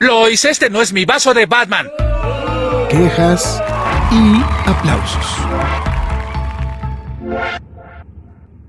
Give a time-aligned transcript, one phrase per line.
[0.00, 1.86] Lois, este no es mi vaso de Batman.
[2.90, 3.62] Quejas
[4.10, 5.26] y aplausos.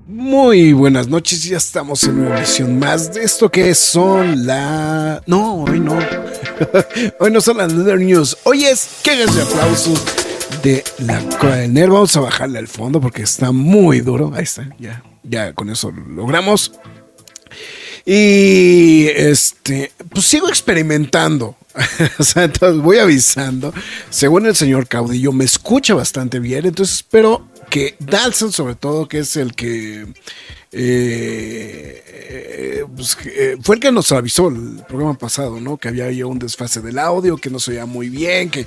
[0.06, 5.20] Muy buenas noches, ya estamos en una edición más de esto que son la...
[5.26, 5.98] No, hoy no.
[7.18, 8.38] hoy no son las Leather News.
[8.44, 10.04] Hoy es quejas y aplausos
[10.62, 11.20] de la
[11.66, 11.90] Nerd.
[11.90, 14.32] Vamos a bajarle al fondo porque está muy duro.
[14.36, 16.78] Ahí está, ya, ya con eso lo logramos.
[18.10, 21.58] Y este, pues sigo experimentando.
[22.18, 23.74] o sea, entonces voy avisando.
[24.08, 26.64] Según el señor Caudillo, me escucha bastante bien.
[26.64, 30.06] Entonces espero que Dalson, sobre todo, que es el que.
[30.72, 32.02] Eh,
[32.96, 35.76] pues, eh, fue el que nos avisó el programa pasado, ¿no?
[35.76, 38.66] Que había un desfase del audio, que no se oía muy bien, que.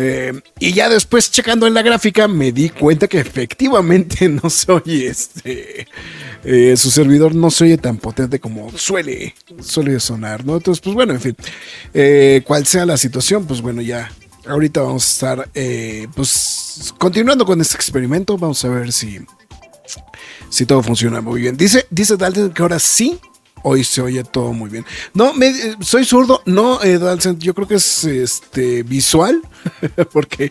[0.00, 4.70] Eh, y ya después checando en la gráfica me di cuenta que efectivamente no se
[4.70, 5.88] oye este
[6.44, 10.56] eh, su servidor no se oye tan potente como suele, suele sonar, ¿no?
[10.56, 11.36] Entonces, pues bueno, en fin,
[11.92, 14.08] eh, cual sea la situación, pues bueno, ya
[14.46, 15.50] ahorita vamos a estar,
[16.14, 19.18] pues, continuando con este experimento, vamos a ver si,
[20.48, 21.56] si todo funciona muy bien.
[21.56, 23.18] Dice, dice Dalton que ahora sí
[23.62, 24.84] Hoy se oye todo muy bien.
[25.14, 26.42] No, me, soy zurdo.
[26.46, 26.98] No, eh,
[27.38, 29.42] yo creo que es este visual.
[30.12, 30.50] porque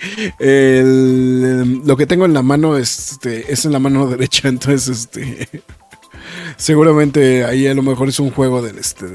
[1.83, 4.47] lo que tengo en la mano este, es en la mano derecha.
[4.47, 5.63] Entonces, este.
[6.57, 9.05] seguramente ahí a lo mejor es un juego del este.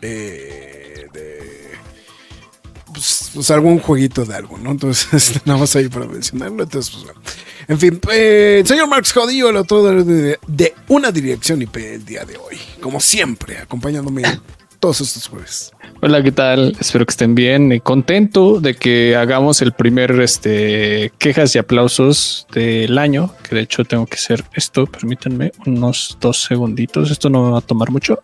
[0.00, 0.72] de,
[2.92, 4.70] pues, pues, algún jueguito de algo, ¿no?
[4.70, 6.62] Entonces, nada más ahí para mencionarlo.
[6.62, 7.20] Entonces, pues bueno.
[7.68, 12.36] En fin, eh, señor Marx Jodillo, el autor de, una dirección IP el día de
[12.36, 12.56] hoy.
[12.80, 14.22] Como siempre, acompañándome
[14.80, 15.72] todos estos jueves.
[16.00, 16.76] Hola, ¿qué tal?
[16.80, 17.78] Espero que estén bien.
[17.78, 23.32] Contento de que hagamos el primer este, quejas y aplausos del año.
[23.48, 24.86] Que de hecho tengo que hacer esto.
[24.86, 27.12] Permítanme unos dos segunditos.
[27.12, 28.18] Esto no va a tomar mucho.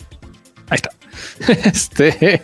[0.69, 0.91] Ahí está.
[1.69, 2.43] Este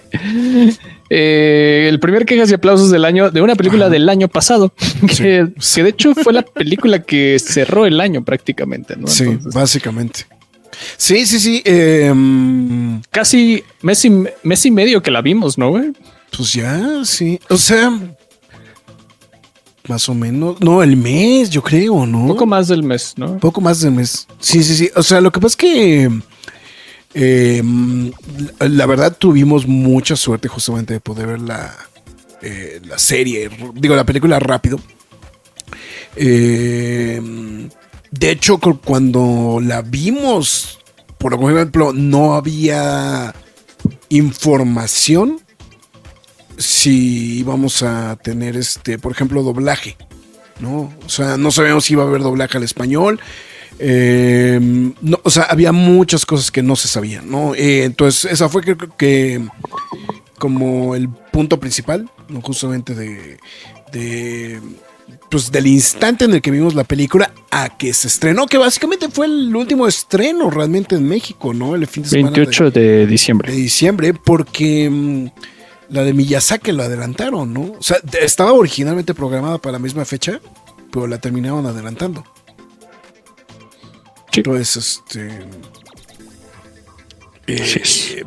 [1.11, 4.73] eh, el primer quejas y aplausos del año de una película del año pasado,
[5.17, 5.47] que,
[5.83, 8.97] de hecho fue la película que cerró el año prácticamente.
[8.97, 9.07] ¿no?
[9.07, 10.27] Sí, básicamente.
[10.97, 11.63] Sí, sí, sí.
[11.65, 15.73] Em, Casi mes y, medio que la vimos, ¿no?
[16.37, 17.39] Pues ya, sí.
[17.49, 17.93] O sea,
[19.89, 20.61] más o menos.
[20.61, 22.27] No, el mes, yo creo, ¿no?
[22.27, 23.39] Poco más del mes, ¿no?
[23.39, 24.27] Poco más del mes.
[24.41, 24.91] Sí, sí, sí.
[24.97, 26.11] O sea, lo que pasa es que
[27.15, 27.63] eh,
[28.61, 31.75] la verdad tuvimos mucha suerte justamente de poder ver la,
[32.43, 34.81] eh, la serie, digo, la película rápido.
[36.17, 37.21] Eh,
[38.11, 40.81] de hecho, cuando la vimos,
[41.19, 43.35] por ejemplo, no había
[44.09, 45.41] información
[46.57, 49.97] si íbamos a tener este, por ejemplo, doblaje.
[50.61, 50.93] ¿no?
[51.05, 53.21] O sea, no sabíamos si iba a haber doblaje al español.
[53.79, 54.59] Eh,
[55.03, 57.55] no, o sea, había muchas cosas que no se sabían, ¿no?
[57.55, 59.43] Eh, entonces, esa fue creo que
[60.39, 62.41] como el punto principal, ¿no?
[62.41, 63.39] justamente de,
[63.93, 64.61] de
[65.31, 69.09] pues del instante en el que vimos la película a que se estrenó, que básicamente
[69.09, 71.75] fue el último estreno realmente en México, ¿no?
[71.75, 73.51] El fin de semana 28 de, diciembre.
[73.51, 75.27] De diciembre, porque mm,
[75.91, 77.73] la de Miyazaki lo adelantaron, ¿no?
[77.79, 80.41] O sea, estaba originalmente programada para la misma fecha,
[80.91, 82.25] pero la terminaron adelantando.
[84.37, 85.29] Entonces, este.
[87.47, 88.25] Eh,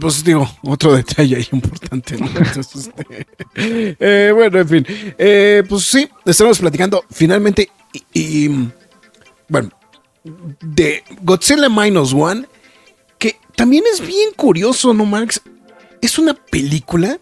[0.00, 2.16] pues digo, otro detalle ahí importante.
[2.58, 3.26] Este,
[4.00, 4.86] eh, bueno, en fin.
[5.18, 7.70] Eh, pues sí, estamos platicando finalmente.
[8.12, 8.48] Y,
[9.48, 9.70] bueno,
[10.60, 12.46] de Godzilla Minus One,
[13.18, 15.40] que también es bien curioso, ¿no, Marx?
[16.02, 17.18] Es una película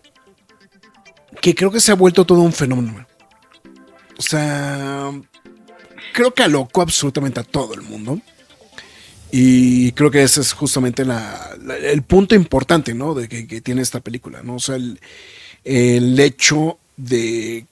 [1.40, 3.06] que creo que se ha vuelto todo un fenómeno.
[4.18, 5.12] O sea,
[6.14, 8.18] creo que alocó absolutamente a todo el mundo.
[9.30, 11.04] Y creo que ese es justamente
[11.82, 13.14] el punto importante, ¿no?
[13.14, 14.54] De que, tiene esta película, ¿no?
[14.54, 17.66] O sea, el, hecho de,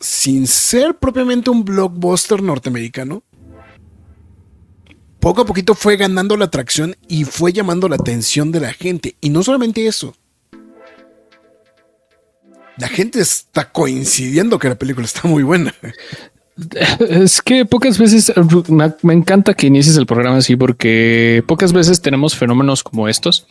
[0.00, 3.22] sin ser propiamente un blockbuster norteamericano,
[5.20, 9.16] poco a poquito fue ganando la atracción y fue llamando la atención de la gente.
[9.20, 10.16] Y no solamente eso.
[12.78, 15.74] La gente está coincidiendo que la película está muy buena.
[17.10, 18.32] Es que pocas veces
[19.02, 23.46] me, encanta que inicies el programa así porque pocas veces tenemos fenómenos como estos.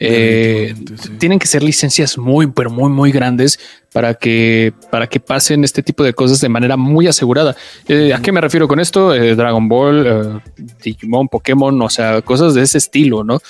[0.00, 1.10] Eh, sí.
[1.18, 3.58] tienen que ser licencias muy, pero muy, muy grandes
[3.92, 7.56] para que, para que pasen este tipo de cosas de manera muy asegurada.
[7.86, 9.14] Eh, ¿A qué me refiero con esto?
[9.14, 10.42] Eh, Dragon Ball,
[10.82, 13.40] Digimon, Pokémon, o sea, cosas de ese estilo, ¿no?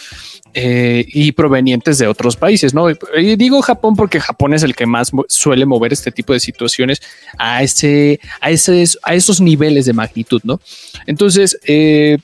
[0.54, 2.86] Eh, y provenientes de otros países, ¿no?
[2.90, 7.00] Y digo Japón porque Japón es el que más suele mover este tipo de situaciones
[7.38, 10.58] a ese, a ese, a esos niveles de magnitud, ¿no?
[11.06, 12.16] Entonces, eh,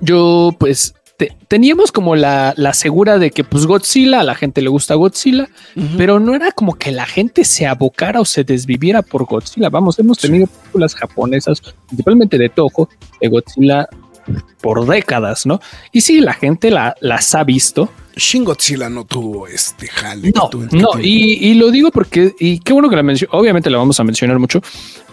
[0.00, 4.60] yo pues te- teníamos como la, la segura de que pues Godzilla, a la gente
[4.60, 5.48] le gusta Godzilla,
[5.96, 9.70] pero no era como que la gente se abocara o se desviviera por Godzilla.
[9.70, 12.88] Vamos, hemos tenido películas japonesas, principalmente de Toho,
[13.20, 13.88] de Godzilla
[14.60, 15.60] por décadas, ¿no?
[15.92, 17.90] Y sí, la gente la, las ha visto.
[18.14, 20.32] Shin Godzilla no tuvo este jale.
[20.34, 23.78] No, no, y, y lo digo porque, y qué bueno que la menciono, obviamente la
[23.78, 24.60] vamos a mencionar mucho,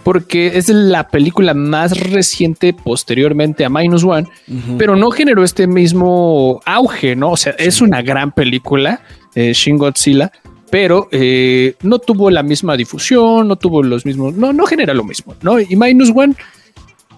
[0.02, 4.28] porque es la película más reciente posteriormente a Minus One,
[4.76, 7.30] pero no generó este mismo auge, ¿no?
[7.32, 9.00] O sea, es una gran película,
[9.34, 10.30] eh, Shin Godzilla,
[10.70, 15.04] pero eh, no tuvo la misma difusión, no tuvo los mismos, no, no genera lo
[15.04, 15.58] mismo, ¿no?
[15.58, 16.34] Y Minus One,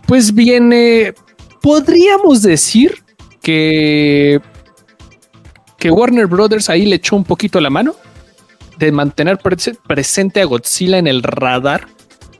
[0.07, 1.13] pues viene,
[1.63, 3.03] podríamos decir
[3.41, 4.41] que,
[5.79, 7.95] que Warner Brothers ahí le echó un poquito la mano
[8.79, 11.87] de mantener prese- presente a Godzilla en el radar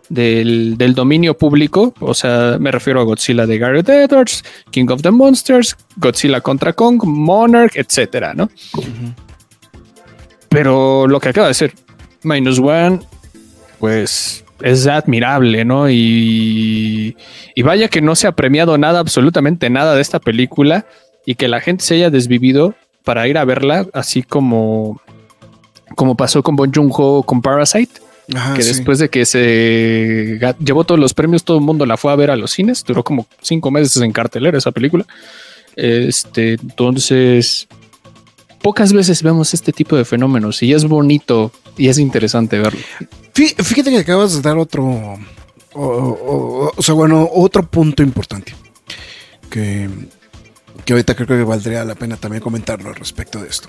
[0.09, 1.95] del, del dominio público.
[2.01, 6.73] O sea, me refiero a Godzilla de Gareth Edwards, King of the Monsters, Godzilla contra
[6.73, 8.51] Kong, Monarch, etcétera, ¿no?
[10.49, 11.75] Pero lo que acaba de ser
[12.23, 13.01] Minus One,
[13.79, 15.91] pues es admirable, ¿no?
[15.91, 17.17] Y,
[17.55, 20.87] y vaya que no se ha premiado nada, absolutamente nada de esta película
[21.27, 22.75] y que la gente se haya desvivido
[23.05, 25.01] para ir a verla, así como,
[25.97, 28.01] como pasó con Bon Joon-ho con Parasite
[28.35, 28.69] Ajá, que sí.
[28.69, 32.31] después de que se llevó todos los premios, todo el mundo la fue a ver
[32.31, 32.85] a los cines.
[32.85, 35.05] Duró como cinco meses en cartelera esa película.
[35.77, 37.67] Este, entonces,
[38.63, 42.81] pocas veces vemos este tipo de fenómenos y es bonito y es interesante verlo.
[43.35, 45.19] Fí- Fíjate que acabas de dar otro,
[45.75, 48.55] o, sea, bueno, otro punto importante
[49.51, 49.89] que,
[50.85, 53.69] que ahorita creo que valdría la pena también comentarlo respecto de esto.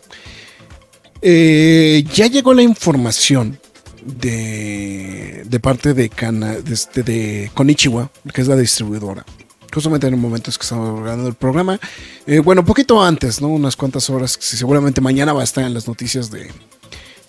[1.21, 3.57] Eh, ya llegó la información
[4.05, 9.25] de, de parte de, Kana, de, este- de Konichiwa, que es la distribuidora.
[9.73, 11.79] Justamente en el momento en que estamos grabando el programa.
[12.27, 13.47] Eh, bueno, poquito antes, ¿no?
[13.47, 14.37] Unas cuantas horas.
[14.39, 16.51] seguramente mañana va a estar en las noticias de,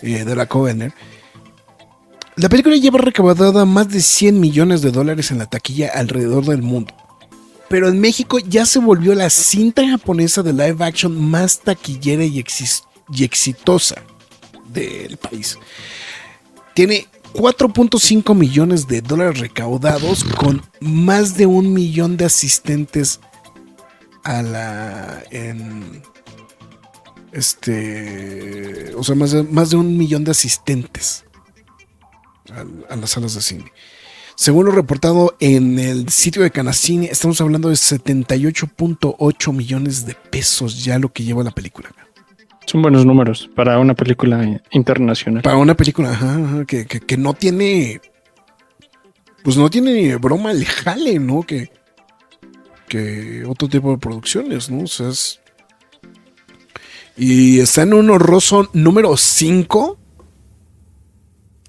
[0.03, 0.95] eh, de la Covenant.
[2.37, 6.63] La película lleva recaudada más de 100 millones de dólares en la taquilla alrededor del
[6.63, 6.93] mundo.
[7.69, 12.45] Pero en México ya se volvió la cinta japonesa de live action más taquillera y,
[13.13, 14.03] y exitosa
[14.69, 15.57] del país.
[16.75, 23.21] Tiene 4.5 millones de dólares recaudados con más de un millón de asistentes
[24.23, 25.23] a la...
[27.33, 28.95] este...
[28.97, 31.25] O sea, más de, más de un millón de asistentes
[32.89, 33.73] a las salas de cine.
[34.37, 40.85] Según lo reportado en el sitio de Canacine, estamos hablando de 78.8 millones de pesos
[40.85, 41.91] ya lo que lleva la película.
[42.67, 45.43] Son buenos números para una película internacional.
[45.43, 48.01] Para una película que, que- no tiene.
[49.43, 51.43] Pues no tiene broma el jale, ¿no?
[51.43, 51.71] Que,
[52.89, 54.85] que otro tipo de producciones, ¿no?
[54.85, 55.41] O sea, es.
[57.17, 59.99] Y está en un horroroso número 5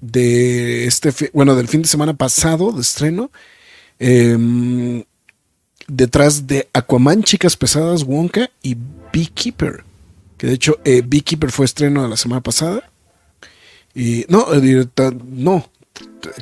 [0.00, 1.12] de este.
[1.34, 3.30] Bueno, del fin de semana pasado de estreno.
[3.98, 5.04] Em,
[5.86, 8.76] detrás de Aquaman, Chicas Pesadas, Wonka y
[9.12, 9.84] Beekeeper.
[10.36, 12.90] Que de hecho, eh, Beekeeper fue estreno de la semana pasada.
[13.94, 14.86] Y no, eh,
[15.30, 15.68] no.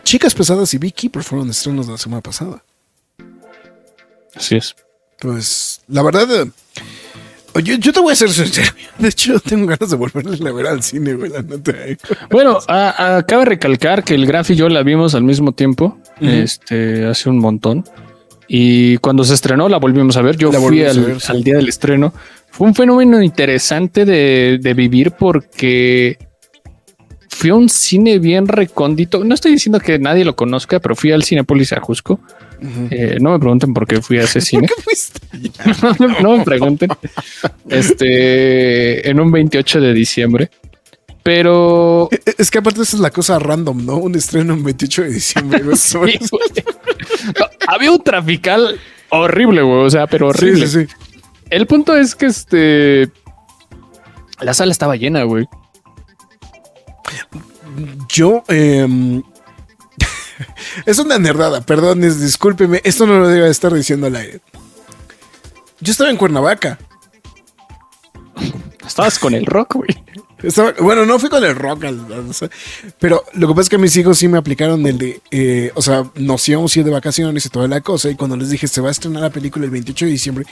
[0.03, 2.63] Chicas Pesadas y Beekeeper fueron estrenos de la semana pasada.
[4.35, 4.75] Así es.
[5.21, 6.51] Entonces, la verdad, eh,
[7.63, 8.73] yo, yo te voy a ser sincero.
[8.99, 11.73] De hecho, tengo ganas de volverle a ver al cine, güey, la neta.
[12.31, 15.99] Bueno, a- a- cabe recalcar que el Graf y yo la vimos al mismo tiempo,
[16.21, 17.85] este, hace un montón.
[18.49, 20.37] Y cuando se estrenó la volvimos a ver.
[20.37, 21.33] Yo La fui al, ver, sí.
[21.33, 22.13] al día del estreno.
[22.57, 26.17] Fue un fenómeno interesante de, de vivir porque
[27.29, 29.25] fui a un cine bien recóndito.
[29.25, 32.21] No estoy diciendo que nadie lo conozca, pero fui al Cinepolis Ajusco.
[32.63, 32.87] Ujú.
[32.93, 34.69] Eh, no me pregunten por qué fui a ese cine.
[36.23, 36.91] No me pregunten.
[37.69, 40.51] Este, en un 28 de diciembre.
[41.25, 43.97] Pero Eh, Es que aparte esa es la cosa random, ¿no?
[43.97, 45.61] Un estreno en 28 de diciembre.
[45.77, 46.19] Sí, güey.
[47.39, 48.79] No, había un trafical
[49.11, 49.87] horrible, güey.
[49.87, 50.67] O sea, pero horrible.
[50.69, 50.95] Sí, sí, sí.
[51.51, 53.11] El punto es que este.
[54.41, 55.47] La sala estaba llena, güey.
[58.09, 59.23] Yo, em,
[60.87, 62.81] es una nerdada, perdón, discúlpeme.
[62.85, 64.41] Esto no lo debe estar diciendo al aire.
[65.81, 66.79] Yo estaba en Cuernavaca.
[68.87, 69.89] Estabas con el rock, güey.
[70.43, 71.85] Estaba- bueno, no fui con el rock,
[72.99, 75.81] pero lo que pasa es que mis hijos sí me aplicaron el de, eh, o
[75.81, 78.69] sea, nos íbamos a ir de vacaciones y toda la cosa, y cuando les dije
[78.69, 80.47] se va a estrenar la película el 28 de diciembre,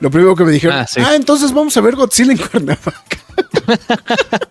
[0.00, 1.00] lo primero que me dijeron, Ah, sí.
[1.04, 3.18] ah, entonces vamos a ver Godzilla en Cuernavaca.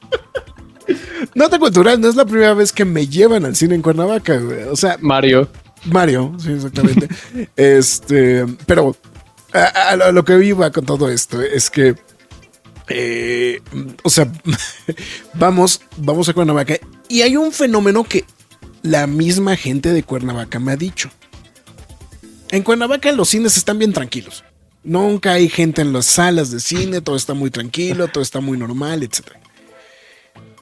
[1.36, 4.64] Nota cultural, no es la primera vez que me llevan al cine en Cuernavaca, güey.
[4.64, 5.50] o sea, Mario.
[5.86, 7.08] Mario, sí, exactamente.
[7.56, 8.96] este, pero
[9.54, 11.96] a, a lo- a lo que iba con todo esto es que,
[12.90, 13.62] eh,
[14.04, 14.32] o sea,
[15.34, 16.76] vamos, vamos a Cuernavaca
[17.08, 18.26] y hay un fenómeno que
[18.82, 21.10] la misma gente de Cuernavaca me ha dicho.
[22.50, 24.44] En Cuernavaca los cines están bien tranquilos.
[24.84, 28.58] Nunca hay gente en las salas de cine, todo está muy tranquilo, todo está muy
[28.58, 29.40] normal, etcétera.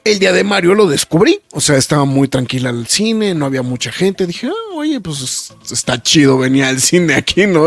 [0.04, 3.62] El día de Mario lo descubrí, o sea, estaba muy tranquila el cine, no había
[3.62, 4.26] mucha gente.
[4.26, 7.66] Dije, "Ah, oye, pues es- está chido venir al cine aquí, ¿no?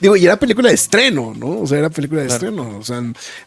[0.00, 1.60] Digo, y era película de estreno, ¿no?
[1.60, 2.76] O sea, era película de estreno.
[2.78, 2.96] O sea,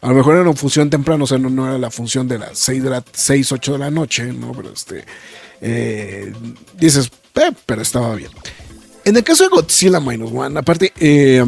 [0.02, 2.40] a lo mejor era una función temprano, o sea, no, no era la función de
[2.40, 4.54] las 6, de la, 6 8 de la noche, ¿no?
[4.54, 5.04] Pero este,
[5.60, 6.32] eh,
[6.78, 8.32] dices, "Eh, pero estaba bien.
[9.06, 11.44] En el caso de Godzilla Minus One, aparte, eh,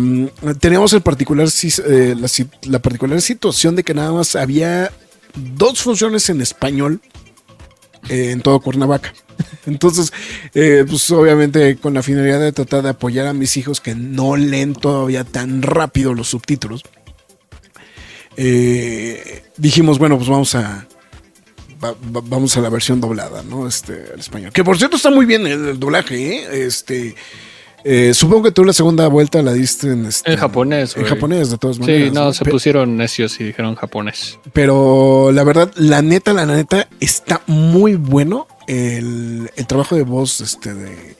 [0.60, 1.48] teníamos el particular,
[1.88, 2.16] eh,
[2.64, 4.92] la, particular situación de que nada más había
[5.36, 7.00] dos funciones en español
[8.10, 9.14] eh, en todo Cuernavaca.
[9.66, 10.12] Entonces,
[10.54, 14.74] pues obviamente con la finalidad de tratar de apoyar a mis hijos que no leen
[14.74, 16.84] todavía tan rápido los subtítulos,
[19.58, 20.88] dijimos, bueno, pues vamos a...
[21.92, 23.68] va- va- vamos a la versión doblada, ¿no?
[23.68, 24.52] Este, al español.
[24.54, 26.66] Que por cierto está muy bien el, el doblaje, ¿eh?
[26.66, 27.16] Este,
[27.84, 31.52] eh, supongo que tú la segunda vuelta la diste en, este, En japonés, En japonés,
[31.52, 32.14] de todas Sí, maneras.
[32.14, 34.40] no, se Pe- pusieron necios y dijeron japonés.
[34.54, 40.42] pero la verdad, la neta, la neta, está muy bueno el, el trabajo de voz
[40.42, 41.16] este de.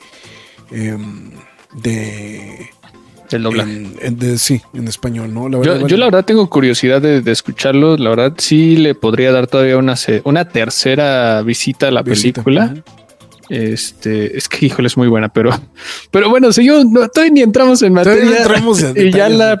[0.72, 1.30] em,
[1.74, 2.70] de,
[3.30, 3.70] El doblaje.
[3.72, 5.48] en- en- de- sí, en español, ¿no?
[5.48, 5.96] La Yo, verdad, yo vale.
[5.98, 7.96] la verdad tengo curiosidad de, de escucharlo.
[7.96, 12.74] La verdad sí le podría dar todavía una, una tercera visita a la Visita, película.
[13.48, 15.50] Este, es que híjole, es muy buena, pero,
[16.10, 18.24] pero bueno, si yo no, todavía ni entramos en materia.
[18.24, 19.60] no entramos en y ya la,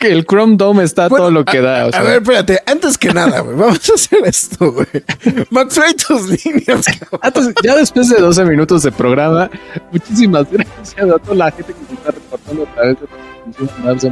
[0.00, 1.86] el Chrome Dome está Bueno, todo lo que da.
[1.86, 4.86] o A ver, espérate, antes que nada, güey, vamos a hacer esto, güey.
[5.50, 6.84] McFly, tus líneas.
[7.22, 9.50] Antes- ya después de 12 minutos de programa,
[9.92, 14.10] muchísimas gracias a toda la gente que se está reportando a través de.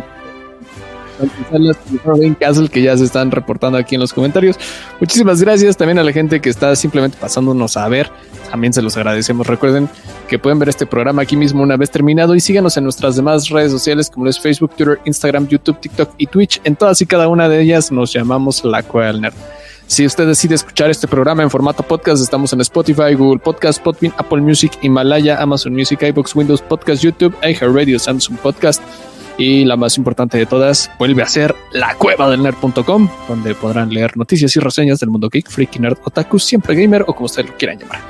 [2.38, 4.56] Castle que ya se están reportando aquí en los comentarios.
[5.00, 8.10] Muchísimas gracias también a la gente que está simplemente pasándonos a ver.
[8.50, 9.46] También se los agradecemos.
[9.46, 9.88] Recuerden
[10.28, 13.48] que pueden ver este programa aquí mismo una vez terminado y síganos en nuestras demás
[13.48, 16.60] redes sociales como es Facebook, Twitter, Instagram, YouTube, TikTok y Twitch.
[16.64, 19.32] En todas y cada una de ellas nos llamamos La Cueva.
[19.86, 24.12] Si usted decide escuchar este programa en formato podcast, estamos en Spotify, Google Podcast, Podbean,
[24.18, 28.82] Apple Music, Himalaya, Amazon Music, iBox, Windows Podcast, YouTube, iHeartRadio, Samsung Podcast
[29.38, 33.90] y la más importante de todas, vuelve a ser la cueva del nerd.com, donde podrán
[33.90, 37.48] leer noticias y reseñas del mundo geek, freaky, nerd, otaku, siempre gamer o como ustedes
[37.48, 38.00] lo quieran llamar.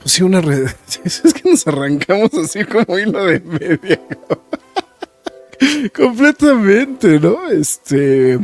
[0.00, 0.68] pues sí, una red.
[1.04, 4.00] Es que nos arrancamos así como hilo de media.
[5.94, 7.50] Completamente, ¿no?
[7.50, 8.38] Este.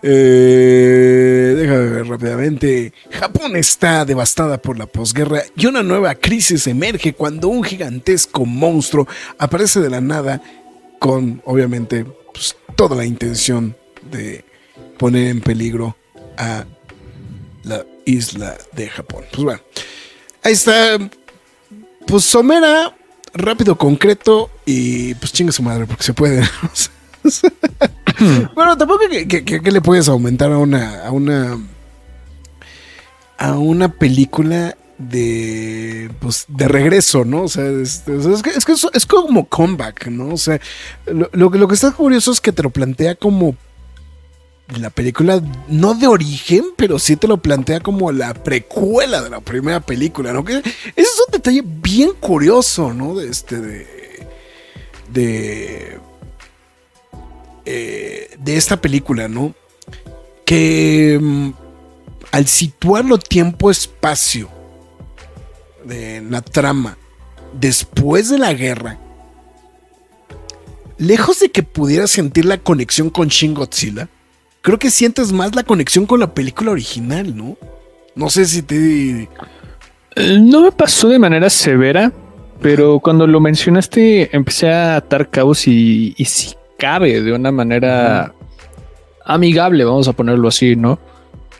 [0.00, 2.92] Eh, déjame ver rápidamente.
[3.10, 9.08] Japón está devastada por la posguerra y una nueva crisis emerge cuando un gigantesco monstruo
[9.38, 10.40] aparece de la nada
[10.98, 13.76] con, obviamente, pues, toda la intención
[14.10, 14.44] de
[14.98, 15.96] poner en peligro
[16.36, 16.64] a
[17.64, 19.24] la isla de Japón.
[19.32, 19.60] Pues bueno,
[20.42, 20.98] ahí está.
[22.06, 22.96] Pues somera,
[23.34, 26.42] rápido, concreto y pues chinga su madre porque se puede.
[28.54, 31.58] Bueno, tampoco que- que- que le puedes aumentar a una, a una,
[33.36, 37.44] a una película de pues de regreso, ¿no?
[37.44, 38.02] O sea, es,
[38.42, 40.34] que, es, como comeback, ¿no?
[40.34, 40.60] O sea,
[41.06, 43.56] lo, lo, lo, que está curioso es que te lo plantea como
[44.76, 49.40] la película, no de origen, pero sí te lo plantea como la precuela de la
[49.40, 50.44] primera película, ¿no?
[50.44, 53.14] Que ese es un detalle bien curioso, ¿no?
[53.14, 53.86] De este, de.
[55.12, 55.98] de.
[57.64, 59.54] Eh, de esta película, ¿no?
[60.44, 61.50] Que mm,
[62.32, 64.57] al situarlo tiempo-espacio
[65.88, 66.96] de la trama
[67.58, 68.98] después de la guerra,
[70.98, 74.08] lejos de que pudiera sentir la conexión con Shin Godzilla,
[74.60, 77.56] creo que sientes más la conexión con la película original, ¿no?
[78.14, 79.28] No sé si te...
[80.16, 82.12] Eh, no me pasó de manera severa,
[82.60, 88.34] pero cuando lo mencionaste empecé a atar cabos y, si cabe de una manera
[89.24, 90.98] amigable, vamos a ponerlo así, ¿no?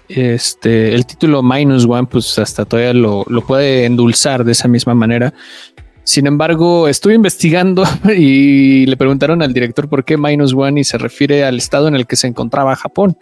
[0.09, 4.95] Este, el título Minus One, pues hasta todavía lo, lo puede endulzar de esa misma
[4.95, 5.35] manera.
[6.09, 7.85] Sin embargo, estuve investigando
[8.17, 11.95] y le preguntaron al director por qué Minus One y se refiere al estado en
[11.95, 13.19] el que se encontraba Japón,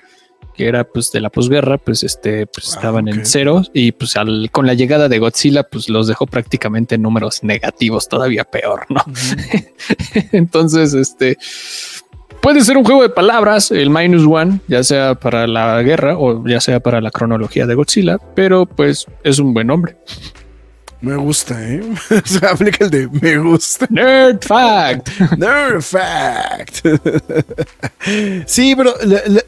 [0.55, 4.15] que era pues de la posguerra, pues este, pues ah, estaban en cero y pues
[4.53, 9.03] con la llegada de Godzilla, pues los dejó prácticamente en números negativos, todavía peor, ¿no?
[10.31, 11.39] Entonces, este
[12.47, 16.47] puede ser un juego de palabras, el minus one, ya sea para la guerra o
[16.47, 19.97] ya sea para la cronología de Godzilla, pero pues es un buen nombre.
[21.01, 21.83] Me gusta, ¿eh?
[22.25, 23.89] Se aplica el de me gusta.
[23.91, 25.09] Nerd fact.
[25.37, 26.87] Nerd fact.
[28.47, 28.95] sí, pero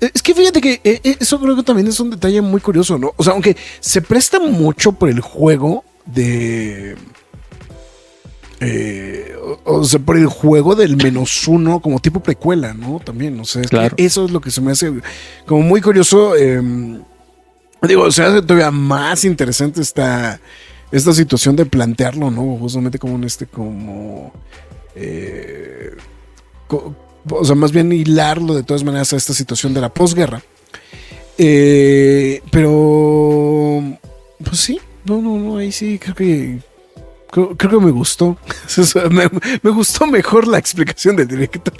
[0.00, 2.98] es que fíjate que eh, eh, eso creo que también es un detalle muy curioso,
[2.98, 3.14] ¿no?
[3.16, 6.96] O sea, aunque se presta mucho por el juego de.
[8.60, 13.00] Eh, o, sea, por el juego del menos uno como tipo precuela, ¿no?
[13.04, 13.62] También, o sea,
[13.96, 14.92] eso es lo que se me hace
[15.46, 16.34] como muy curioso.
[16.36, 17.02] Em,
[17.82, 20.40] digo, o sea, todavía más interesante esta
[20.90, 22.56] esta situación de plantearlo, ¿no?
[22.58, 24.32] Justamente como en este, como...
[24.94, 25.94] Eh,
[27.30, 30.42] o sea, más bien hilarlo de todas maneras a esta situación de la posguerra.
[31.36, 33.82] Eh, pero,
[34.42, 36.58] pues sí, no, no, no, ahí sí, creo que
[37.30, 38.38] Creo, que me gustó.
[39.10, 41.74] me, gustó mejor la explicación del director.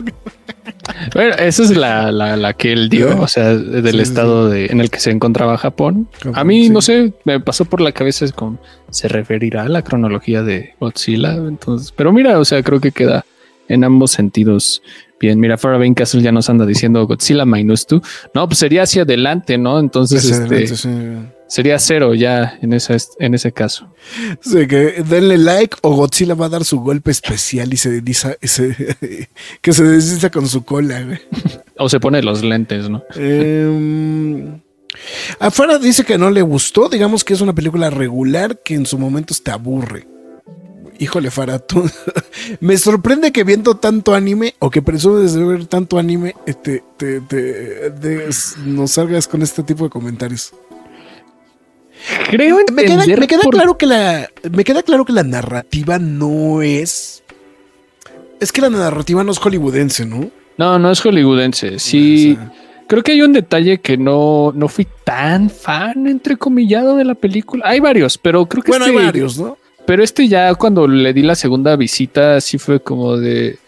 [1.15, 4.91] Bueno, esa es la, la, que él dio, o sea, del estado De, en el
[4.91, 6.09] que se encontraba Japón.
[6.35, 10.43] A mí, no sé, me pasó por la cabeza con, se referirá a la cronología
[10.43, 11.35] de Godzilla.
[11.35, 13.25] Entonces, pero mira, o sea, creo que queda
[13.69, 14.83] en ambos sentidos
[15.21, 15.41] bien.
[15.41, 18.03] Mira, Farabane Castle ya nos anda diciendo Godzilla minus two.
[18.35, 19.79] No, pues sería hacia adelante, ¿no?
[19.79, 20.67] Entonces, este
[21.49, 23.93] sería cero ya en ese, en ese caso.
[24.41, 28.37] Sí, que denle like o Godzilla va a dar su golpe especial y se desliza,
[29.61, 31.19] que se desliza con su cola.
[31.79, 33.03] o se pone los lentes, ¿no?
[33.17, 34.61] Em,
[35.41, 38.99] afuera dice que no le gustó, digamos que es una película regular que en su
[38.99, 40.07] momento te aburre.
[41.01, 41.89] Híjole, Fara, tú
[42.61, 47.21] me sorprende que viendo tanto anime o que presumes de ver tanto anime, este, te,
[47.21, 48.29] te,
[48.65, 50.53] nos salgas con este tipo de comentarios.
[52.31, 56.63] Creo me queda, me queda claro que la me queda claro que la narrativa no
[56.63, 57.23] es
[58.41, 60.31] es que la narrativa no es hollywoodense, ¿no?
[60.57, 61.79] No, no es hollywoodense.
[61.79, 62.39] Sí,
[62.87, 67.65] creo que hay un detalle que no, no fui tan fan, entrecomillado, de la película.
[67.67, 69.59] Hay varios, pero creo que bueno, hay este varios, ¿no?
[69.87, 73.59] Pero este ya cuando le di la segunda visita, sí fue como de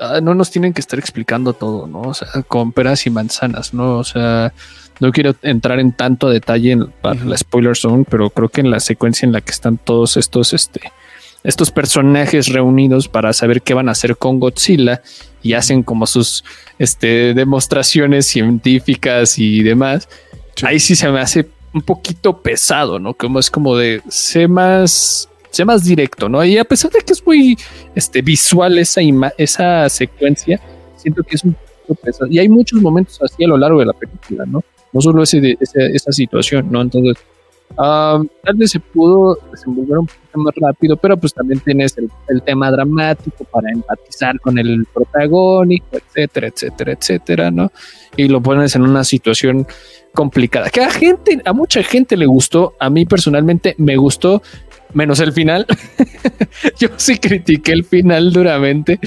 [0.00, 2.00] ah, no nos tienen que estar explicando todo, ¿no?
[2.02, 3.98] O sea, con peras y manzanas, ¿no?
[3.98, 4.52] O sea,
[5.00, 8.70] no quiero entrar en tanto detalle en, para la spoiler zone, pero creo que en
[8.70, 10.80] la secuencia en la que están todos estos, este,
[11.42, 15.02] estos personajes reunidos para saber qué van a hacer con Godzilla
[15.42, 16.44] y hacen como sus
[16.78, 20.08] este, demostraciones científicas y demás.
[20.62, 23.14] Ahí sí se me hace un poquito pesado, ¿no?
[23.14, 26.44] Como es como de sé más, sé más directo, ¿no?
[26.44, 27.56] Y a pesar de que es muy
[27.94, 29.00] este, visual esa,
[29.38, 30.60] esa secuencia,
[30.96, 32.30] siento que es un poquito pesado.
[32.30, 34.62] Y hay muchos momentos así a lo largo de la película, ¿no?
[34.92, 36.82] No solo ese, esa situación, ¿no?
[36.82, 37.16] Entonces,
[37.76, 41.96] tal vez se pudo desenvolver un poquito más rápido, pero pues también tienes
[42.28, 47.70] el, tema dramático para empatizar con el protagónico, etcétera, etcétera, etcétera, ¿no?
[48.16, 49.66] Y lo pones en una situación
[50.12, 54.42] complicada, que a gente, a mucha gente le gustó, a mí personalmente me gustó,
[54.92, 55.66] menos el final.
[56.78, 58.98] Yo sí critiqué el final duramente,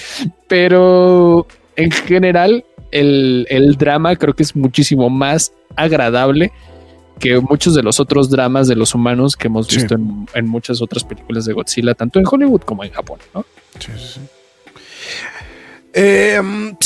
[0.48, 6.52] pero en general el, el drama creo que es muchísimo más agradable
[7.20, 11.04] que muchos de los otros dramas de los humanos que hemos visto en, muchas otras
[11.04, 13.46] películas de Godzilla, tanto en Hollywood como en Japón, ¿no?
[13.80, 14.22] Sí, sí, sí.
[15.96, 16.42] Eh,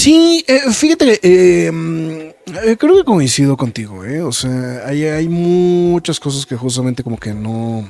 [0.06, 2.36] eh, fíjate, eh,
[2.78, 7.90] creo que coincido contigo, O sea, hay, hay muchas cosas que justamente como que no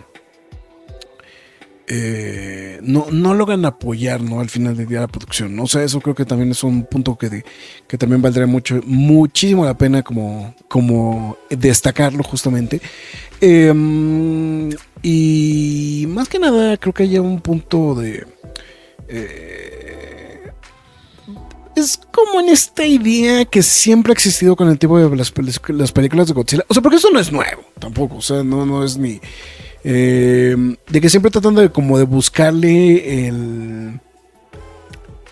[1.88, 4.41] eh, no, logran apoyar ¿no?
[4.41, 5.56] al final del día la producción.
[5.56, 5.63] ¿no?
[5.63, 7.43] O sea, eso creo que también es un punto que,
[7.88, 12.82] que también valdría mucho, muchísimo la pena como, como destacarlo justamente.
[13.39, 13.73] Eh,
[15.02, 18.26] y más que nada, creo que hay un punto de...
[19.08, 19.47] eh,
[21.78, 25.32] es como en esta idea que siempre ha existido con el tipo de las,
[25.67, 26.65] las películas de Godzilla.
[26.67, 28.15] O sea, porque eso no es nuevo tampoco.
[28.15, 29.21] O sea, no, no es ni...
[29.89, 30.56] eh,
[30.89, 34.00] de que siempre tratan de como de buscarle el...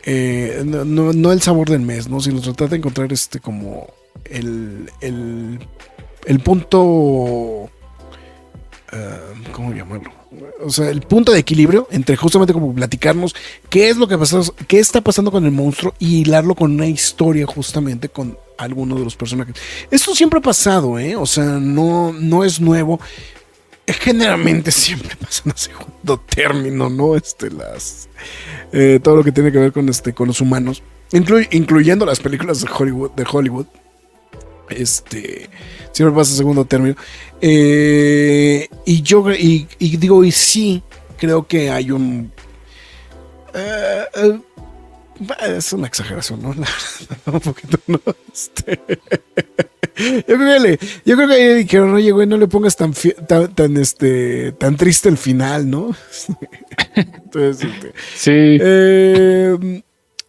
[0.06, 2.22] eh, no, no- no el sabor del mes, ¿no?
[2.22, 3.88] Sino tratar de encontrar este como
[4.26, 5.60] el, el,
[6.26, 7.70] el punto...
[8.94, 9.18] ah,
[9.52, 10.12] ¿Cómo llamarlo?
[10.64, 13.34] O sea, el punto de equilibrio entre justamente como platicarnos
[13.70, 16.88] qué es lo que pasa, qué está pasando con el monstruo y hilarlo con una
[16.88, 19.56] historia justamente con alguno de los personajes.
[19.92, 21.16] Esto siempre ha pasado, ¿eh?
[21.16, 23.00] O sea, no, no es nuevo.
[23.88, 27.16] Generalmente siempre pasa en el segundo término, ¿no?
[27.16, 28.10] Este, las.
[28.72, 30.82] eh, todo lo que tiene que ver con este, con los humanos.
[31.12, 33.66] inclu- incluyendo las películas de Hollywood, de Hollywood.
[34.70, 35.50] Este.
[35.92, 36.96] Siempre pasa en segundo término.
[37.42, 40.82] Eh, y yo y, y digo, y sí,
[41.18, 42.32] creo que hay un.
[43.54, 44.40] eh, eh,
[45.58, 46.54] es una exageración, ¿no?
[46.54, 46.68] La
[47.10, 48.00] verdad, un poquito, ¿no?
[48.34, 48.80] Este,
[50.28, 52.94] yo creo que le, yo creo que ahí dijeron, oye, güey, no le pongas tan,
[53.28, 55.96] tan, tan, este, tan triste el final, ¿no?
[56.96, 58.58] Entonces, este, Sí.
[58.62, 59.82] eh,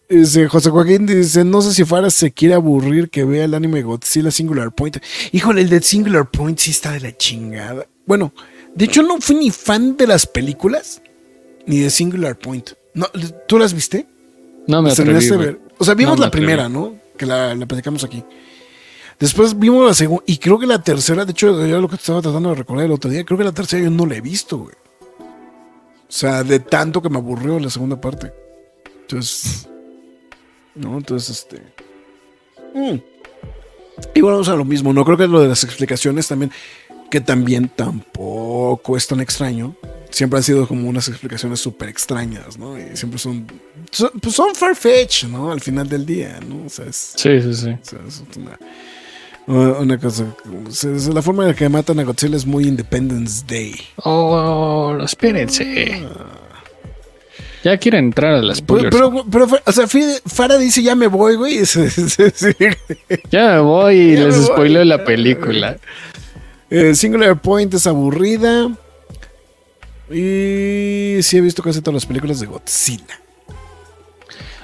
[0.09, 3.83] dice José Joaquín dice, no sé si Farah se quiere aburrir que vea el anime
[3.83, 4.99] Godzilla Singular Point.
[5.33, 7.87] Híjole, el de Singular Point sí está de la chingada.
[8.07, 8.33] Bueno,
[8.75, 11.03] de hecho no fui ni fan de las películas
[11.67, 12.71] ni de Singular Point.
[12.95, 13.07] No,
[13.49, 14.07] ¿Tú las viste?
[14.67, 15.61] No me atreví, ver.
[15.79, 16.47] O sea, vimos No la atreví.
[16.47, 16.95] primera, ¿no?
[17.17, 18.25] Que la, la platicamos aquí.
[19.19, 20.23] Después vimos la segunda.
[20.27, 22.93] Y creo que la tercera, de hecho, yo lo que estaba tratando de recordar el
[22.93, 24.75] otro día, creo que la tercera yo no la he visto, güey.
[25.19, 28.33] O sea, de tanto que me aburrió la segunda parte.
[29.03, 29.69] Entonces.
[30.75, 31.63] No, entonces este.
[32.75, 33.01] mm.
[34.15, 35.05] Y bueno, vamos a lo mismo, ¿no?
[35.07, 36.53] Creo que lo de las explicaciones también,
[37.11, 39.75] que también tampoco es tan extraño.
[40.17, 42.79] Siempre han sido como unas explicaciones súper extrañas, ¿no?
[42.79, 43.47] Y siempre son.
[43.91, 45.53] son pues son farfetch, ¿no?
[45.53, 46.65] Al final del día, ¿no?
[46.65, 47.13] O sea, es.
[47.17, 47.69] Sí, sí, sí.
[47.69, 48.23] o sea, es
[49.47, 50.25] una, una- cosa.
[51.13, 53.75] la forma en la que matan a Godzilla es muy Independence Day.
[54.05, 56.03] Oh, espérense.
[57.63, 58.97] Ya quieren entrar a las spoilers.
[58.97, 59.87] pero, pero, o sea,
[60.25, 61.61] Farah dice ya me voy, güey.
[63.31, 65.77] ya me voy y Ya les spoileo la película.
[66.71, 68.71] Eh, Singular Point es aburrida.
[70.11, 73.21] Y sí he visto casi todas las películas de Godzilla.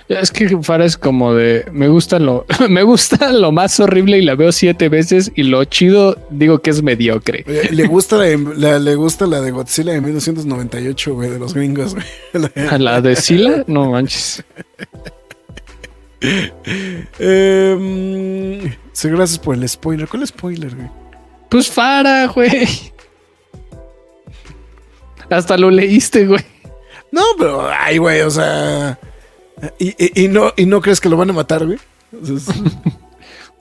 [0.09, 4.23] Es que Farah es como de me gusta lo me gusta lo más horrible y
[4.23, 7.45] la veo siete veces y lo chido digo que es mediocre.
[7.71, 8.27] Le gusta la,
[8.57, 12.05] la- le gusta la de Godzilla de 1998, güey, de los gringos, güey.
[12.71, 14.45] A la de Sila, no manches.
[17.19, 20.09] Eh, sí, gracias por el spoiler.
[20.09, 20.89] ¿Cuál spoiler, güey?
[21.49, 22.69] Pues Farah, güey.
[25.33, 26.45] Hasta lo leíste, güey.
[27.11, 28.99] No, pero, ay, güey, o sea.
[29.79, 31.79] Y, y- y no, y no crees que lo van a matar, güey.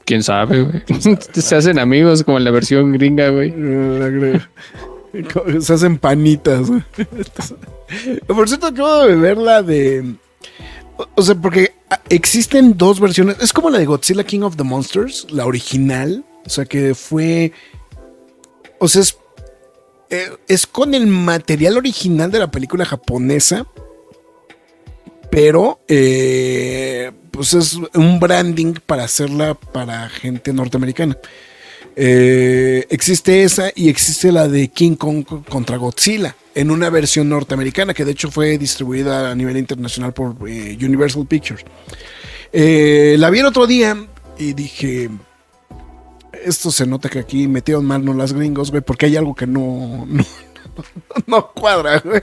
[0.06, 0.84] Quién sabe, güey.
[1.34, 3.52] Se hacen amigos como en la versión gringa, güey.
[3.56, 4.42] La creo.
[5.34, 6.68] Como Se hacen panitas.
[6.70, 6.82] güey.
[8.28, 10.16] Por cierto, acabo de ver la de.
[11.16, 11.74] o- sea, porque
[12.10, 13.38] existen dos versiones.
[13.42, 16.24] Es como la de Godzilla King of the Monsters, la original.
[16.46, 17.52] O sea, que fue.
[18.80, 19.18] O sea, es.
[20.12, 23.66] Eh, es con el material original de la película japonesa.
[25.32, 25.80] Pero.
[25.88, 31.18] eh, pues es un branding para hacerla para gente norteamericana.
[31.96, 37.94] Eh, existe esa y existe la de King Kong contra Godzilla en una versión norteamericana
[37.94, 41.64] que de hecho fue distribuida a nivel internacional por Universal Pictures.
[42.52, 43.98] La vi el otro día
[44.38, 45.10] y dije,
[46.44, 49.48] esto se nota que aquí metieron mal no las gringos, güey, porque hay algo que
[49.48, 50.24] no, no,
[51.28, 52.22] no cuadra, güey.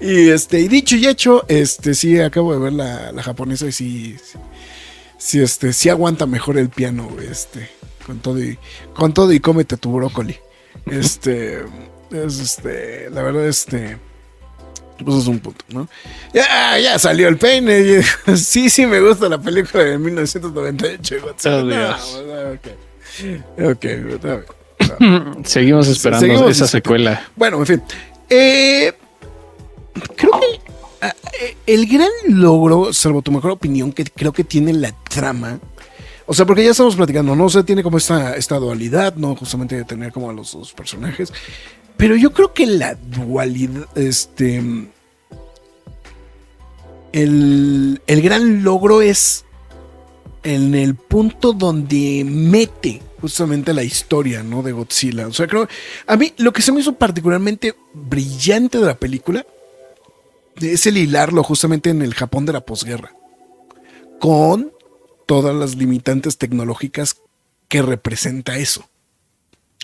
[0.00, 3.72] Y este, y dicho y hecho, este, sí, acabo de ver la, la japonesa y
[3.72, 4.38] sí, sí,
[5.18, 7.70] sí, este, sí aguanta mejor el piano, güey, este,
[8.06, 8.58] con todo y,
[8.94, 10.36] con todo y cómete tu brócoli.
[10.86, 11.60] Este,
[12.10, 13.98] es este, la verdad, este,
[15.04, 15.88] pues es un punto, ¿no?
[16.32, 18.02] Ya, ya salió el peine.
[18.36, 21.16] sí, sí, me gusta la película de 1998.
[21.22, 21.56] Godzilla.
[21.56, 22.22] Oh, No, Dios.
[22.26, 22.60] bueno,
[23.58, 25.44] ok, ok, está bien.
[25.44, 27.28] Seguimos esperando Seguimos esa secuela.
[27.36, 27.82] Bueno, en fin.
[28.28, 28.92] Eh,
[30.16, 30.60] creo que
[31.02, 35.58] ah, eh, el gran logro, salvo tu mejor opinión, que creo que tiene la trama.
[36.26, 37.44] O sea, porque ya estamos platicando, ¿no?
[37.44, 39.36] O sea, tiene como esta, esta dualidad, ¿no?
[39.36, 41.32] Justamente de tener como a los dos personajes.
[41.96, 44.62] pero yo creo que la dualidad, este,
[47.12, 49.43] el, el gran logro es
[50.44, 54.62] en el punto donde mete justamente la historia, ¿no?
[54.62, 55.26] De Godzilla.
[55.26, 55.66] O sea, creo,
[56.06, 59.46] a mí lo que se me hizo particularmente brillante de la película
[60.60, 63.16] es el hilarlo justamente en el Japón de la posguerra,
[64.20, 64.72] con
[65.26, 67.16] todas las limitantes tecnológicas
[67.68, 68.88] que representa eso,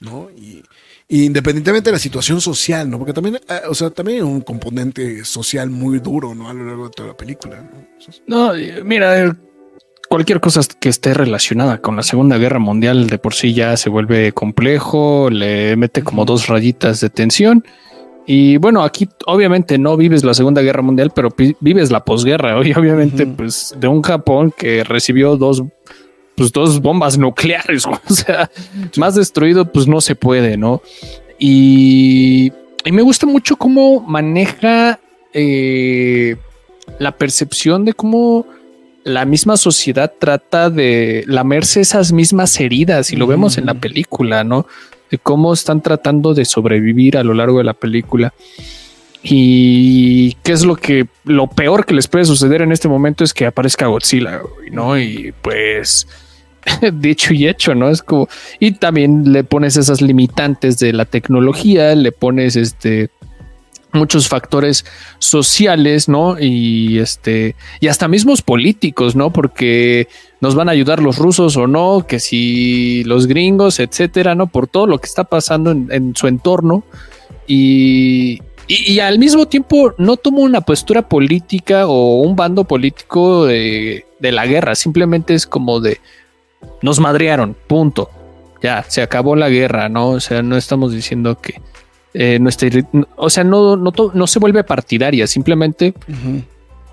[0.02, 0.28] ¿no?
[0.36, 0.62] Y,
[1.08, 2.98] independientemente de la situación social, ¿no?
[2.98, 6.48] Porque también, ah, o sea, también hay un componente social muy duro, ¿no?
[6.48, 7.68] A lo largo de toda la película,
[8.26, 8.52] ¿no?
[8.52, 9.36] no mira,
[10.10, 13.88] cualquier cosa que esté relacionada con la Segunda Guerra Mundial de por sí ya se
[13.88, 17.64] vuelve complejo, le mete como dos rayitas de tensión.
[18.26, 21.28] Y bueno, aquí obviamente no vives la Segunda Guerra Mundial, pero
[21.60, 22.60] vives la posguerra.
[22.66, 25.62] Y obviamente, pues de un Japón que recibió dos
[26.34, 28.50] pues dos bombas nucleares, o sea,
[28.96, 30.82] más destruido pues no se puede, ¿no?
[31.38, 32.52] Y,
[32.90, 34.98] me gusta mucho cómo maneja
[35.32, 36.36] eh,
[36.98, 38.46] la percepción de cómo
[39.04, 44.44] la misma sociedad trata de lamerse esas mismas heridas y lo vemos en la película,
[44.44, 44.66] ¿no?
[45.10, 48.32] De cómo están tratando de sobrevivir a lo largo de la película.
[49.22, 53.34] Y qué es lo que lo peor que les puede suceder en este momento es
[53.34, 54.98] que aparezca Godzilla, ¿no?
[54.98, 56.06] Y pues
[56.92, 57.90] dicho y hecho, ¿no?
[57.90, 63.10] Es como, y también le pones esas limitantes de la tecnología, le pones este
[63.92, 64.84] muchos factores
[65.18, 66.38] sociales, ¿no?
[66.38, 69.32] Y este, y hasta mismos políticos, ¿no?
[69.32, 70.08] Porque
[70.40, 74.46] nos van a ayudar los rusos o no, que si los gringos, etcétera, ¿no?
[74.46, 76.84] Por todo lo que está pasando en, su entorno.
[77.46, 84.06] Y, y, al mismo tiempo no toma una postura política o un bando político de,
[84.20, 86.00] de la guerra, simplemente es como de
[86.82, 88.10] nos madrearon, punto.
[88.62, 90.10] Ya, se acabó la guerra, ¿no?
[90.10, 91.60] O sea, no estamos diciendo que
[92.14, 92.68] eh, nuestra,
[93.16, 95.94] o sea, no, no, no, se vuelve partidaria, simplemente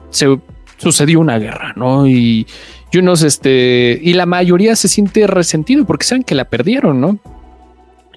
[0.09, 0.37] se
[0.77, 2.07] sucedió una guerra, ¿no?
[2.07, 2.45] Y,
[2.91, 7.19] y, unos, este, y la mayoría se siente resentido porque saben que la perdieron, ¿no?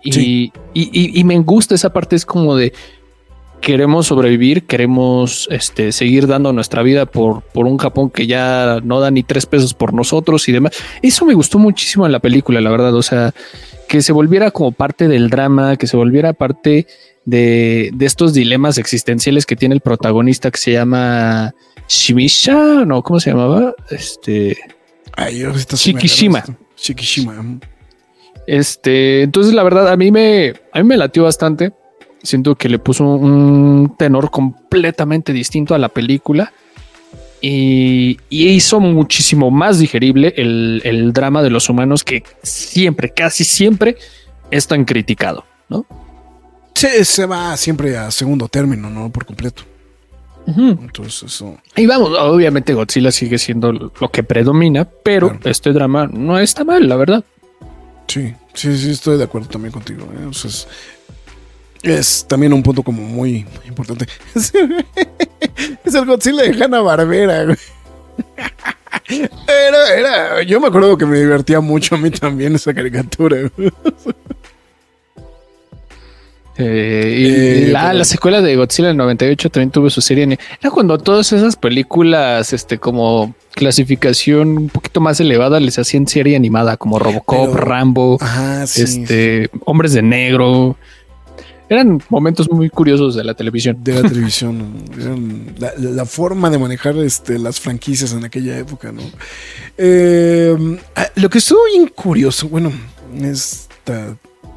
[0.02, 2.72] Y, y, y, me gusta esa parte, es como de,
[3.61, 9.01] queremos sobrevivir, queremos este, seguir dando nuestra vida por, por un Japón que ya no
[9.01, 10.73] da ni tres pesos por nosotros y demás.
[11.03, 12.94] Eso me gustó muchísimo en la película, la verdad.
[12.94, 13.33] O sea,
[13.88, 16.87] que se volviera como parte del drama, que se volviera parte
[17.25, 21.55] de, estos dilemas existenciales que tiene el protagonista que se llama
[21.88, 23.75] Shimisha, no, ¿cómo se llamaba?
[23.90, 24.57] Este.
[25.77, 26.44] Shikishima.
[26.77, 27.61] Shikishima.
[28.46, 31.73] Este, entonces la verdad a mí me, a mí me latió bastante
[32.22, 36.52] Siento que le puso un tenor completamente distinto a la película
[37.40, 43.96] y, hizo muchísimo más digerible el, drama de los humanos que siempre, casi siempre
[44.50, 45.87] es tan criticado, ¿no?
[46.74, 49.11] Se, se va siempre a segundo término, ¿no?
[49.11, 49.62] Por completo.
[50.46, 51.59] Entonces eso.
[51.76, 56.88] Y vamos, obviamente Godzilla sigue siendo lo que predomina, pero este drama no está mal,
[56.88, 57.24] la verdad.
[58.06, 60.09] Sí, sí, sí, estoy de acuerdo también contigo.
[60.12, 60.30] ¿eh?
[60.30, 60.66] Es
[62.26, 64.06] también un punto como muy, importante.
[65.84, 67.56] es el Godzilla de Hanna Barbera.
[69.08, 73.50] Era, era, yo me acuerdo que me divertía mucho a mí también esa caricatura.
[76.62, 80.38] Eh, y eh, la, secuela de Godzilla del 98 también tuvo su serie.
[80.60, 86.36] Era cuando todas esas películas, este, como clasificación un poquito más elevada, les hacían serie
[86.36, 88.18] animada, como Robocop, Rambo,
[88.76, 90.76] este, Hombres de Negro.
[91.70, 93.78] Eran momentos muy curiosos de la televisión.
[93.85, 94.85] De la televisión.
[95.78, 99.02] la, forma de manejar este, las franquicias en aquella época, ¿no?
[99.78, 100.78] Eh,
[101.14, 102.72] lo que estuvo bien curioso, bueno,
[103.22, 103.68] es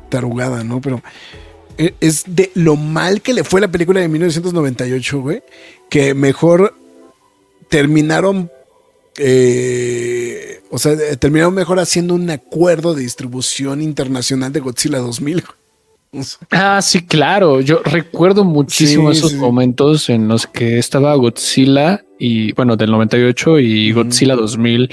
[0.09, 0.81] tarugada, ¿no?
[0.81, 1.03] Pero
[1.77, 5.43] eh, es de lo mal que le fue la película de 1998, güey,
[5.91, 6.75] que mejor
[7.69, 8.49] terminaron
[9.19, 15.43] eh, o sea, terminaron mejor haciendo un acuerdo de distribución internacional de Godzilla 2000.
[16.51, 17.61] Ah, sí, claro.
[17.61, 23.91] Yo recuerdo muchísimo esos momentos en los que estaba Godzilla y bueno, del 98 y
[23.91, 24.89] Godzilla 2000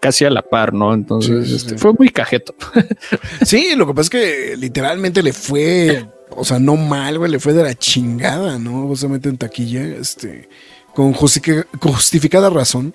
[0.00, 0.94] casi a la par, ¿no?
[0.94, 2.54] Entonces este, fue muy cajeto.
[3.44, 7.40] Sí, lo que pasa es que literalmente le fue, o sea, no mal, güey, le
[7.40, 8.86] fue de la chingada, ¿no?
[8.86, 10.48] Justamente en taquilla, este,
[10.94, 12.94] con justificada razón.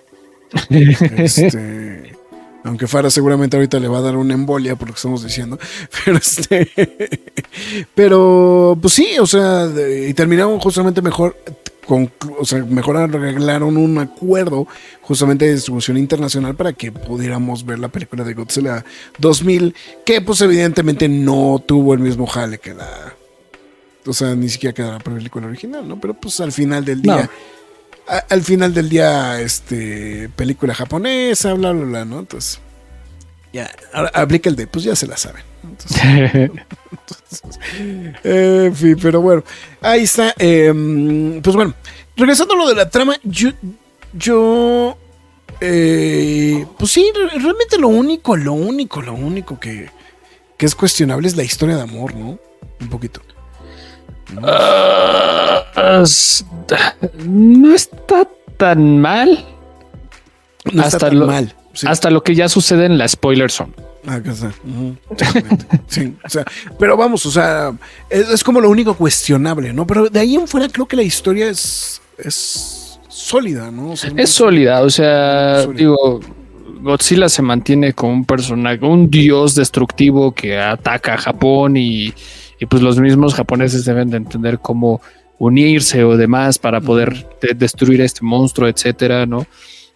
[0.69, 2.16] Este,
[2.63, 5.58] aunque Fara seguramente ahorita le va a dar una embolia por lo que estamos diciendo.
[6.06, 6.70] Pero este.
[7.96, 9.67] Pero, pues sí, o sea,
[10.08, 11.38] y terminaron justamente mejor.
[11.86, 14.67] Con, o sea, mejor arreglaron un acuerdo
[15.04, 18.84] justamente de distribución internacional para que pudiéramos ver la película de Godzilla
[19.20, 19.74] 2000,
[20.06, 23.15] que pues evidentemente no tuvo el mismo jale que la
[24.08, 26.00] o sea, ni siquiera queda la película original, ¿no?
[26.00, 27.30] Pero pues al final del día,
[28.30, 32.20] al final del día, este, película japonesa, bla, bla, bla, ¿no?
[32.20, 32.60] Entonces,
[33.54, 33.70] ya,
[34.13, 35.43] aplica el de, pues ya se la saben.
[35.63, 36.52] Entonces,
[38.24, 39.43] en fin, pero bueno,
[39.82, 40.34] ahí está.
[40.38, 40.72] eh,
[41.43, 41.74] pues bueno,
[42.15, 43.50] regresando a lo de la trama, yo,
[44.13, 44.98] yo,
[45.62, 49.89] eh, pues sí, re- realmente lo único, lo único, lo único que,
[50.58, 52.39] que es cuestionable es la historia de amor, ¿no?
[52.80, 53.22] Un poquito.
[57.25, 59.45] No está tan mal
[60.71, 61.53] No Hasta está tan lo- mal.
[61.73, 61.85] Sí.
[61.87, 63.71] hasta lo que ya sucede en la spoiler zone.
[64.07, 64.19] Ah,
[65.87, 66.43] sí, o sea,
[66.79, 67.71] pero vamos, o sea,
[68.09, 69.85] es, es como lo único cuestionable, ¿no?
[69.85, 73.91] Pero de ahí en fuera creo que la historia es, es sólida, ¿no?
[73.91, 75.77] O sea, muy- Es sólida, o sea, Sólida.
[75.77, 76.19] digo,
[76.81, 82.11] Godzilla se mantiene como un personaje, un dios destructivo que ataca a Japón y,
[82.60, 85.02] y pues los mismos japoneses deben de entender cómo
[85.39, 89.46] unirse o demás para poder de- destruir a este monstruo, etcétera, ¿no?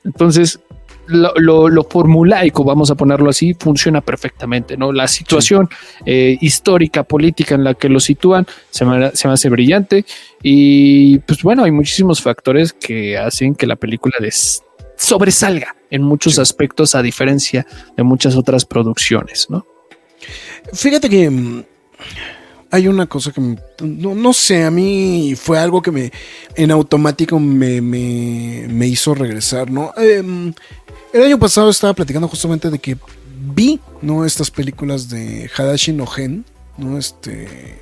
[0.05, 0.59] Entonces,
[1.07, 4.91] lo, lo- lo formulaico, vamos a ponerlo así, funciona perfectamente, ¿no?
[4.93, 5.67] La situación
[6.05, 10.05] eh, histórica, política en la que lo sitúan se me, se me hace brillante
[10.43, 14.63] y pues bueno, hay muchísimos factores que hacen que la película des-
[14.95, 17.65] sobresalga en muchos aspectos a diferencia
[17.97, 19.65] de muchas otras producciones, ¿no?
[20.71, 21.63] Fíjate que
[22.71, 26.11] hay una cosa que me- no, no sé, a mí fue algo que me
[26.55, 29.93] en automático me, me- me hizo regresar, ¿no?
[29.97, 30.53] Em,
[31.13, 32.97] el año pasado estaba platicando justamente de que
[33.53, 34.25] vi, ¿no?
[34.25, 36.45] Estas películas de Hadashi no Gen,
[36.77, 36.97] ¿no?
[36.97, 37.81] Este.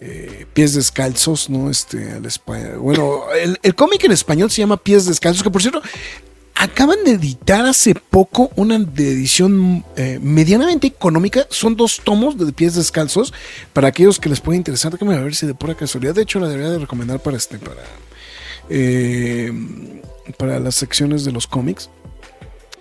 [0.00, 1.70] eh, pies descalzos, ¿no?
[1.70, 2.20] Este,
[2.78, 5.80] bueno, el, el cómic en español se llama Pies descalzos, que por cierto,
[6.56, 11.46] acaban de editar hace poco una edición eh, medianamente económica.
[11.50, 13.32] Son dos tomos de pies descalzos
[13.72, 14.92] para aquellos que les pueda interesar.
[14.92, 16.14] Déjame ver si de pura casualidad.
[16.14, 17.82] De hecho, la debería de recomendar para este, para,
[18.70, 19.52] eh,
[20.38, 21.90] para las secciones de los cómics.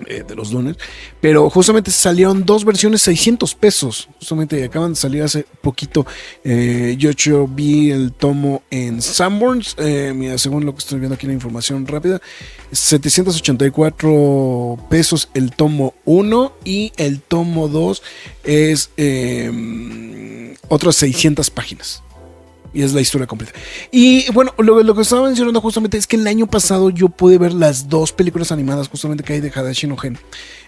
[0.07, 0.75] Eh, de los lunes,
[1.21, 6.05] pero justamente salieron dos versiones 600 pesos, justamente acaban de salir hace poquito.
[6.43, 11.15] Eh, yo, yo vi el tomo en Sanborns, eh, mira, según lo que estoy viendo
[11.15, 12.19] aquí la información rápida,
[12.73, 18.03] 784 pesos el tomo 1 y el tomo 2
[18.43, 18.89] es
[20.67, 22.03] otras 600 páginas.
[22.75, 23.53] Y es la historia completa.
[23.89, 27.53] Y bueno, lo, que estaba mencionando justamente es que el año pasado yo pude ver
[27.53, 30.19] las dos películas animadas justamente que hay de Hadashi no Gen.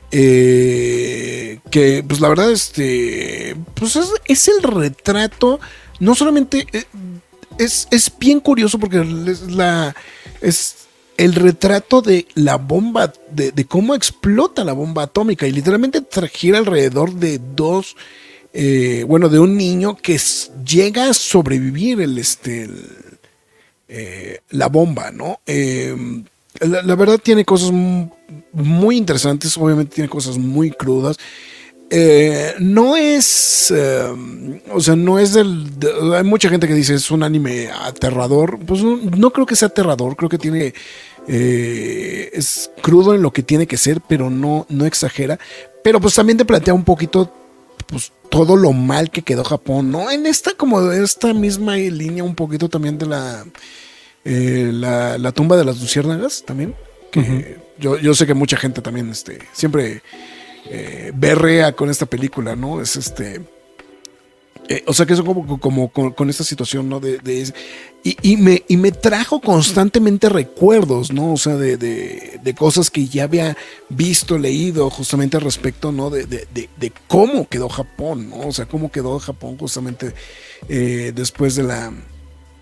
[0.09, 5.59] Eh, que pues la verdad este pues es, el retrato
[5.99, 6.85] no solamente eh,
[7.59, 9.93] es, es bien curioso porque es la
[10.39, 16.01] es el retrato de la bomba de, de cómo explota la bomba atómica y literalmente
[16.31, 17.97] gira alrededor de dos
[18.59, 20.17] eh, bueno de un niño que
[20.65, 22.67] llega a sobrevivir el este
[23.87, 25.95] eh, la bomba no Eh,
[26.61, 28.09] la, verdad tiene cosas mu-
[28.51, 31.17] muy interesantes, obviamente tiene cosas muy crudas.
[31.91, 34.07] Eh, no es, eh,
[34.73, 35.79] o sea, no es del...
[35.79, 38.57] de- hay mucha gente que dice es un anime aterrador.
[38.65, 40.73] Pues no, no creo que sea aterrador, creo que tiene...
[41.27, 45.37] es crudo en lo que tiene que ser, pero no, no exagera.
[45.83, 47.31] Pero pues también te plantea un poquito
[47.87, 50.11] pues todo lo mal que quedó Japón, ¿no?
[50.11, 53.45] En esta como esta misma línea un poquito también de la
[54.25, 56.75] eh, la, la tumba de las luciérnagas también.
[57.11, 60.01] Que yo, yo sé que mucha gente también este, siempre
[60.65, 62.81] eh, berrea con esta película, ¿no?
[62.81, 63.41] Es este.
[64.69, 66.99] Eh, o sea que eso como, con, esta situación, ¿no?
[66.99, 67.53] De,
[68.03, 71.33] y, me, y me trajo constantemente recuerdos, ¿no?
[71.33, 73.55] O sea, de, de- cosas que ya había
[73.89, 76.09] visto, leído justamente al respecto, ¿no?
[76.09, 76.47] De,
[77.07, 78.47] cómo quedó Japón, ¿no?
[78.47, 80.13] O sea, cómo quedó Japón justamente
[80.67, 81.93] eh, después de la,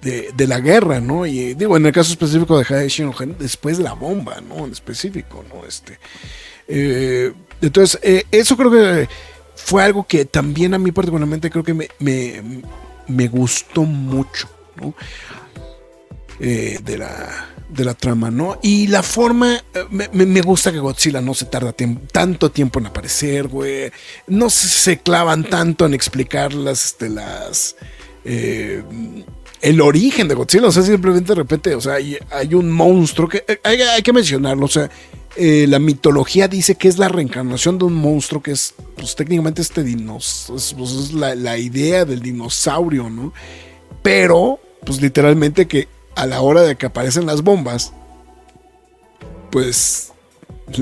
[0.01, 1.25] de, la guerra, ¿no?
[1.25, 4.65] Y digo, en el caso específico de Hadashi no Gen, después de la bomba, ¿no?
[4.65, 5.65] En específico, ¿no?
[5.65, 5.97] Este,
[6.67, 7.99] eh, entonces,
[8.31, 9.07] eso creo que
[9.65, 12.61] fue algo que también a mí particularmente creo que me, me,
[13.07, 14.93] me gustó mucho, ¿no?
[16.39, 18.59] Eh, de la de la trama, ¿no?
[18.61, 21.73] Y la forma, eh, me, me- gusta que Godzilla no se tarda
[22.11, 23.91] tanto tiempo en aparecer, güey.
[24.27, 27.75] No se, clavan tanto en explicar las, este, las,
[28.23, 28.83] eh,
[29.61, 30.67] el origen de Godzilla.
[30.67, 34.13] O sea, simplemente de repente, o sea, hay, hay un monstruo que hay, hay que
[34.13, 34.65] mencionarlo.
[34.67, 34.91] O sea,
[35.35, 39.61] eh, la mitología dice que es la reencarnación de un monstruo que es, pues técnicamente
[39.61, 43.33] este dinosaurio, es, pues, es la, idea del dinosaurio, ¿no?
[44.01, 47.91] Pero, pues literalmente que a la hora de que aparecen las bombas,
[49.51, 50.13] pues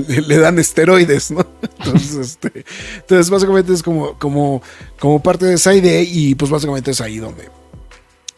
[0.08, 1.46] le, le dan esteroides, ¿no?
[1.78, 2.64] Entonces, este,
[2.96, 4.62] entonces básicamente es como, como,
[4.98, 7.50] como parte de esa idea y pues básicamente es ahí donde,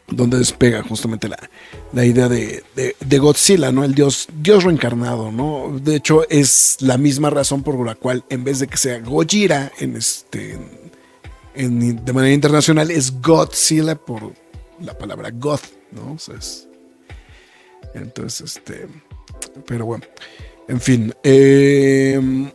[0.09, 1.39] donde despega justamente la,
[1.93, 3.83] la idea de, de- Godzilla, ¿no?
[3.85, 5.79] El dios, dios reencarnado, ¿no?
[5.83, 9.73] De hecho, es la misma razón por la cual, en vez de que sea Gojira
[9.79, 10.53] en este,
[11.55, 14.33] en- en- de manera internacional, es Godzilla por
[14.81, 15.61] la palabra God,
[15.93, 16.13] ¿no?
[16.13, 16.69] O sea, es-
[17.95, 18.87] entonces, este,
[19.67, 20.05] pero bueno,
[20.69, 21.15] en fin.
[21.23, 22.51] eh,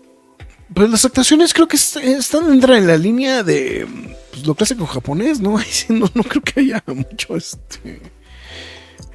[0.73, 3.85] pues las actuaciones creo que est- están dentro de la línea de
[4.31, 5.57] pues, lo clásico japonés, ¿no?
[5.89, 8.01] No, no creo que haya mucho este.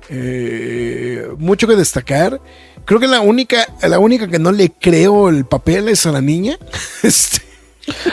[0.09, 2.41] eh, mucho que destacar.
[2.85, 6.21] Creo que la única, la única que no le creo el papel es a la
[6.21, 6.59] niña.
[7.03, 7.43] Este,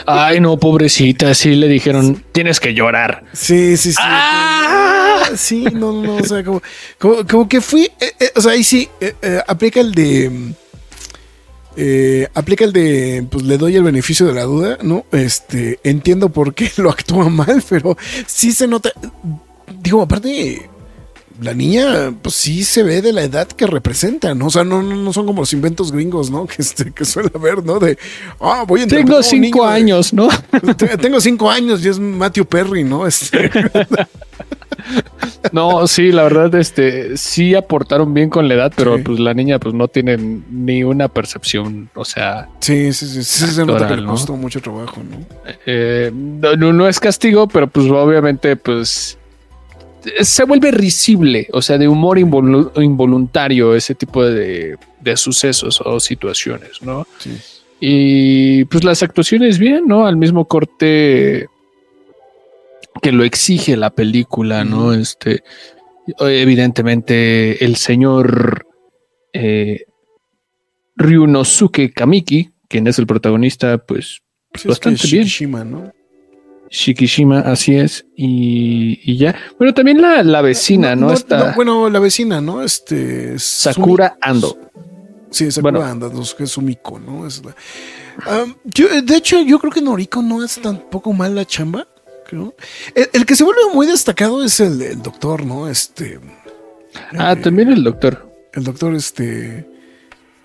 [0.06, 1.34] Ay, no, pobrecita.
[1.34, 3.24] Sí le dijeron, tienes que llorar.
[3.34, 3.98] sí, sí, sí.
[4.00, 5.30] ¡Ah!
[5.36, 6.62] Sí, no, no, o sea, como,
[7.00, 8.88] como, como que fui, eh, eh, o sea, ahí sí,
[9.48, 10.54] aplica el de,
[11.76, 15.06] eh, aplica el de, pues le doy el beneficio de la duda, ¿no?
[15.12, 17.98] Este, entiendo por qué lo actúa mal, pero
[18.28, 18.92] sí se nota,
[19.82, 20.70] digo, aparte,
[21.42, 24.48] la niña, pues sí se ve de la edad que representa, ¿no?
[24.48, 26.46] O sea, no, no, no son como los inventos gringos, ¿no?
[26.54, 27.80] Que, este, que suele haber, ¿no?
[27.80, 27.98] De,
[28.40, 30.28] ah, voy a Tengo a cinco de- años, ¿no?
[30.78, 33.08] Te- Tengo cinco años y es Matthew Perry, ¿no?
[33.08, 33.50] Este,
[35.52, 39.04] No, sí, la verdad, este, sí aportaron bien con la edad, pero Sí.
[39.04, 43.48] pues la niña pues no tiene ni una percepción, o sea, Sí, sí, sí, sí,
[43.48, 45.26] se nota que le costó mucho trabajo, ¿no?
[45.66, 49.18] eh, no, no- no es castigo, pero pues obviamente pues
[50.22, 56.00] se vuelve risible, o sea, de humor involu- involuntario ese tipo de, de sucesos o
[56.00, 57.08] situaciones, ¿no?
[57.20, 57.32] Sí.
[57.80, 60.08] Y pues las actuaciones bien, ¿no?
[60.08, 61.48] Al mismo corte
[63.02, 64.94] que lo exige la película, ¿no?
[64.94, 65.44] Este,
[66.20, 68.66] evidentemente el señor
[69.34, 69.86] eh,
[70.96, 74.22] Ryunosuke Kamiki, quien es el protagonista, pues
[74.66, 75.72] Bastante es que bien.
[75.72, 75.92] ¿no?
[76.76, 79.36] Shikishima, así es, y, y ya.
[79.60, 81.14] Bueno, también la, la vecina, ¿no?
[81.14, 82.64] Está bueno, la vecina, ¿no?
[82.64, 83.38] Este.
[83.38, 84.58] Sakura Sumi- Ando.
[85.30, 85.86] Sí, Sakura Bueno.
[85.86, 87.28] Ando, no, es Sumiko, ¿no?
[87.28, 87.56] Es la-
[88.26, 91.88] Am, yo, de hecho, yo creo que Noriko no es tampoco mal la chamba.
[92.28, 92.56] Creo.
[92.96, 95.70] El, el que se vuelve muy destacado es el, el doctor, ¿no?
[95.70, 96.20] Este.
[97.18, 98.28] Ah, eh, también el doctor.
[98.52, 99.68] El doctor, este.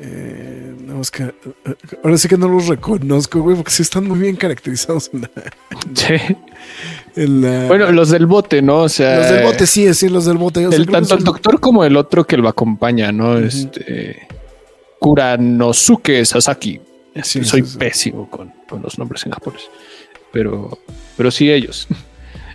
[0.01, 1.32] Eh, no, es que, eh,
[1.64, 1.74] eh,
[2.05, 5.30] ahora sí que no los reconozco, güey, porque sí están muy bien caracterizados en la.
[5.94, 6.14] Sí.
[7.16, 8.82] en la- Bueno, los del bote, ¿no?
[8.82, 10.66] O sea, los del bote, sí, sí, los del bote.
[10.66, 13.38] o sea, el, creo que tanto el doctor como el otro que lo acompaña, ¿no?
[13.38, 14.28] Este
[15.01, 16.80] Kuranosuke Sasaki.
[17.22, 17.78] Sí, Soy sí, sí.
[17.78, 19.62] pésimo con, con los nombres en japonés,
[20.32, 20.78] pero,
[21.16, 21.86] pero sí ellos.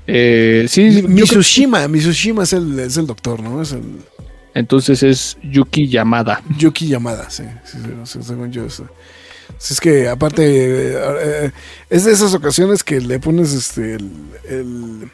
[0.06, 3.62] Eh, sí, Mitsushima, Mitsushima es el, es el doctor, ¿no?
[3.62, 3.84] Es el
[4.54, 6.42] entonces es Yuki Yamada.
[6.58, 8.70] Yuki Yamada, sí, sí, sí, según yo.
[8.70, 8.84] sí.
[9.58, 11.52] Sí, es que aparte eh,
[11.90, 14.12] es de esas ocasiones que le pones este el,
[14.50, 15.12] el,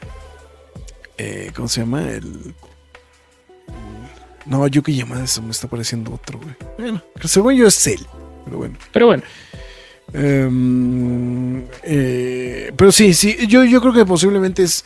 [1.17, 2.09] eh, ¿cómo se llama?
[2.09, 2.53] El
[4.45, 6.55] no, Yuki Yamada, eso me está pareciendo otro, güey.
[6.77, 8.05] Bueno, según yo es él,
[8.45, 8.75] pero bueno.
[8.91, 9.23] Pero bueno,
[10.13, 14.83] Em, eh, pero sí, sí, yo, yo creo que posiblemente es.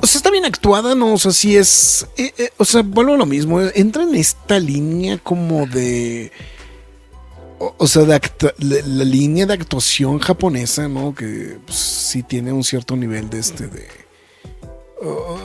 [0.00, 1.14] O sea, está bien actuada, ¿no?
[1.14, 2.06] O sea, sí es.
[2.16, 3.60] eh, eh, o sea, vuelvo a lo mismo.
[3.60, 6.30] Entra en esta línea como de.
[7.58, 8.20] O, o sea, de
[8.58, 11.14] la, línea de actuación japonesa, ¿no?
[11.14, 13.88] Que pues, sí tiene un cierto nivel de este de.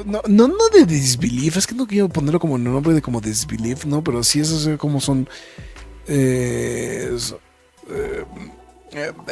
[0.05, 4.03] no, no, de disbelief, es que no quiero ponerlo como nombre de como disbelief, ¿no?
[4.03, 5.27] Pero sí es así como son.
[6.07, 7.17] eh,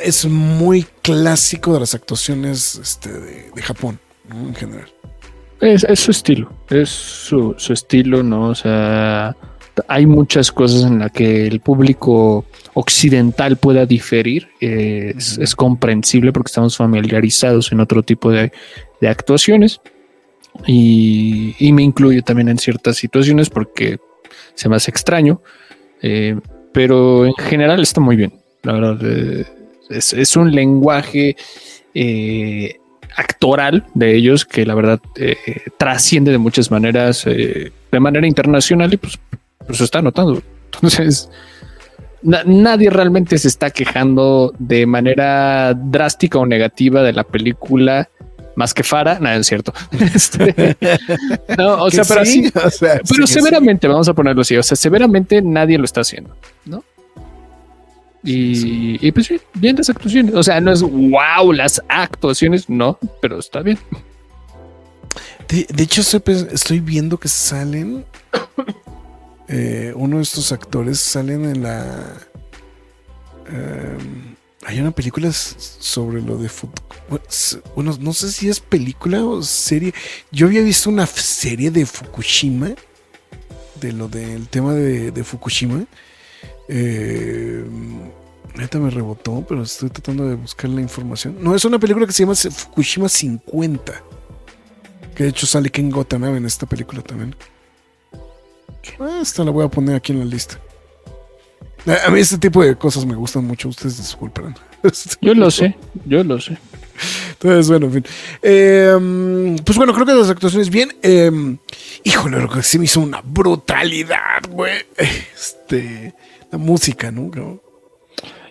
[0.02, 4.48] es muy clásico de las actuaciones este, de, de Japón, ¿no?
[4.48, 4.88] En general.
[5.62, 8.50] Es, es su estilo, es su, su estilo, ¿no?
[8.50, 9.36] O sea,
[9.88, 14.50] hay muchas cosas en las que el público occidental pueda diferir.
[14.60, 18.52] eh, es, es comprensible porque estamos familiarizados en otro tipo de,
[19.00, 19.80] de actuaciones.
[20.68, 24.00] Y, y me incluyo también en ciertas situaciones porque
[24.54, 25.42] se me hace extraño.
[26.02, 26.38] eh,
[26.74, 28.34] pero en general está muy bien.
[28.64, 29.46] La verdad, eh,
[29.90, 31.36] es, es un lenguaje
[31.94, 32.80] eh,
[33.16, 35.38] actoral de ellos que la verdad eh,
[35.78, 39.20] trasciende de muchas maneras, de manera internacional y pues,
[39.66, 40.42] pues se está notando.
[40.74, 41.30] Entonces,
[42.22, 48.10] na- nadie realmente se está quejando de manera drástica o negativa de la película.
[48.56, 49.74] Más que Fara, nada es cierto.
[50.16, 50.78] Este,
[51.58, 53.34] no, o sea, pero sí, así, o sea, sí pero sí.
[53.34, 54.56] severamente, vamos a ponerlo así.
[54.56, 56.36] O sea, severamente nadie lo está haciendo,
[56.66, 56.84] ¿no?
[58.24, 60.34] Y, Sí, y pues bien, bien las actuaciones.
[60.36, 63.78] O sea, no es wow las actuaciones, no, pero está bien.
[65.48, 68.06] De, de hecho, estoy, viendo que salen.
[69.50, 72.14] eh, uno de estos actores salen en la.
[73.48, 76.70] em, Hay una película sobre lo de Fu-
[77.76, 79.94] Bueno, no sé si es película o serie.
[80.32, 82.72] Yo había visto una serie de Fukushima.
[83.82, 85.84] De lo del tema de, de Fukushima.
[86.68, 87.64] Eh,
[88.56, 91.38] Neta me rebotó, pero estoy tratando de buscar la información.
[91.40, 93.94] No, es una película que se llama Fukushima 50.
[95.16, 97.36] Que de hecho sale Ken Watanabe en esta película también.
[99.00, 100.60] Ah, Esta la voy a poner aquí en la lista.
[101.86, 104.56] A a mí este tipo de cosas me gustan mucho, ustedes disculpen.
[105.22, 106.58] Yo lo sé, yo lo sé.
[107.32, 108.06] Entonces, bueno, en fin.
[108.42, 110.94] Eh, pues bueno, creo que las actuaciones bien.
[111.02, 111.32] Eh,
[112.04, 114.86] híjole, lo que sí me hizo una brutalidad, güey.
[114.98, 116.14] Este,
[116.54, 117.32] la música, ¿no?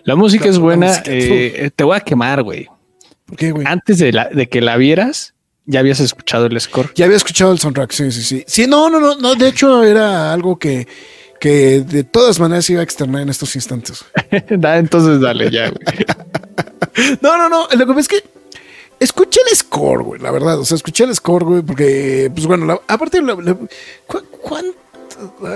[0.03, 0.87] La música La- es buena.
[0.87, 2.67] música, eh, te voy a quemar, güey.
[3.25, 3.65] ¿Por qué, güey?
[3.65, 5.33] Antes de, la- de que la vieras,
[5.65, 6.91] ya habías escuchado el score.
[6.95, 8.43] Ya había escuchado el soundtrack, sí, sí, sí.
[8.45, 9.35] Sí, no, no, no, no.
[9.35, 10.85] De hecho, era algo que,
[11.39, 14.03] que de todas maneras iba a externar en estos instantes.
[14.49, 15.81] Da, entonces dale ya, güey.
[17.21, 17.67] No, no, no.
[17.71, 18.23] Lo que pasa es que
[18.99, 20.59] escuché el score, güey, la verdad.
[20.59, 23.55] O sea, escuché el score, güey, porque, pues bueno, la- aparte, la, la-
[24.05, 24.77] ¿cu- cuánto-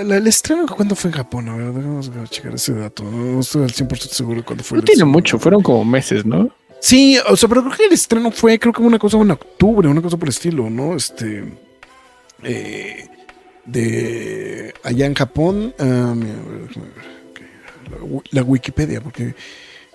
[0.00, 1.48] el estreno, ¿cuándo fue en Japón?
[1.48, 3.02] A ver, a checar ese dato.
[3.04, 5.12] No, estoy al 100% seguro de cuándo fue No el tiene estreno.
[5.12, 6.50] mucho, fueron como meses, ¿no?
[6.80, 9.88] Sí, o sea, pero creo que el estreno fue, creo que una cosa en octubre,
[9.88, 10.94] una cosa por el estilo, ¿no?
[10.94, 11.44] Este.
[12.44, 13.08] eh,
[13.64, 15.74] de allá en Japón.
[15.78, 16.76] ah, mira, a ver,
[17.90, 19.34] la, wi- la Wikipedia, porque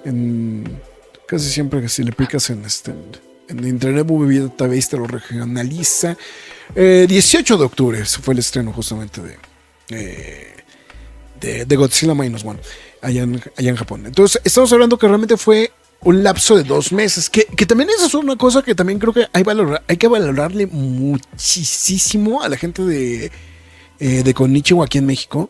[0.06, 0.80] en,
[1.28, 2.94] casi siempre que si le picas en este.
[3.50, 6.18] En Internet Movie Database te lo regionaliza.
[6.76, 9.36] Eh, 18 de octubre fue el estreno justamente de,
[9.94, 12.60] eh, de, Godzilla Minus One
[13.02, 14.06] allá en, allá en Japón.
[14.06, 15.72] Entonces, estamos hablando que realmente fue
[16.02, 19.14] un lapso de dos meses, que, que también esa es una cosa que también creo
[19.14, 23.32] que hay, valorar, hay que valorarle muchísimo a la gente de,
[24.00, 25.50] eh, de Konichiwa aquí en México.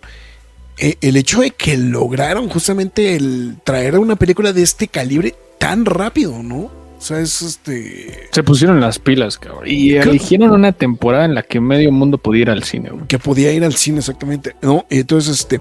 [0.77, 5.85] Eh, el hecho de que lograron justamente el traer una película de este calibre tan
[5.85, 6.82] rápido, ¿no?
[7.03, 8.29] O sea, es este...
[8.31, 9.63] Se pusieron las pilas, cabrón.
[9.67, 13.07] Y eligieron una temporada en la que medio mundo podía ir al cine, güey.
[13.07, 14.85] que podía ir al cine exactamente, ¿no?
[14.89, 15.59] Entonces, este,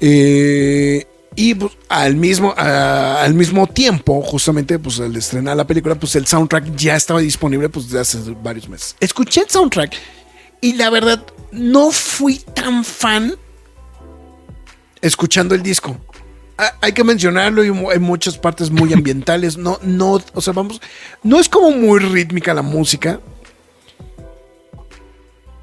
[0.00, 5.96] eh, y pues, al mismo, a- al mismo tiempo, justamente, pues al estrenar la película,
[5.96, 8.94] pues el soundtrack ya estaba disponible, pues de hace varios meses.
[9.00, 9.96] Escuché el soundtrack
[10.60, 13.34] y la verdad no fui tan fan
[15.00, 15.96] escuchando el disco.
[16.56, 19.56] Ah, Hay que mencionarlo y hay muchas partes muy ambientales.
[19.56, 20.80] No, no, o sea, vamos,
[21.22, 23.20] no es como muy rítmica la música,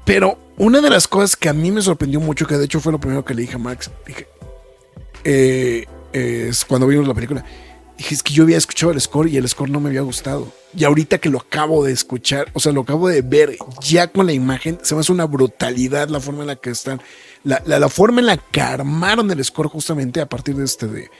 [0.04, 2.92] pero una de las cosas que a mí me sorprendió mucho, que de hecho fue
[2.92, 4.26] lo primero que le dije a Max, dije,
[5.24, 7.44] eh, es cuando vimos la película,
[7.96, 10.52] dije, es que yo había escuchado el score y el score no me había gustado.
[10.76, 14.26] Y ahorita que lo acabo de escuchar, o sea, lo acabo de ver ya con
[14.26, 17.00] la imagen, se me hace una brutalidad la forma en la que están,
[17.44, 21.10] la, la- forma en la que armaron el score justamente a partir de este, de,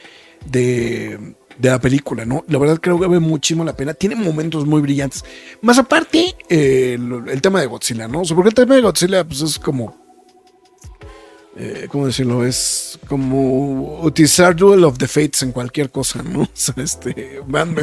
[0.47, 2.45] de, la película, ¿no?
[2.49, 3.95] La verdad creo que vale muchísimo la pena.
[3.95, 5.25] Tiene momentos muy brillantes.
[5.61, 8.23] Más aparte, eh, el, el tema de Godzilla, ¿no?
[8.23, 10.02] O sea, porque el tema de Godzilla, pues es como.
[11.57, 12.47] Eh, ¿Cómo decirlo?
[12.47, 16.41] Es como utilizar Duel of the Fates en cualquier cosa, ¿no?
[16.43, 17.75] O sea, este, van,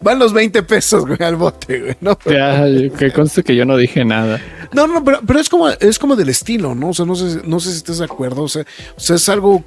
[0.00, 2.18] van- los 20 pesos, güey, al bote, güey, ¿no?
[2.24, 2.64] Ya,
[2.96, 4.40] que conste que yo no dije nada.
[4.72, 6.90] No, no, pero, pero es como es como del estilo, ¿no?
[6.90, 8.42] O sea, no sé, no sé si estás de acuerdo.
[8.42, 8.62] O sea,
[8.96, 9.64] o sea es algo.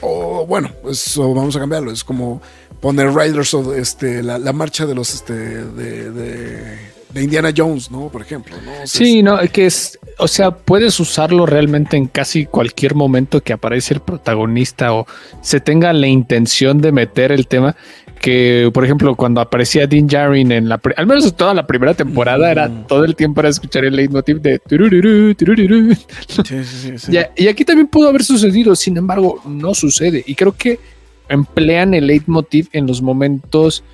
[0.00, 1.90] O bueno, eso vamos a cambiarlo.
[1.90, 2.40] Es como
[2.80, 6.78] poner Riders of este, la, la marcha de los este de, de,
[7.12, 8.08] de Indiana Jones, ¿no?
[8.08, 8.72] Por ejemplo, ¿no?
[8.72, 13.52] Sea, Sí, no, que es, o sea, puedes usarlo realmente en casi cualquier momento que
[13.54, 15.06] aparece el protagonista o
[15.40, 17.74] se tenga la intención de meter el tema.
[18.20, 22.50] Que, por ejemplo, cuando aparecía Dean Jarin en la, al menos toda la primera temporada,
[22.50, 22.86] era Mm.
[22.88, 25.94] todo el tiempo para escuchar el leitmotiv de turururu, turururu.
[25.94, 27.12] sí, sí, sí, sí.
[27.12, 30.24] Ya- y aquí también pudo haber sucedido, sin embargo, no sucede.
[30.26, 30.80] Y creo que
[31.28, 33.84] emplean el leitmotiv en los momentos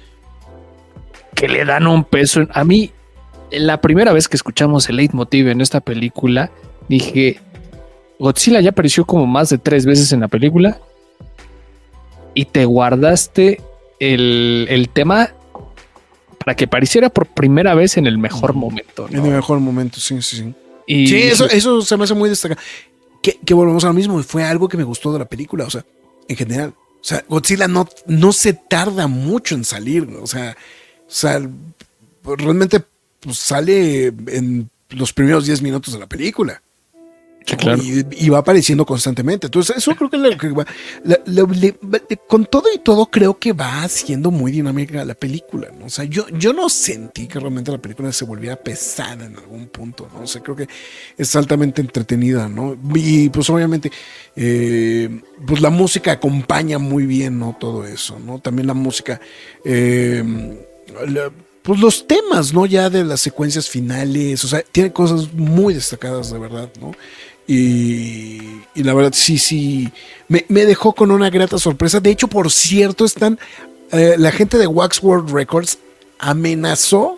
[1.34, 2.46] que le dan un peso.
[2.52, 2.92] A mí,
[3.50, 6.50] la primera vez que escuchamos el leitmotiv en esta película,
[6.88, 7.40] dije,
[8.18, 10.78] Godzilla ya apareció como más de tres veces en la película
[12.34, 13.60] y te guardaste
[14.00, 15.30] el, el tema
[16.44, 19.08] para que pareciera por primera vez en el mejor momento.
[19.10, 19.18] ¿no?
[19.18, 20.54] En el mejor momento, sí, sí, sí.
[20.86, 22.60] Y Sí, eso, eso se me hace muy destacado.
[23.22, 25.70] Que, que volvemos a lo mismo, fue algo que me gustó de la película, o
[25.70, 25.84] sea,
[26.28, 26.74] en general.
[27.04, 30.56] O sea, Godzilla no, no se tarda mucho en salir, o sea,
[31.06, 31.40] o sea,
[32.22, 32.82] realmente
[33.24, 36.60] pues, sale en los primeros 10 minutos de la película.
[38.10, 39.48] y, va apareciendo constantemente.
[39.48, 40.64] Entonces, eso creo que, lo que va,
[42.26, 45.68] con todo y todo, creo que va siendo muy dinámica la película.
[45.78, 45.86] ¿no?
[45.86, 49.66] O sea, yo, yo no sentí que realmente la película se volviera pesada en algún
[49.66, 50.08] punto.
[50.14, 50.22] ¿no?
[50.22, 50.68] O sea, creo que
[51.18, 52.48] es altamente entretenida.
[52.48, 52.78] ¿no?
[52.94, 53.92] Y pues obviamente,
[54.36, 57.56] eh, pues la música acompaña muy bien ¿no?
[57.60, 58.18] todo eso.
[58.18, 58.38] ¿no?
[58.38, 59.20] También la música.
[59.64, 60.24] Eh,
[61.64, 62.66] pues los temas, ¿no?
[62.66, 66.92] Ya de las secuencias finales, o sea, tiene cosas muy destacadas de verdad, ¿no?
[67.46, 69.90] Y, la verdad, sí, sí,
[70.28, 72.00] me, dejó con una grata sorpresa.
[72.00, 73.38] De hecho, por cierto, están,
[73.92, 75.78] eh, la gente de Waxworld Records
[76.18, 77.16] amenazó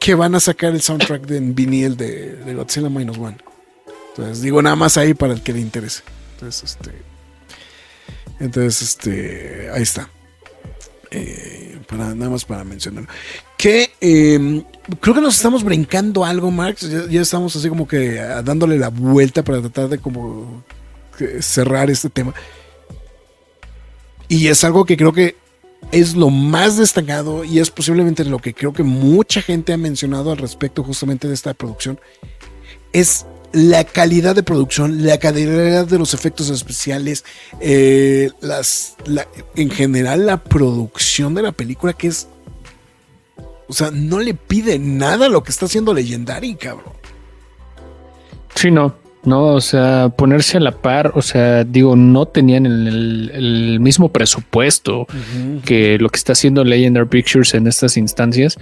[0.00, 3.36] que van a sacar el soundtrack de vinil de, de Godzilla Minus One.
[4.08, 6.02] Entonces, digo nada más ahí para el que le interese.
[6.34, 6.90] Entonces, este,
[8.40, 10.10] entonces, este, ahí está.
[11.12, 11.61] Eh,
[11.96, 13.08] nada más para mencionarlo.
[13.56, 14.62] Que em,
[15.00, 16.88] creo que nos estamos brincando algo, Marx.
[17.10, 20.64] Ya, estamos así como que ah, dándole la vuelta para tratar de como
[21.40, 22.34] cerrar este tema.
[24.28, 25.36] Y es algo que creo que
[25.90, 30.32] es lo más destacado y es posiblemente lo que creo que mucha gente ha mencionado
[30.32, 32.00] al respecto justamente de esta producción.
[32.92, 37.24] Es la calidad de producción, la calidad de los efectos especiales,
[37.60, 38.96] eh, las,
[39.56, 42.28] en general la producción de la película que es,
[43.68, 46.94] o sea, no le pide nada a lo que está haciendo Legendary, cabrón.
[48.54, 48.94] Sí, no,
[49.24, 55.06] no, o sea, ponerse a la par, o sea, digo, no tenían el, mismo presupuesto
[55.64, 58.58] que lo que está haciendo Legendary Pictures en estas instancias,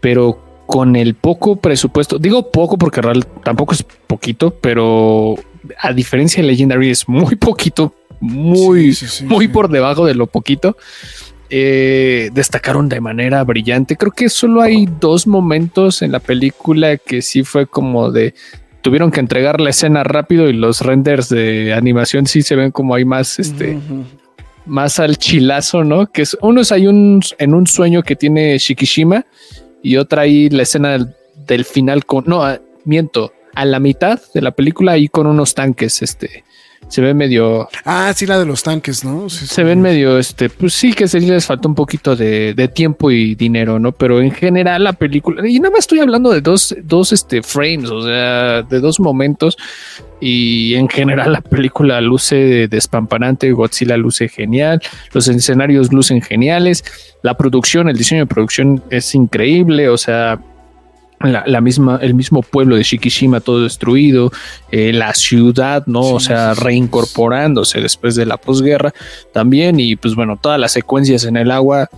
[0.00, 3.00] pero con el poco presupuesto, digo poco porque
[3.42, 5.34] tampoco es poquito, pero
[5.80, 8.94] a diferencia de Legendary es muy poquito, muy,
[9.24, 10.76] muy por debajo de lo poquito.
[11.48, 13.96] Eh, destacaron de manera brillante.
[13.96, 18.34] Creo que solo hay dos momentos en la película que sí fue como de
[18.82, 22.94] tuvieron que entregar la escena rápido y los renders de animación sí se ven como
[22.94, 23.78] hay más este
[24.66, 26.12] más al chilazo, ¿no?
[26.12, 29.24] Que es unos hay un en un sueño que tiene Shikishima
[29.82, 30.98] y otra ahí la escena
[31.46, 35.54] del, final con, no, ah, miento, a la mitad de la película ahí con unos
[35.54, 36.44] tanques, este,
[36.88, 37.68] se ve medio.
[37.84, 39.28] Ah, sí, la de los tanques, ¿no?
[39.28, 43.34] se ven medio, este, pues sí que se les falta un poquito de, tiempo y
[43.34, 43.92] dinero, ¿no?
[43.92, 47.90] Pero en general la película, y nada más estoy hablando de dos, dos este, frames,
[47.90, 49.56] o sea, de dos momentos.
[50.20, 54.82] Y en general la película luce despampanante, Godzilla luce genial,
[55.12, 56.84] los escenarios lucen geniales,
[57.22, 60.40] la producción, el diseño de producción es increíble, o sea,
[61.20, 64.30] la, misma, el mismo pueblo de Shikishima todo destruido,
[64.70, 66.00] eh, la ciudad, ¿no?
[66.00, 68.92] o sea, reincorporándose después de la posguerra
[69.32, 71.88] también, y pues bueno, todas las secuencias en el agua,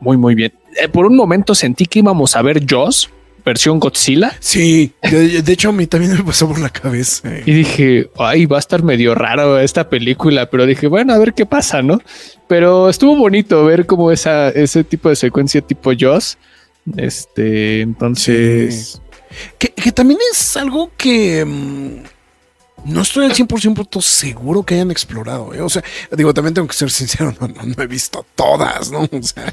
[0.00, 0.52] muy, muy bien.
[0.80, 3.10] Eh, por un momento sentí que íbamos a ver Jaws,
[3.44, 4.32] versión Godzilla.
[4.38, 7.28] Sí, de, hecho a mí también me pasó por la cabeza.
[7.44, 11.34] Y dije, ay, va a estar medio raro esta película, pero dije, bueno, a ver
[11.34, 12.00] qué pasa, ¿no?
[12.46, 16.38] Pero estuvo bonito ver como esa, ese tipo de secuencia tipo Jaws
[16.96, 19.00] este, entonces.
[19.58, 21.44] Que, también es algo que.
[21.44, 22.04] Mm,
[22.84, 25.54] no estoy al 100% seguro que hayan explorado.
[25.54, 25.60] ¿eh?
[25.60, 29.08] O sea, digo, también tengo que ser sincero, no, he visto todas, ¿no?
[29.12, 29.52] O sea,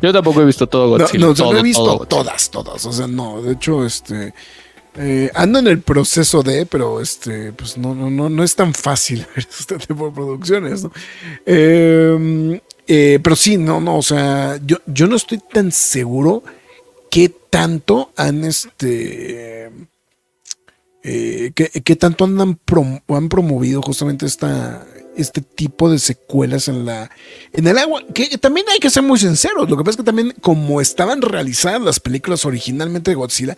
[0.00, 1.26] Yo tampoco he visto todo Godzilla.
[1.26, 2.84] No, no, he visto todas, todas.
[2.86, 3.42] O sea, no.
[3.42, 4.34] De hecho, este.
[4.94, 8.74] Eh, ando en el proceso de, pero este, pues no, no, no, no es tan
[8.74, 10.92] fácil ver este tipo de producciones, ¿no?
[11.46, 12.60] Eh,
[12.94, 16.42] eh, pero sí, no, no, o sea, yo, yo no estoy tan seguro
[17.10, 19.70] qué tanto han este.
[21.02, 24.86] Eh, qué, tanto han, han promovido justamente esta,
[25.16, 27.10] este tipo de secuelas en la
[27.54, 30.02] en el agua que también hay que ser muy sinceros lo que pasa es que
[30.04, 33.56] también como estaban realizadas las películas originalmente de Godzilla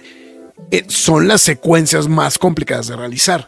[0.70, 3.46] eh, son las secuencias más complicadas de realizar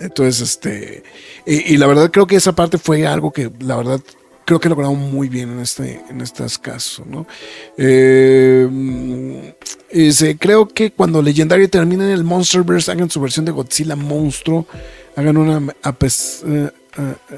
[0.00, 1.04] entonces este
[1.46, 4.00] y, la verdad creo que esa parte fue algo que la verdad
[4.48, 7.26] creo que lograron muy bien en este en estos casos, ¿no?
[7.76, 9.54] Eh,
[10.38, 14.66] creo que cuando Legendary termine en el Monsterverse hagan su versión de Godzilla monstruo,
[15.16, 16.70] hagan una eh, eh,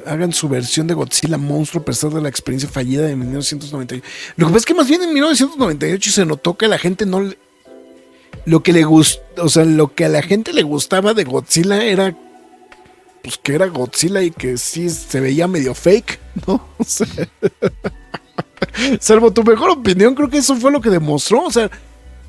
[0.06, 4.04] hagan su versión de Godzilla monstruo a pesar de la experiencia fallida de 1998.
[4.36, 7.28] Lo que pasa es que más bien en 1998 se notó que la gente no
[8.44, 12.16] lo que le o sea, lo que a la gente le gustaba de Godzilla era
[13.22, 16.66] pues que era Godzilla y que sí se veía medio fake, ¿no?
[16.78, 17.06] O sea,
[19.00, 21.44] salvo tu mejor opinión, creo que eso fue lo que demostró.
[21.44, 21.70] O sea,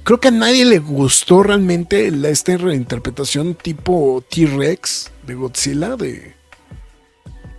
[0.04, 6.34] creo que a nadie le gustó realmente la, esta reinterpretación tipo T-Rex de Godzilla de,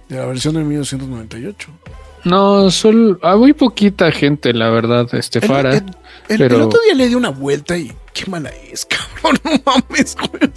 [0.09, 1.69] de la versión de 1998.
[2.25, 5.75] No, solo hay muy poquita gente, la verdad, este El, Fara.
[5.77, 5.85] el-
[6.29, 8.87] el- pero- el otro día le di una vuelta y qué mala es,
[9.23, 9.41] cabrón.
[9.45, 10.51] No mames, güey.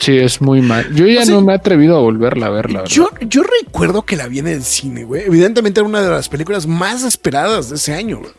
[0.00, 0.92] Sí, es muy mal.
[0.94, 2.90] Yo ya O sea, no me he atrevido a volverla a ver, la verdad.
[2.90, 5.22] Yo, yo recuerdo que la vi en el cine, güey.
[5.22, 8.32] Evidentemente era una de las películas más esperadas de ese año, güey.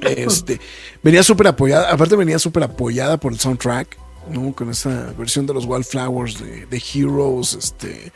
[0.00, 0.60] Este,
[1.02, 3.96] venía súper apoyada, aparte venía súper apoyada por el soundtrack,
[4.30, 4.52] ¿no?
[4.52, 8.12] Con esa versión de los Wildflowers, de, de Heroes, este,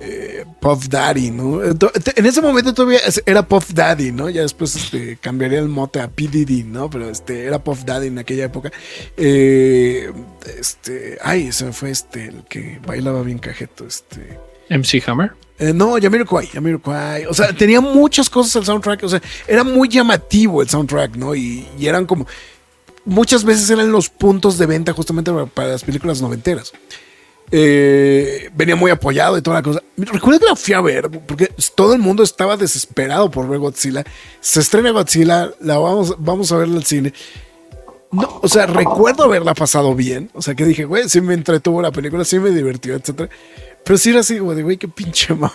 [0.00, 1.62] eh, Puff Daddy, ¿no?
[1.62, 4.28] En ese momento todavía era Puff Daddy, ¿no?
[4.28, 6.28] Ya después este, cambiaría el mote a P.
[6.28, 6.90] Diddy, ¿no?
[6.90, 8.70] Pero este, era Puff Daddy en aquella época.
[9.16, 10.10] Eh,
[10.58, 14.38] este, ay, se me fue este, el que bailaba bien cajeto, este.
[14.68, 15.32] MC Hammer.
[15.58, 17.26] Eh, no, Yamiroquai, Yamiroquai.
[17.26, 19.02] O sea, tenía muchas cosas el soundtrack.
[19.04, 21.34] O sea, era muy llamativo el soundtrack, ¿no?
[21.34, 22.26] Y, y eran como.
[23.04, 26.72] Muchas veces eran los puntos de venta justamente para, para las películas noventeras.
[27.50, 29.82] Eh, venía muy apoyado y toda la cosa.
[29.96, 34.04] Recuerdo que la fui a ver porque todo el mundo estaba desesperado por ver Godzilla.
[34.40, 37.12] Se estrena Godzilla, la vamos, vamos a verla al cine.
[38.10, 40.30] No, o sea, recuerdo haberla pasado bien.
[40.34, 43.28] O sea, que dije, güey, sí me entretuvo la película, sí me divirtió, etcétera.
[43.84, 45.52] Pero sí era así, de, güey, qué pinche mamá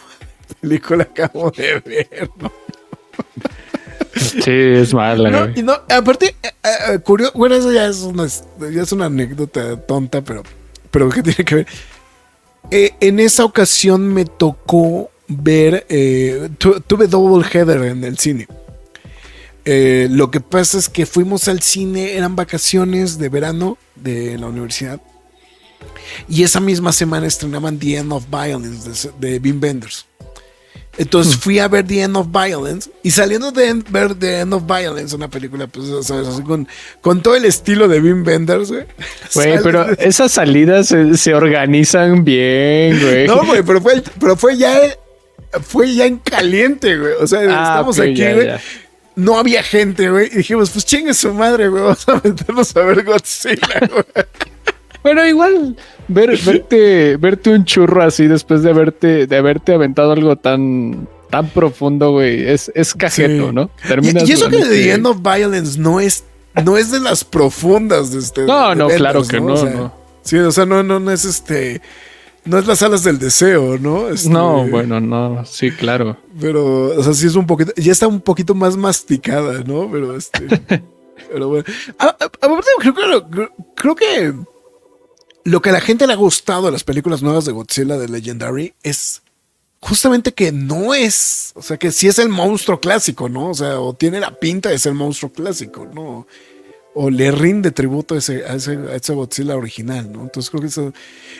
[0.59, 2.51] película acabo de ver, ¿no?
[4.15, 5.59] Sí, es mala, No, güey.
[5.59, 9.77] y no, aparte, eh, eh, curioso, bueno, eso ya es una, ya es una anécdota
[9.81, 10.43] tonta, pero,
[10.91, 11.67] pero ¿qué tiene que ver?
[12.69, 18.47] Eh, en esa ocasión me tocó ver, eh, tu- tuve double header en el cine.
[19.65, 24.47] Eh, lo que pasa es que fuimos al cine, eran vacaciones de verano de la
[24.47, 24.99] universidad.
[26.27, 30.05] Y esa misma semana estrenaban The End of Violence de, de Wim Wenders.
[30.97, 34.53] Entonces fui a ver The End of Violence y saliendo de en- ver The End
[34.53, 36.27] of Violence, una película, pues, ¿sabes?
[36.27, 36.67] Así con,
[36.99, 38.85] con todo el estilo de Wim Wenders, güey.
[39.33, 43.25] Güey, pero esas salidas se, se organizan bien, güey.
[43.27, 44.77] No, güey, pero fue, pero fue ya,
[45.63, 47.13] fue ya en caliente, güey.
[47.21, 48.49] O sea, Ah, estamos aquí, güey.
[49.15, 50.27] No había gente, güey.
[50.31, 51.83] Y dijimos, pues chingue su madre, güey.
[51.83, 54.25] Vamos a meternos a ver Godzilla, güey.
[55.03, 55.75] Bueno, igual
[56.07, 61.47] ver, verte, verte un churro así después de haberte, de haberte aventado algo tan, tan
[61.49, 63.53] profundo, güey, es, es cajeto, Sí.
[63.55, 63.69] ¿no?
[63.83, 66.23] Y, Terminas y eso que realmente- The End of Violence no es,
[66.63, 68.45] no es de las profundas de este.
[68.45, 69.93] No, de no, claro que no, O sea, no.
[70.23, 71.81] Sí, o sea, no, no, no es este.
[72.43, 74.09] No es las alas del deseo, ¿no?
[74.09, 76.17] Este, No, bueno, no, sí, claro.
[76.39, 77.71] Pero, o sea, sí es un poquito.
[77.75, 79.87] Ya está un poquito más masticada, ¿no?
[79.91, 80.47] Pero este.
[81.31, 81.63] pero bueno.
[81.99, 84.33] A- a- Aparte, creo creo, creo que
[85.43, 88.07] lo que a la gente le ha gustado de las películas nuevas de Godzilla de
[88.07, 89.21] Legendary es
[89.79, 91.51] justamente que no es.
[91.55, 93.49] O sea, que sí es el monstruo clásico, ¿no?
[93.49, 96.27] O sea, o tiene la pinta de ser monstruo clásico, ¿no?
[96.93, 100.23] O le rinde tributo a ese, a ese, a ese Godzilla original, ¿no?
[100.23, 100.93] Entonces creo que eso,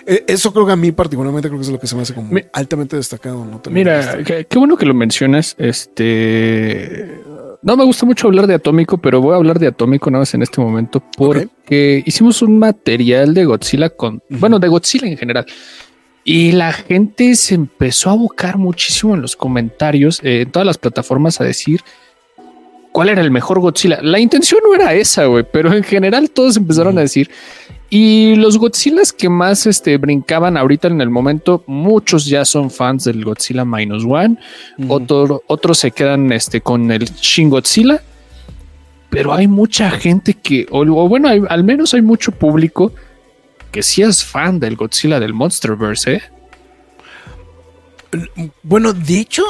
[0.07, 2.13] eh, eso creo que a mí particularmente creo que es lo que se me hace
[2.13, 3.61] como Mi- altamente destacado, ¿no?
[3.69, 5.55] Mira, este- qué, qué bueno que lo mencionas.
[5.59, 7.19] Este
[7.63, 10.33] no me gusta mucho hablar de Atómico, pero voy a hablar de Atómico nada más
[10.33, 15.45] en este momento porque hicimos un material de Godzilla con, bueno, de Godzilla en general.
[16.23, 20.77] Y la gente se empezó a abocar muchísimo en los comentarios, eh, en todas las
[20.77, 21.81] plataformas, a decir
[22.91, 23.99] cuál era el mejor Godzilla.
[24.01, 27.29] La intención no era esa, güey, pero en general todos empezaron a decir.
[27.93, 33.03] Y los Godzillas que más este, brincaban ahorita en el momento, muchos ya son fans
[33.03, 34.37] del Godzilla Minus One,
[34.87, 38.01] otro- otros se quedan este, con el Shin Godzilla,
[39.09, 42.93] pero hay mucha gente que, o, o bueno, hay- al menos hay mucho público
[43.73, 46.21] que sí es fan del Godzilla del Monsterverse, ¿eh?
[48.63, 49.43] Bueno, de hecho.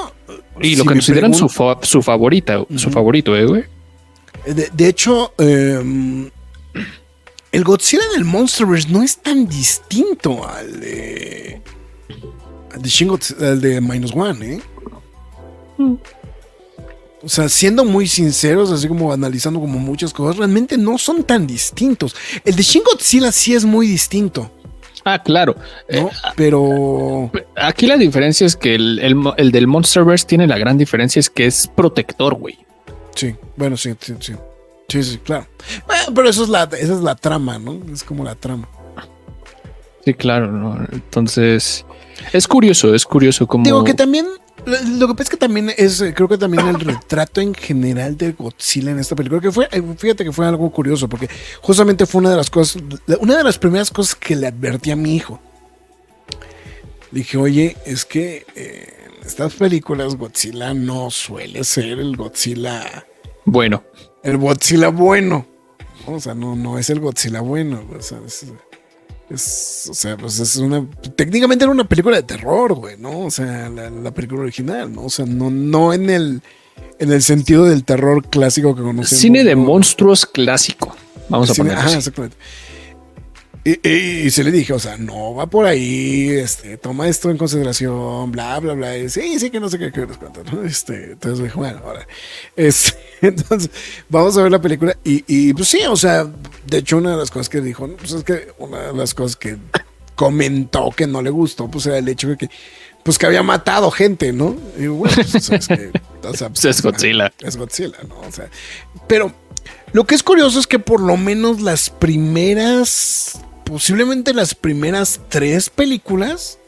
[0.61, 3.63] Y lo si consideran su, fa- su favorita, su favorito, ¿eh, güey?
[4.47, 6.29] De, de hecho, eh,
[7.51, 11.61] el Godzilla del Monsterverse no es tan distinto al de.
[12.73, 14.61] Al de, Shin Godz- al de Minus One, ¿eh?
[17.23, 21.45] O sea, siendo muy sinceros, así como analizando como muchas cosas, realmente no son tan
[21.45, 22.15] distintos.
[22.43, 24.49] El de Shin Godzilla sí es muy distinto,
[25.03, 25.55] Ah, claro.
[25.89, 26.07] ¿no?
[26.07, 27.31] Eh, Pero.
[27.55, 31.29] aquí la diferencia es que el, el el del Monsterverse tiene la gran diferencia es
[31.29, 32.59] que es protector, güey.
[33.15, 34.33] Sí, bueno, sí, sí, sí.
[34.91, 35.47] Sí, sí, claro.
[35.87, 37.79] Bueno, pero eso es la, esa es la trama, ¿no?
[37.93, 38.67] Es como la trama.
[40.03, 40.85] Sí, claro, ¿no?
[40.91, 41.85] Entonces,
[42.33, 43.63] es curioso, es curioso como...
[43.63, 44.27] Digo que también,
[44.65, 48.17] lo que pasa es que también es, eh, creo que también el retrato en general
[48.17, 51.29] de Godzilla en esta película, que fue, eh, fíjate que fue algo curioso, porque
[51.61, 52.83] justamente fue una de las cosas,
[53.21, 55.39] una de las primeras cosas que le advertí a mi hijo.
[57.11, 63.05] Le dije, oye, es que eh, en estas películas Godzilla no suele ser el Godzilla,
[63.45, 63.83] Bueno,
[64.24, 65.45] el Godzilla bueno.
[66.07, 67.84] O sea, no, no es el Godzilla bueno.
[67.97, 68.45] O sea, es-
[69.30, 70.86] Es, o sea, pues es una.
[71.15, 73.19] Técnicamente era una película de terror, güey, ¿no?
[73.22, 75.03] O sea, la, la película original, ¿no?
[75.05, 76.41] O sea, no, no en el.
[76.99, 79.22] En el sentido del terror clásico que conocemos.
[79.22, 80.93] Cine de monstruos clásico.
[81.30, 81.97] Vamos a ponerlo ajá, así.
[81.99, 82.36] exactamente.
[83.64, 87.30] Y, y- y se le dije, o sea, no va por ahí, este, toma esto
[87.30, 88.97] en consideración, bla, bla, bla.
[88.97, 90.07] Y sí, sí, que no sé qué, qué
[90.51, 90.64] ¿no?
[90.64, 92.07] Este, entonces dije, bueno, ahora.
[92.55, 93.70] Este, entonces,
[94.09, 94.97] vamos a ver la película.
[95.03, 96.28] Y, y, pues sí, o sea,
[96.66, 99.36] de hecho, una de las cosas que dijo, pues es que una de las cosas
[99.36, 99.57] que
[100.16, 102.49] comentó que no le gustó, pues era el hecho de que,
[103.03, 104.55] pues que había matado gente, ¿no?
[104.78, 105.91] Y bueno, pues, es que,
[106.24, 107.32] o sea, Pues es Godzilla.
[107.41, 108.20] es Godzilla, ¿no?
[108.28, 108.49] O sea,
[109.07, 109.32] pero
[109.93, 113.39] lo que es curioso es que por lo menos las primeras,
[113.72, 116.59] posiblemente las primeras tres películas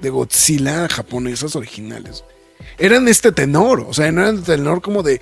[0.00, 2.24] de Godzilla japonesas originales
[2.78, 5.20] eran este tenor, o sea, no eran de tenor como de,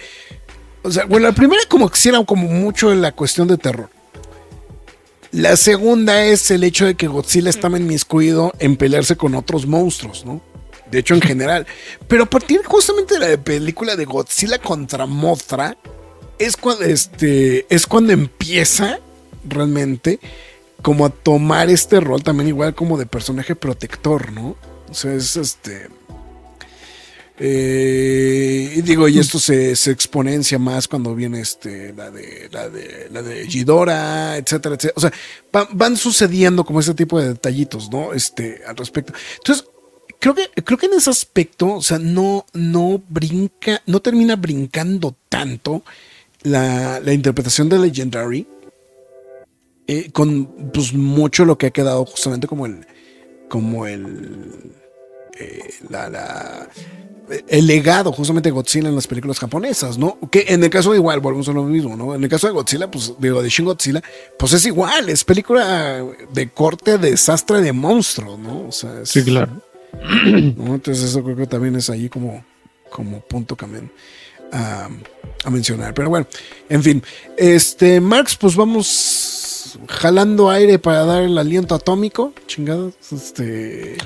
[0.85, 3.59] o sea, bueno, la primera como que sí era como mucho en la cuestión de
[3.59, 3.91] terror.
[5.33, 10.25] La segunda es el hecho de que Godzilla estaba inmiscuido en pelearse con otros monstruos,
[10.25, 10.41] ¿no?
[10.89, 11.67] De hecho, en general.
[12.07, 15.77] Pero a partir justamente de la película de Godzilla contra Mothra,
[16.39, 19.01] es cuando, este, es cuando empieza
[19.49, 20.21] realmente
[20.85, 24.55] como a tomar este rol también igual como de personaje protector, ¿no?
[24.91, 25.89] O sea, es este...
[27.39, 33.09] eh, y digo, y esto se, exponencia más cuando viene este, la de la de
[33.11, 34.93] la de Ghidorah, etcétera, etcétera.
[34.97, 35.13] O sea,
[35.51, 38.13] van, van sucediendo como ese tipo de detallitos, ¿no?
[38.13, 39.15] Este, al respecto.
[39.39, 39.65] Entonces,
[40.21, 45.17] creo que, creo que en ese aspecto, o sea, no, no brinca, no termina brincando
[45.31, 45.83] tanto
[46.43, 48.47] la, la interpretación de Legendary
[49.87, 52.87] eh, con pues mucho lo que ha quedado justamente como el
[53.49, 54.73] como el
[55.39, 56.69] eh, la, la-
[57.49, 60.19] el legado justamente de Godzilla en las películas japonesas, ¿no?
[60.31, 62.15] Que en el caso de igual, volvemos a lo mismo, ¿no?
[62.15, 64.03] En el caso de Godzilla, pues digo, de Shin Godzilla,
[64.39, 66.05] pues es igual, es película
[66.35, 68.67] de corte desastre de monstruo, ¿no?
[68.69, 69.63] O sea, es- Sí, claro.
[70.27, 70.75] ¿no?
[70.75, 72.45] Entonces eso creo que también es ahí como,
[72.91, 73.91] como punto también
[74.53, 74.91] a,
[75.45, 75.95] a mencionar.
[75.95, 76.27] Pero bueno,
[76.69, 77.03] en fin.
[77.39, 79.34] Este, Marx, pues vamos
[79.89, 82.33] jalando aire para dar el aliento atómico.
[82.47, 82.95] Chingados.
[83.13, 83.97] Este.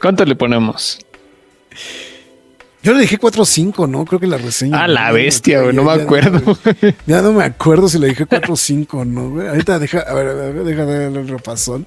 [0.00, 0.98] ¿Cuánto le ponemos?
[2.82, 4.04] Yo le dije 4 o 5, ¿no?
[4.04, 4.84] Creo que la reseña.
[4.84, 6.56] Ah, la bestia, güey, no me acuerdo.
[7.06, 9.40] Ya no me acuerdo si le dije 4 o 5, ¿no?
[9.48, 11.86] Ahorita deja, a ver, a ver, deja darle el repasón.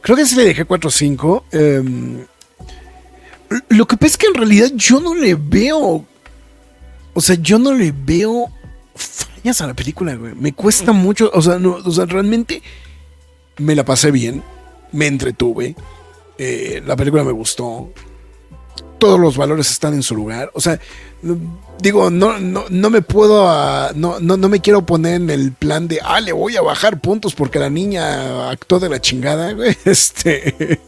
[0.00, 1.44] Creo que sí le dejé 4 o 5.
[1.52, 2.26] Em,
[3.68, 6.04] lo que pasa es que en realidad yo no le veo.
[7.14, 8.50] O sea, yo no le veo
[9.42, 10.34] fallas a la película, güey.
[10.34, 11.30] Me cuesta mucho.
[11.34, 12.62] O sea, no, o sea, realmente
[13.58, 14.42] me la pasé bien.
[14.92, 15.74] Me entretuve.
[16.38, 17.90] eh, la película me gustó.
[18.98, 20.50] Todos los valores están en su lugar.
[20.54, 20.78] O sea,
[21.80, 25.52] digo, no, no, no me puedo, ah, no, no, no me quiero poner en el
[25.52, 29.52] plan de, ah, le voy a bajar puntos porque la niña actuó de la chingada,
[29.54, 29.76] güey.
[29.84, 30.80] Este,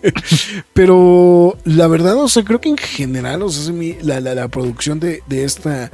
[0.72, 5.00] pero la verdad, o sea, creo que en general, o sea, la, la, la producción
[5.00, 5.90] de, de esta,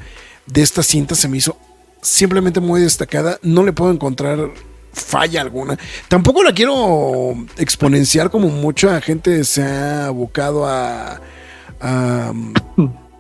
[0.47, 1.57] de esta cinta se me hizo
[2.01, 3.39] simplemente muy destacada.
[3.43, 4.51] No le puedo encontrar
[4.93, 5.79] falla alguna.
[6.09, 11.21] Tampoco la quiero exponenciar como mucha gente se ha abocado a,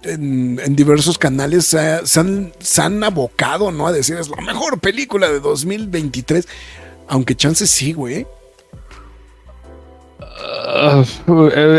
[0.02, 3.86] en, diversos canales se, se han, se han abocado, ¿no?
[3.86, 6.46] A decir es la mejor película de 2023.
[7.08, 8.26] Aunque chances sí, güey.
[10.42, 11.04] Ah,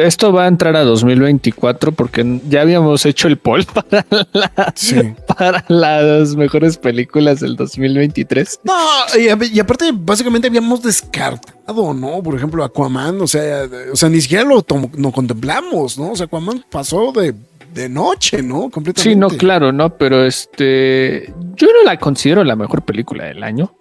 [0.03, 4.95] esto va a entrar a 2024 porque ya habíamos hecho el poll para, la- Sí.
[5.37, 8.59] para las mejores películas del 2023.
[8.63, 8.73] No,
[9.17, 12.21] y, y aparte, básicamente habíamos descartado, ¿no?
[12.21, 14.65] Por ejemplo, Aquaman, o sea, o sea, ni siquiera lo,
[14.97, 16.11] lo contemplamos, ¿no?
[16.11, 17.33] O sea, Aquaman pasó de,
[17.73, 18.69] de noche, ¿no?
[18.69, 19.01] Completamente.
[19.03, 23.73] Sí, no, claro, no, pero este, yo no la considero la mejor película del año,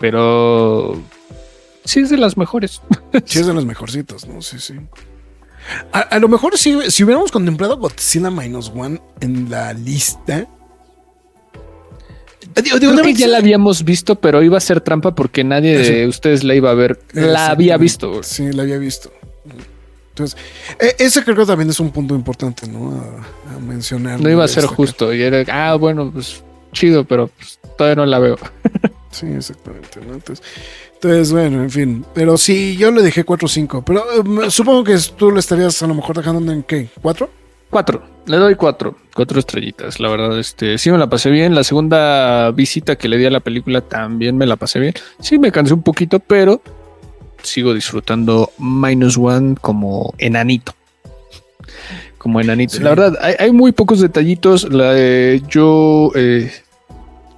[0.00, 0.96] pero
[1.86, 2.82] sí es de las mejores.
[3.24, 4.42] Sí, es de los mejorcitos, ¿no?
[4.42, 4.74] Sí, sí.
[5.92, 10.46] A, a lo mejor si, si hubiéramos contemplado Godzilla Minus One en la lista.
[12.54, 15.44] Eh, Digo, digo, Creo que ya la habíamos visto, pero iba a ser trampa porque
[15.44, 17.00] nadie de ustedes la iba a ver.
[17.12, 18.22] La había visto.
[18.22, 19.10] Sí, la había visto.
[20.10, 20.38] Entonces,
[20.78, 22.92] e- ese creo que también es un punto importante, ¿no?
[23.50, 24.20] A, a mencionar.
[24.20, 24.76] No iba a ser Destacar.
[24.76, 25.12] justo.
[25.14, 28.36] Y era, ah, bueno, pues chido, pero pues, todavía no la veo.
[29.10, 29.98] Sí, exactamente.
[30.06, 30.12] ¿no?
[30.12, 30.44] Entonces,
[30.96, 32.04] entonces, bueno, en fin.
[32.14, 33.82] Pero sí, yo le dejé 4 o 5.
[33.84, 34.04] Pero
[34.44, 36.88] eh, supongo que tú le estarías a lo mejor dejando en qué?
[37.02, 37.28] ¿4?
[37.68, 38.02] Cuatro.
[38.26, 38.96] Le doy cuatro.
[39.14, 40.00] Cuatro estrellitas.
[40.00, 41.54] La verdad, este sí me la pasé bien.
[41.54, 44.94] La segunda visita que le di a la película también me la pasé bien.
[45.20, 46.62] Sí me cansé un poquito, pero
[47.42, 50.74] sigo disfrutando Minus One como enanito.
[52.18, 52.76] Como enanito.
[52.76, 52.82] Sí.
[52.82, 54.72] La verdad, hay, hay muy pocos detallitos.
[54.72, 56.50] La, eh, yo eh,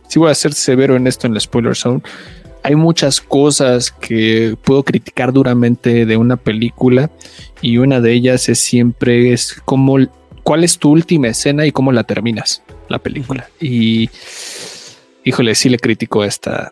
[0.08, 2.02] sí voy a ser severo en esto en la spoiler zone.
[2.68, 7.10] Hay muchas cosas que puedo criticar duramente de una película
[7.62, 9.96] y una de ellas es siempre es cómo,
[10.42, 13.48] cuál es tu última escena y cómo la terminas la película.
[13.58, 14.10] Y
[15.24, 16.70] híjole, sí le critico esta.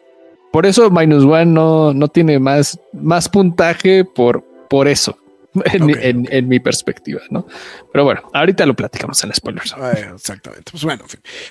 [0.52, 5.16] Por eso Minus One no, no tiene más, más puntaje por, por eso.
[5.64, 7.46] En, mi perspectiva, ¿no?
[7.92, 9.74] Pero bueno, ahorita lo platicamos en spoilers.
[10.14, 10.70] exactamente.
[10.70, 11.04] Pues bueno,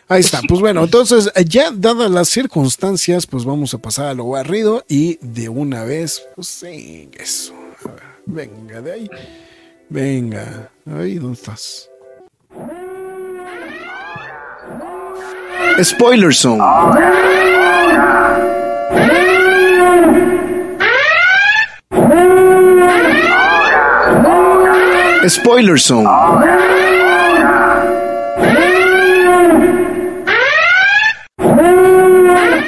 [0.07, 0.41] ahí está.
[0.47, 5.17] Pues bueno, entonces, ya dadas las circunstancias, pues vamos a pasar a lo barrido y
[5.21, 7.53] de una vez, pues sí, eso.
[8.25, 9.09] venga, de ahí.
[9.89, 11.89] Venga, ahí, ¿dónde estás?
[15.83, 16.63] Spoiler Zone.
[25.27, 26.07] Spoiler Zone.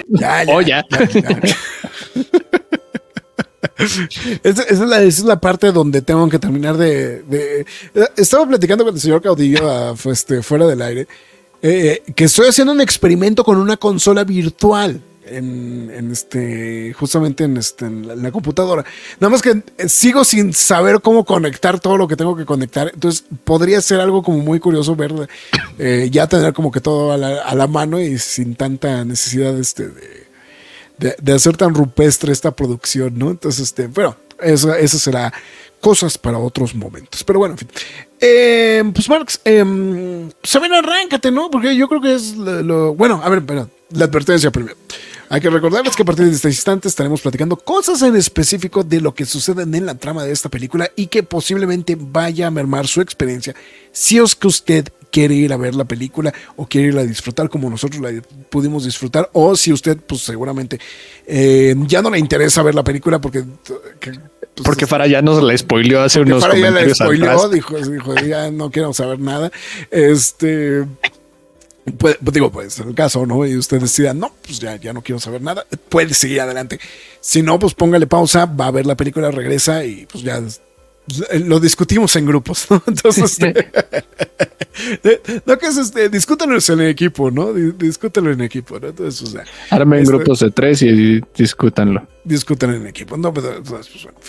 [0.10, 0.84] Ya, ya, oh, ya.
[4.44, 7.66] Esa, es la, es la, parte donde tengo que terminar de.
[8.16, 11.08] estaba platicando con el señor Caudillo este, fuera del aire.
[11.62, 17.86] Eh, que estoy haciendo un experimento con una consola virtual en, este, justamente en, este,
[17.86, 18.86] en la, computadora.
[19.20, 22.92] Nada más que eh, sigo sin saber cómo conectar todo lo que tengo que conectar.
[22.94, 25.14] Entonces podría ser algo como muy curioso ver,
[25.80, 29.90] eh, ya tener como que todo a la, mano y sin tanta necesidad este,
[30.98, 33.30] de, de, hacer tan rupestre esta producción, ¿no?
[33.32, 35.34] Entonces, este, pero eso, eso será
[35.80, 37.24] cosas para otros momentos.
[37.24, 37.70] Pero bueno, en fin.
[38.20, 41.50] Eh, pues Marx, eh, saben, arráncate, ¿no?
[41.52, 43.44] Porque yo creo que es lo, bueno, a ver,
[43.92, 44.76] la advertencia primero.
[45.30, 49.02] Hay que recordarles que a partir de este instante estaremos platicando cosas en específico de
[49.02, 52.88] lo que sucede en la trama de esta película y que posiblemente vaya a mermar
[52.88, 53.54] su experiencia
[53.92, 57.50] si es que usted quiere ir a ver la película o quiere ir a disfrutar
[57.50, 60.80] como nosotros la pudimos disfrutar o si usted pues seguramente
[61.26, 63.44] eh, ya no le interesa ver la película porque
[64.58, 68.16] pues, porque Farah ya nos la spoileó hace unos Farah ya la spoileó, dijo, dijo,
[68.16, 69.52] ya no quiero saber nada.
[69.92, 70.86] Este.
[71.98, 73.46] Puede, pues, digo, puede ser el caso, ¿no?
[73.46, 75.66] Y usted decida, no, pues ya, ya no quiero saber nada.
[75.90, 76.80] Puede seguir adelante.
[77.22, 80.42] Si no, pues póngale pausa, va a ver la película, regresa y pues ya
[81.46, 82.84] lo discutimos en grupos, ¿no?
[82.88, 83.54] Entonces, este,
[85.46, 87.54] no que es este, discútanlo en equipo, ¿no?
[87.54, 88.90] Discútanlo en equipo, ¿no?
[88.90, 92.06] Entonces, o sea, Armen este, grupos de tres y discútanlo.
[92.24, 94.20] Discutan en equipo, no, pues, pues, pues, bueno,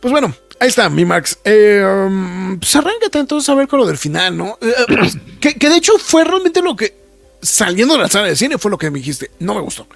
[0.00, 1.38] pues, bueno, ahí está, mi Max.
[1.44, 4.58] Eh, um, pues arráncate entonces a ver con lo del final, ¿no?
[4.60, 6.99] Eh, eh, que, que, de hecho fue realmente lo que,
[7.40, 9.86] saliendo de la sala de cine, fue lo que me dijiste, no me gustó.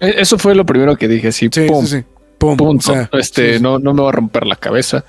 [0.00, 2.04] Eso fue lo primero que dije, sí, sí, sí, sí.
[2.38, 3.08] Punto.
[3.12, 5.04] este, No, no me va a romper la cabeza.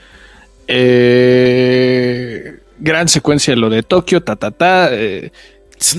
[0.68, 4.90] Eh, gran secuencia lo de Tokio, ta, ta, ta.
[4.92, 5.32] Eh,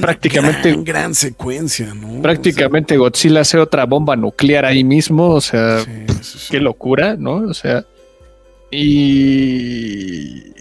[0.00, 0.76] prácticamente.
[0.82, 2.20] Gran, secuencia, ¿no?
[2.20, 5.30] Prácticamente Godzilla hace otra bomba nuclear ahí mismo.
[5.30, 5.84] O sea,
[6.50, 7.36] qué locura, ¿no?
[7.36, 7.84] O sea.
[8.70, 10.52] Y.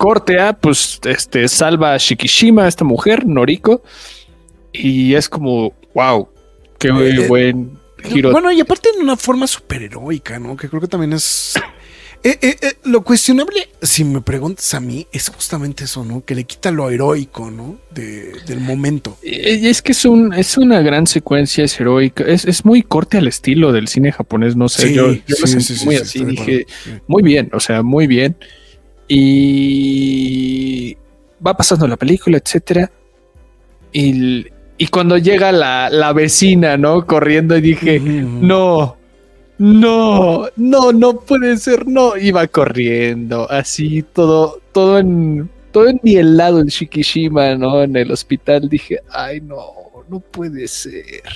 [0.00, 3.82] Corte A, pues, este, salva a Shikishima, esta mujer, Noriko.
[4.72, 6.26] Y es como, wow,
[6.78, 7.78] qué eh, buen
[8.32, 10.56] bueno, y aparte en una forma superheroica, ¿no?
[10.56, 11.54] Que creo que también es...
[12.22, 16.22] Eh, eh, eh, lo cuestionable, si me preguntas a mí, es justamente eso, ¿no?
[16.22, 17.78] Que le quita lo heroico, ¿no?
[17.94, 19.16] del momento.
[19.22, 23.72] Es que es, un, es una gran secuencia, es heroica, es, muy corte al estilo
[23.72, 25.14] del cine japonés, no sé, yo,
[25.86, 26.66] muy así, dije,
[27.06, 28.36] muy bien, o sea, muy bien.
[29.12, 30.96] Y
[31.44, 32.90] va pasando la película, etcétera.
[33.92, 34.46] Y
[34.80, 37.06] y cuando llega la, vecina, ¿no?
[37.06, 38.96] Corriendo y dije, no,
[39.58, 42.16] no, no, no puede ser, no.
[42.16, 47.82] Iba corriendo, así, todo, todo en, todo en mi helado en Shikishima, ¿no?
[47.82, 48.70] En el hospital.
[48.70, 49.58] Dije, ay, no,
[50.08, 51.28] no puede ser.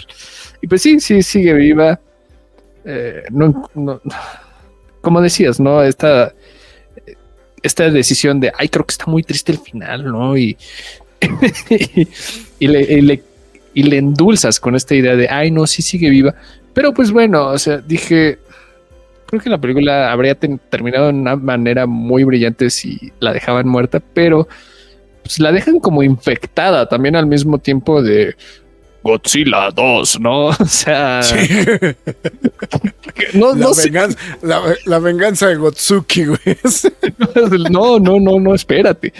[0.62, 2.00] Y pues sí, sí, sigue viva.
[2.86, 4.00] Eh, no, no,
[5.02, 5.82] como decías, ¿no?
[5.82, 6.32] Esta,
[7.64, 10.36] esta decisión de, ay, creo que está muy triste el final, ¿no?
[10.36, 10.56] Y,
[12.58, 13.22] y, le, y le,
[13.72, 16.34] y le endulzas con esta idea de, ay, no, sí sigue viva.
[16.74, 18.38] Pero pues bueno, o sea, dije,
[19.26, 24.00] creo que la película habría terminado de una manera muy brillante si la dejaban muerta,
[24.12, 24.46] pero
[25.22, 28.36] pues la dejan como infectada también al mismo tiempo de
[29.04, 30.48] Godzilla 2, ¿no?
[30.64, 31.20] O sea.
[33.34, 34.18] No, la, venganza,
[34.86, 36.40] la, venganza de Gotsuki, güey.
[37.70, 39.12] No, no, no, no, espérate.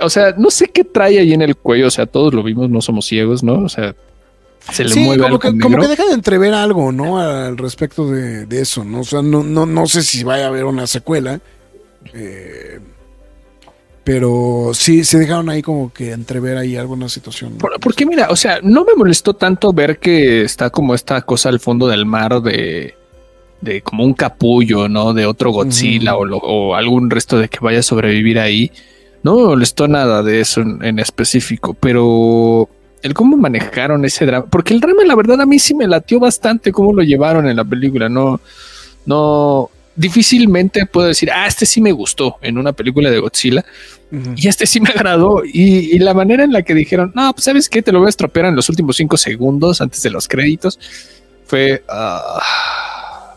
[0.00, 1.88] o sea, no sé qué trae ahí en el cuello.
[1.88, 3.64] O sea, todos lo vimos, no somos ciegos, ¿no?
[3.64, 3.94] O sea,
[4.72, 7.20] se le mueve como que, como que deja de entrever algo, ¿no?
[7.20, 9.00] Al respecto de, eso, ¿no?
[9.00, 11.40] O sea, no, no, no sé si vaya a haber una secuela.
[12.14, 12.80] Eh,
[14.06, 17.54] Pero sí, se dejaron ahí como que entrever ahí alguna situación.
[17.80, 21.58] Porque mira, o sea, no me molestó tanto ver que está como esta cosa al
[21.58, 22.94] fondo del mar de,
[23.60, 25.12] de como un capullo, ¿no?
[25.12, 28.70] De otro Godzilla o, lo- o algún resto de que vaya a sobrevivir ahí.
[29.24, 32.68] No me molestó nada de eso en, en específico, pero
[33.02, 36.20] el cómo manejaron ese drama, porque el drama, la verdad, a mí sí me latió
[36.20, 38.08] bastante cómo lo llevaron en la película.
[38.08, 38.40] No,
[39.04, 43.64] no, difícilmente puedo decir, ah, este sí me gustó en una película de Godzilla.
[44.36, 45.42] Y este sí me agradó.
[45.44, 48.06] Y, y la manera en la que dijeron, no, pues sabes qué, te lo voy
[48.06, 50.78] a estropear en los últimos cinco segundos antes de los créditos,
[51.44, 51.82] fue.
[51.88, 53.34] ah,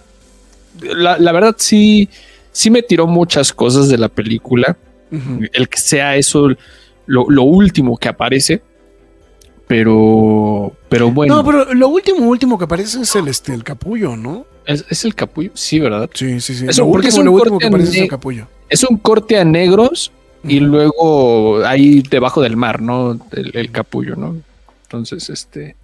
[0.82, 2.08] la, la verdad, sí,
[2.52, 4.78] sí me tiró muchas cosas de la película.
[5.54, 6.50] El que sea eso
[7.08, 8.62] lo, lo último que aparece.
[9.68, 14.16] Pero, pero bueno, No, pero lo último, último que aparece es el, este, el capullo,
[14.18, 14.46] ¿no?
[14.66, 16.10] ¿es, es el capullo, sí, ¿verdad?
[16.14, 16.66] Sí, sí, sí.
[16.68, 18.48] Eso, lo porque último, es un lo último corte que aparece es ne- el capullo.
[18.68, 20.12] Es un corte a negros
[20.44, 23.20] y luego ahí debajo del mar, ¿no?
[23.32, 24.38] El, el capullo, ¿no?
[24.84, 25.76] Entonces, este.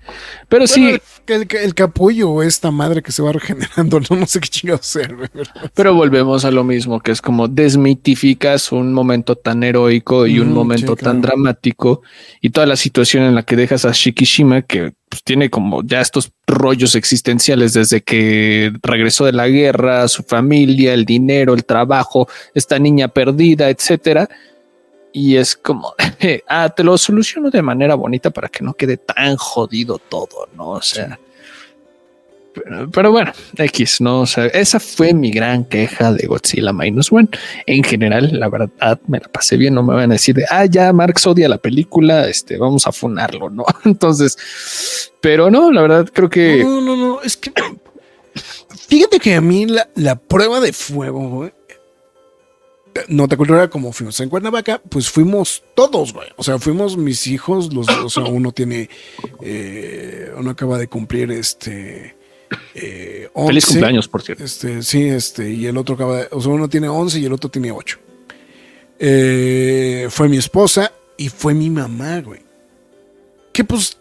[0.49, 0.97] Pero sí, Bueno,
[1.27, 4.85] el, el- el capullo esta madre que se va regenerando, no, no sé qué chingados
[4.87, 5.29] ser, güey,
[5.75, 10.51] pero- volvemos a lo mismo, que es como desmitificas un momento tan heroico y un
[10.51, 12.01] momento tan dramático
[12.41, 16.01] y toda la situación en la que dejas a Shikishima, que pues, tiene como ya
[16.01, 22.27] estos rollos existenciales desde que regresó de la guerra, su familia, el dinero, el trabajo,
[22.53, 24.27] esta niña perdida, etcétera.
[25.13, 25.93] Y es como,
[26.49, 30.71] ah, te lo soluciono de manera bonita para que no quede tan jodido todo, ¿no?
[30.71, 31.17] O sea,
[32.91, 34.21] pero, bueno, X, ¿no?
[34.21, 37.29] O sea, esa fue mi gran queja de Godzilla Minus One.
[37.65, 39.73] En general, la verdad, me la pasé bien.
[39.73, 42.91] No me van a decir de, ah, ya Marx odia la película, este, vamos a
[42.91, 43.65] funarlo, ¿no?
[43.85, 47.51] Entonces, pero no, la verdad, creo que No, no, no, es que.
[48.87, 51.51] Fíjate que a mí la, la prueba de fuego, güey.
[53.09, 56.29] No te acuerdas como fuimos en Cuernavaca, pues fuimos todos, güey.
[56.37, 58.89] O sea, fuimos mis hijos, los, o sea, uno tiene,
[59.41, 62.15] eh, uno acaba de cumplir este,
[62.73, 63.47] eh, 11.
[63.47, 64.43] feliz cumpleaños, por cierto.
[64.43, 67.33] Este, sí, este, y el otro acaba de, o sea, uno tiene 11 y el
[67.33, 67.99] otro tiene 8.
[68.99, 72.41] Eh, fue mi esposa y fue mi mamá, güey.
[73.51, 73.97] Que pues,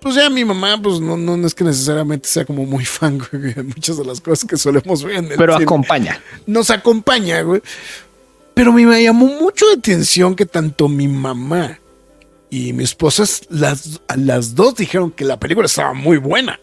[0.00, 3.54] pues ya mi mamá, pues no, no, es que necesariamente sea como muy fan, güey,
[3.54, 5.64] de muchas de las cosas que solemos ver en el Pero cine.
[5.64, 6.22] acompaña.
[6.46, 7.62] Nos acompaña, güey.
[8.54, 11.78] Pero me llamó mucho la atención que tanto mi mamá
[12.50, 16.58] y mi esposa, las, las dos dijeron que la película estaba muy buena.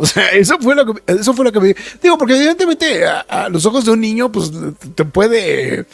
[0.00, 3.48] O sea, eso fue lo que, eso fue lo que me digo, porque evidentemente a,
[3.50, 4.50] los ojos de un niño, pues
[4.94, 5.84] te puede,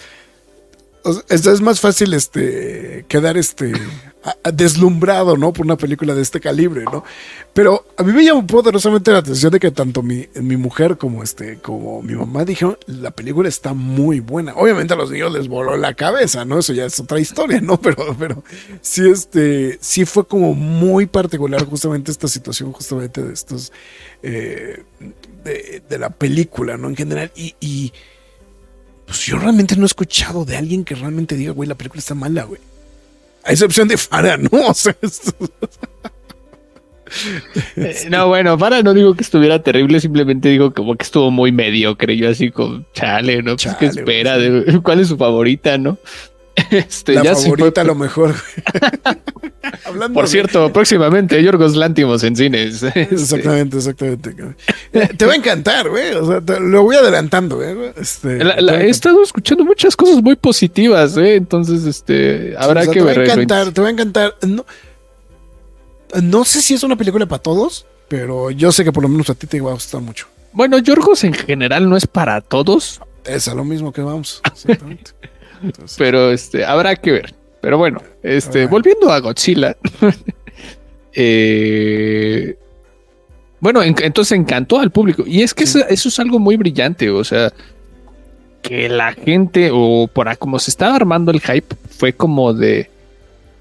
[1.02, 3.72] o sea, es más fácil este quedar este
[4.52, 5.52] deslumbrado, ¿no?
[5.52, 7.04] Por una película de este calibre, ¿no?
[7.52, 11.22] Pero a mí me llamó poderosamente la atención de que tanto mi, mi mujer como
[11.22, 14.54] este, como mi mamá dijeron, la película está muy buena.
[14.54, 16.58] Obviamente a los niños les voló la cabeza, ¿no?
[16.58, 17.80] Eso ya es otra historia, ¿no?
[17.86, 18.42] Pero, pero
[18.80, 23.72] sí, este, sí fue como muy particular justamente esta situación, justamente de estos,
[24.22, 24.82] eh,
[25.44, 26.88] de, de la película, ¿no?
[26.88, 27.30] En general.
[27.36, 27.92] Y, y,
[29.06, 32.14] pues yo realmente no he escuchado de alguien que realmente diga, güey, la película está
[32.14, 32.60] mala, güey.
[33.46, 34.50] A excepción de Farah, ¿no?
[34.68, 35.32] O sea, esto-
[37.76, 41.52] Eh, no, bueno, para no digo que estuviera terrible, simplemente digo como que estuvo muy
[41.52, 42.16] mediocre.
[42.16, 43.52] Yo así como, chale, ¿no?
[43.52, 44.36] Pues Chale, qué espera,
[44.82, 45.98] ¿cuál es su favorita, no?
[46.70, 48.34] Este, la ya favorita a lo mejor.
[49.84, 52.82] Hablando Por de- cierto, próximamente Yorgos Lántimos en cines.
[52.82, 54.34] Este, Exactamente, exactamente.
[54.92, 56.12] Eh, Te va a encantar, güey.
[56.14, 57.92] O sea, te- lo voy adelantando, güey.
[57.96, 61.36] Este, la- la- he estado escuchando muchas cosas muy positivas, ¿eh?
[61.36, 63.30] entonces este habrá O sea, que te va a ver.
[63.30, 64.34] encantar, te va a encantar.
[64.46, 64.64] No,
[66.22, 69.28] no sé si es una película para todos, pero yo sé que por lo menos
[69.30, 70.26] a ti te va a gustar mucho.
[70.52, 74.40] Bueno, Yorgos en general no es para todos, Es a lo mismo que vamos.
[74.52, 75.10] Exactamente.
[75.62, 77.34] Entonces, pero este habrá que ver.
[77.60, 79.76] Pero bueno, este volviendo a Godzilla.
[81.14, 82.56] eh,
[83.60, 85.24] bueno, en- entonces encantó al público.
[85.26, 85.78] Y es que Sí.
[85.78, 87.10] eso, eso es algo muy brillante.
[87.10, 87.52] O sea,
[88.62, 92.90] que la gente, o por como se estaba armando el hype, fue como de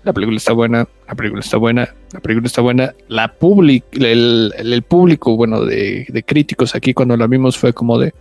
[0.03, 2.93] la película está buena, la película está buena, la película está buena.
[3.07, 7.73] La public, el, el- el público, bueno, de, de críticos aquí cuando la vimos fue
[7.73, 8.13] como de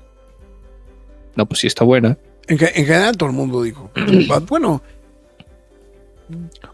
[1.37, 2.17] no, pues sí está buena.
[2.49, 3.91] En, ge- en general todo el mundo dijo,
[4.49, 4.83] bueno,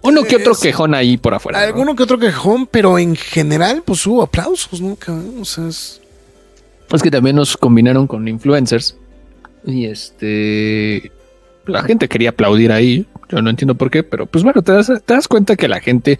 [0.02, 1.60] Uno que otro quejón ahí por afuera.
[1.60, 1.66] ¿no?
[1.66, 4.96] alguno que otro quejón, pero en general pues hubo aplausos, ¿no?
[5.40, 6.00] O sea, es-
[6.92, 8.96] Es que también nos combinaron con influencers.
[9.66, 11.12] Y este.
[11.66, 13.06] La gente quería aplaudir ahí.
[13.28, 15.80] Yo no entiendo por qué, pero pues bueno, te das, te das cuenta que la
[15.80, 16.18] gente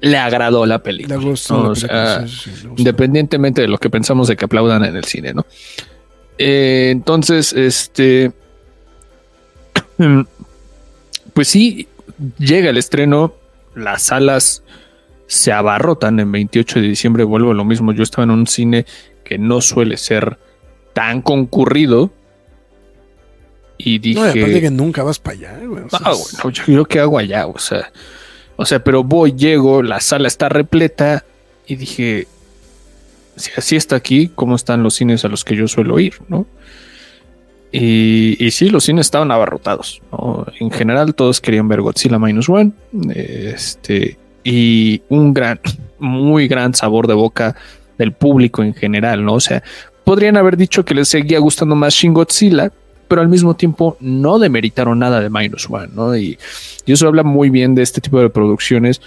[0.00, 1.16] le agradó la película.
[1.16, 1.54] le gustó.
[1.56, 1.62] ¿no?
[1.64, 2.80] la O película, sea, sí, sí, sí, le gustó.
[2.82, 5.46] independientemente de lo que pensamos de que aplaudan en el cine, ¿no?
[6.38, 8.32] Eh, entonces, este.
[11.32, 11.88] Pues sí,
[12.38, 13.34] llega el estreno,
[13.74, 14.62] las salas
[15.26, 18.86] se abarrotan en 28 de diciembre, vuelvo a lo mismo, yo estaba en un cine
[19.24, 20.38] que no suele ser
[20.92, 22.12] tan concurrido
[23.78, 24.20] y dije...
[24.20, 25.84] No, aparte que nunca vas para allá, güey.
[25.92, 27.90] ah, bueno, yo, yo qué hago allá, o sea,
[28.56, 31.24] o sea, pero voy, llego, la sala está repleta
[31.66, 32.28] y dije,
[33.36, 36.46] si así está aquí, ¿cómo están los cines a los que yo suelo ir, no?
[37.76, 40.00] Y, y sí, los cines estaban abarrotados.
[40.60, 42.70] En general, todos querían ver Godzilla Minus One.
[43.12, 45.58] Este, y un gran,
[45.98, 47.56] muy gran sabor de boca
[47.98, 49.34] del público en general, ¿no?
[49.34, 49.64] O sea,
[50.04, 52.70] podrían haber dicho que les seguía gustando más Shin Godzilla,
[53.08, 56.16] pero al mismo tiempo no demeritaron nada de Minus One, ¿no?
[56.16, 56.38] Y,
[56.86, 59.00] eso habla muy bien de este tipo de producciones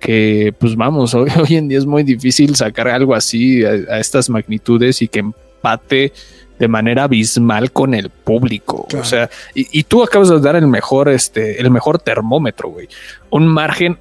[0.00, 5.02] que, pues vamos, hoy, en día es muy difícil sacar algo así a, estas magnitudes
[5.02, 6.12] y que empate
[6.58, 8.86] de manera abismal con el público.
[8.98, 12.88] O sea, y, tú acabas de dar el mejor, este, el mejor termómetro, güey.
[13.30, 13.98] Un margen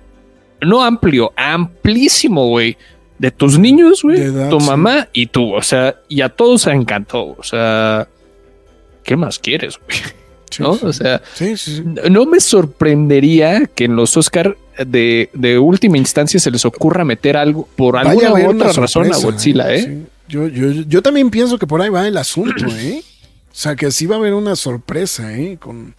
[0.61, 2.77] no amplio, amplísimo, güey.
[3.19, 7.35] De tus niños, güey, tu mamá y tú, o sea, y a todos se encantó,
[7.35, 8.07] o sea,
[9.01, 9.79] ¿qué más quieres?
[10.59, 10.77] ¿No?
[10.84, 11.23] O sea,
[12.11, 17.67] no me sorprendería que en los Oscar de, última instancia se les ocurra meter algo
[17.75, 20.03] por alguna u otra razón a Godzilla, ¿eh?
[20.28, 20.32] ¿Eh?
[20.34, 23.04] Yo, yo, yo también pienso que por ahí va el asunto, ¿eh?
[23.52, 25.58] O sea, que sí va a haber una sorpresa, ¿eh?
[25.60, 25.95] Con.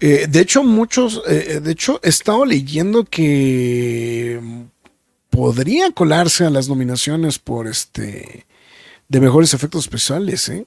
[0.00, 1.22] Eh, de hecho, muchos.
[1.28, 4.40] Eh, de hecho, he estado leyendo que
[5.30, 8.46] podría colarse a las nominaciones por este.
[9.08, 10.66] de mejores efectos especiales, ¿eh?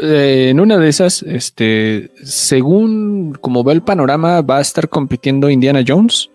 [0.00, 5.50] Eh, en una de esas, este, según como ve el panorama, va a estar compitiendo
[5.50, 6.30] Indiana Jones,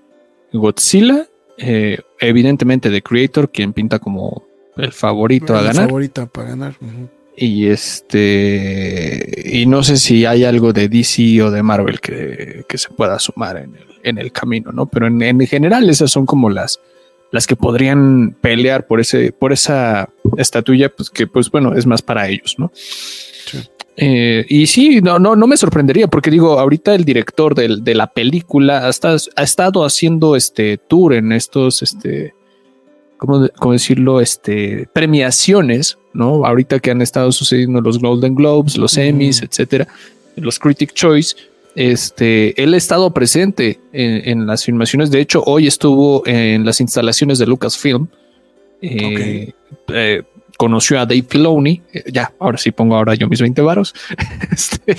[0.53, 1.27] Godzilla,
[1.57, 5.87] eh, evidentemente The Creator, quien pinta como el favorito a ganar.
[5.87, 6.75] Favorita para ganar.
[7.35, 12.89] Y este, y no sé si hay algo de DC o de Marvel que, se
[12.89, 14.85] pueda sumar en el, en el camino, ¿no?
[14.85, 16.79] Pero en, en, general esas son como las,
[17.31, 22.01] las que podrían pelear por ese, por esa estatuilla, pues que, pues bueno, es más
[22.01, 22.71] para ellos, ¿no?
[23.97, 28.07] Eh, y sí, no, no, no me sorprendería porque digo, ahorita el director de la
[28.07, 28.91] película ha,
[29.35, 32.33] ha estado haciendo este tour en estos, este,
[33.17, 34.21] ¿cómo, decirlo?
[34.21, 36.45] Este, premiaciones, ¿no?
[36.45, 39.87] Ahorita que han estado sucediendo los Golden Globes, los Emmys, etcétera,
[40.35, 41.35] los Critic Choice.
[41.75, 45.11] Este, él ha estado presente en, las filmaciones.
[45.11, 48.07] De hecho, hoy estuvo en las instalaciones de Lucasfilm.
[48.81, 49.53] Eh,
[49.89, 50.23] eh,
[50.61, 51.81] conoció a Dave Filoni.
[51.91, 53.95] Eh, ya, ahora sí pongo ahora yo mis 20 varos.
[54.51, 54.95] Este,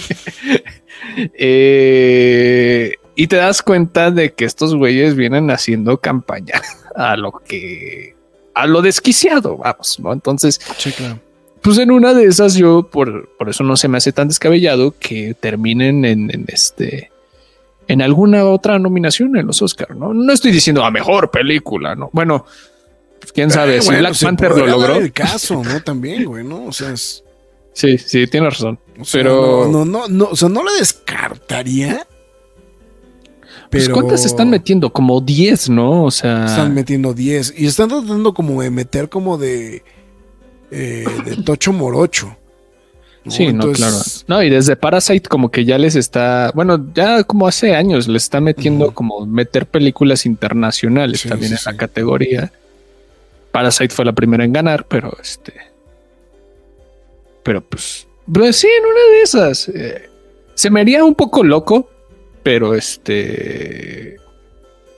[1.34, 6.60] eh, y te das cuenta de que estos güeyes vienen haciendo campaña
[6.97, 8.16] a lo que
[8.55, 10.12] a lo desquiciado, vamos, ¿no?
[10.12, 10.60] Entonces,
[11.60, 14.94] pues en una de esas yo por, por eso no se me hace tan descabellado
[14.98, 17.12] que terminen en, este
[17.86, 20.12] en alguna otra nominación en los Oscars, ¿no?
[20.12, 22.10] No estoy diciendo a mejor película, ¿no?
[22.12, 22.47] Bueno,
[23.23, 24.97] pues, quién sabe, si Black Panther lo logró.
[24.97, 25.81] el caso, ¿no?
[25.82, 26.66] También, güey, ¿no?
[26.66, 27.23] O sea, es...
[27.73, 28.78] Sí, sí, tiene razón.
[29.12, 29.69] pero.
[29.70, 32.07] No, no, no, o sea, no la descartaría.
[33.70, 33.89] Pues.
[33.89, 34.93] ¿Cuántas están metiendo?
[34.93, 36.05] Como 10, ¿no?
[36.05, 36.44] O sea.
[36.44, 37.55] Están metiendo 10.
[37.57, 39.82] Y están tratando como de meter como de.
[40.70, 42.36] Eh, de Tocho Morocho.
[43.28, 43.97] Sí, no, claro.
[44.27, 48.24] No, y desde Parasite como que ya les está, bueno, ya como hace años les
[48.24, 52.53] está metiendo como meter películas internacionales también en la categoría.
[53.53, 55.53] Parasite fue la primera en ganar, pero este.
[57.43, 58.09] Pero pues.
[58.33, 59.69] Pues sí, en una de esas.
[59.69, 60.09] Eh,
[60.55, 61.89] se me haría un poco loco,
[62.43, 64.16] pero este.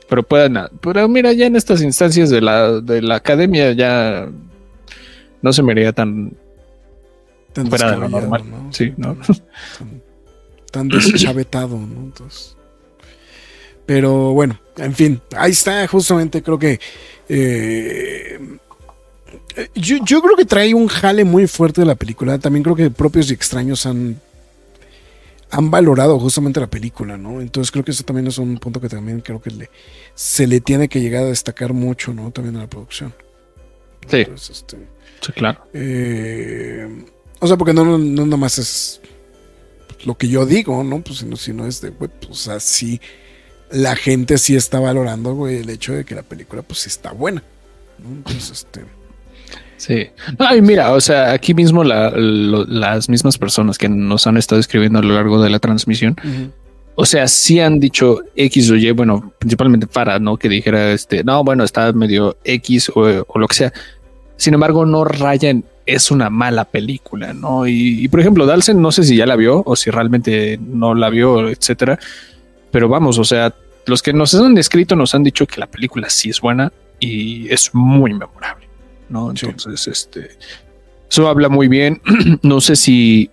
[0.09, 0.57] Pero pueden.
[0.81, 4.29] Pero mira, ya en estas instancias de la, de la academia ya
[5.43, 6.37] no se me haría tan.
[7.53, 8.45] tan fuera de lo normal.
[8.71, 9.17] Sí, ¿no?
[9.17, 10.03] Tan,
[10.71, 12.05] tan deschavetado, ¿no?
[12.05, 12.57] Entonces.
[13.87, 16.81] Pero bueno, en fin, ahí está, justamente creo que
[17.29, 18.39] eh,
[19.75, 22.39] yo, creo que trae un jale muy fuerte de la película.
[22.39, 24.21] También creo que propios y extraños han,
[25.51, 27.41] han valorado justamente la película, ¿no?
[27.41, 29.71] Entonces creo que eso también es un punto que también creo que le,
[30.15, 32.31] se le tiene que llegar a destacar mucho, ¿no?
[32.31, 33.15] También a la producción.
[34.09, 34.27] Sí.
[34.35, 34.77] Este,
[35.21, 35.67] sí, claro.
[35.73, 37.05] Eh,
[37.39, 39.01] o sea, porque no, no, no nomás es
[40.05, 41.01] lo que yo digo, ¿no?
[41.01, 43.01] Pues sino, sino es de, pues así
[43.75, 47.13] la gente sí está valorando, güey, el hecho de que la película, pues sí está
[47.13, 47.43] buena.
[47.99, 48.85] Entonces, este.
[49.77, 50.09] Sí.
[50.39, 55.03] Ay, mira, o sea, aquí mismo las mismas personas que nos han estado escribiendo a
[55.03, 56.17] lo largo de la transmisión,
[56.95, 60.37] o sea, sí han dicho X o Y, bueno, principalmente para, ¿no?
[60.37, 63.73] Que dijera, este, no, bueno, está medio X o, lo que sea.
[64.37, 67.67] Sin embargo, no rayan es una mala película, ¿no?
[67.67, 71.11] Y, por ejemplo, Dalsen, no sé si ya la vio o si realmente no la
[71.11, 71.99] vio, etcétera.
[72.71, 73.55] Pero vamos, o sea,
[73.87, 77.53] los que nos han descrito nos han dicho que la película sí es buena y
[77.53, 78.67] es muy memorable,
[79.09, 79.31] ¿no?
[79.31, 80.31] Entonces, este,
[81.11, 82.01] eso habla muy bien.
[82.43, 83.31] no sé si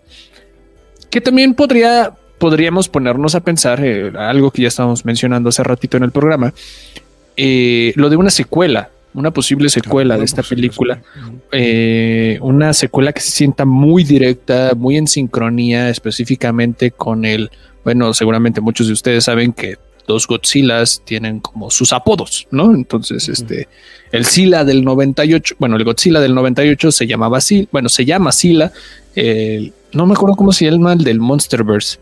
[1.09, 5.97] que también podría podríamos ponernos a pensar eh, algo que ya estábamos mencionando hace ratito
[5.97, 6.51] en el programa,
[7.37, 11.03] eh, lo de una secuela, una posible secuela de esta película,
[11.51, 17.51] eh, una secuela que se sienta muy directa, muy en sincronía específicamente con el,
[17.83, 22.73] bueno, seguramente muchos de ustedes saben que dos Godzillas tienen como sus apodos, ¿no?
[22.73, 23.67] Entonces, este,
[24.11, 28.31] el Sila del 98, bueno, el Godzilla del 98 se llamaba Sila, bueno, se llama
[28.31, 28.71] Sila,
[29.93, 31.99] no me acuerdo cómo se llama el del Monsterverse,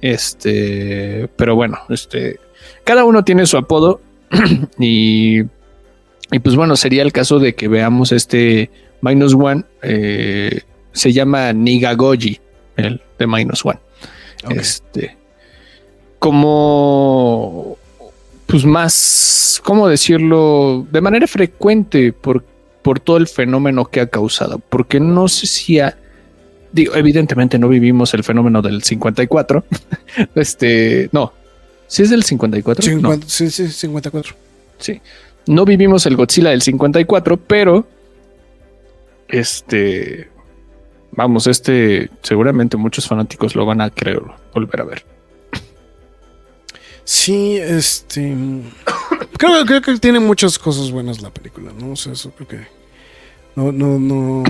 [0.00, 2.38] este, pero bueno, este,
[2.84, 4.00] cada uno tiene su apodo
[4.78, 8.70] y, y pues bueno, sería el caso de que veamos este
[9.00, 10.62] Minus One, eh,
[10.92, 12.40] se llama Nigagoji,
[12.76, 13.78] el de Minus One.
[14.50, 15.16] Este,
[16.18, 17.76] como,
[18.46, 20.86] pues más, ¿cómo decirlo?
[20.90, 22.44] De manera frecuente por,
[22.82, 25.96] por todo el fenómeno que ha causado, porque no sé si ha
[26.72, 29.64] digo, evidentemente no vivimos el fenómeno del 54.
[30.34, 31.32] este, no.
[31.86, 32.82] ¿Sí es del 54?
[33.26, 34.34] Sí, sí, 54.
[34.78, 35.00] Sí.
[35.46, 37.86] No vivimos el Godzilla del 54, pero
[39.28, 40.28] este
[41.12, 44.20] vamos, este seguramente muchos fanáticos lo van a querer
[44.54, 45.04] volver a ver.
[47.08, 48.36] Sí, este
[49.38, 51.92] creo, creo que tiene muchas cosas buenas la película, ¿no?
[51.92, 52.66] O sea, eso creo que
[53.56, 54.44] no, no, no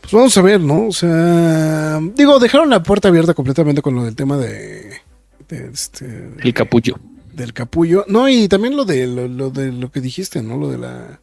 [0.00, 0.86] pues vamos a ver, ¿no?
[0.86, 5.00] O sea, digo, dejaron la puerta abierta completamente con lo del tema de,
[5.48, 7.00] este, el capullo.
[7.32, 8.04] Del capullo.
[8.06, 10.56] No, y también lo de lo, de lo que dijiste, ¿no?
[10.56, 11.20] Lo de la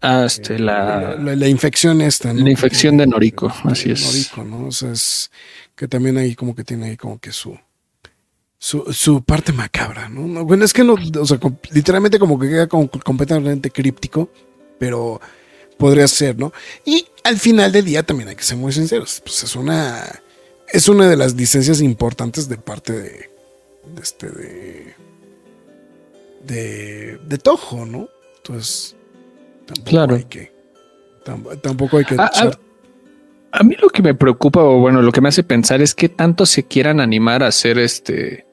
[0.00, 2.42] Ah, este, eh, la, la, infección esta, ¿no?
[2.42, 4.04] La infección de Norico, así es.
[4.04, 4.66] Norico, ¿no?
[4.66, 5.30] O sea, es
[5.76, 7.56] que también ahí como que tiene ahí como que su,
[8.58, 10.44] su, su parte macabra, ¿no?
[10.44, 11.38] Bueno, es que no, o sea,
[11.70, 14.28] literalmente como que queda como completamente críptico,
[14.78, 15.20] pero
[15.76, 16.52] podría ser, ¿no?
[16.84, 20.04] Y al final del día también hay que ser muy sinceros, pues es una
[20.70, 23.30] es una de las licencias importantes de parte de,
[23.94, 24.94] de este de
[26.44, 28.08] de, de Toho, ¿no?
[28.38, 28.96] Entonces
[29.66, 30.16] tampoco claro.
[30.16, 30.52] hay que
[31.62, 32.30] tampoco hay que a,
[33.52, 36.08] a, mí lo que me preocupa o bueno, lo que me hace pensar es que
[36.08, 38.47] tanto se quieran animar a hacer este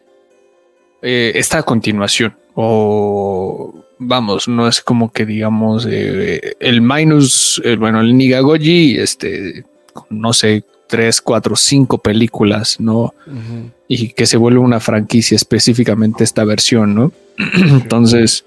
[1.06, 8.18] eh, esta continuación o vamos, no es como que digamos eh, el minus, bueno, el
[8.18, 9.64] Nigagoji, este,
[10.10, 13.14] no sé, tres, cuatro, cinco películas, ¿no?
[13.88, 17.11] Y que se vuelve una franquicia específicamente esta versión, ¿no?
[17.56, 18.45] Entonces,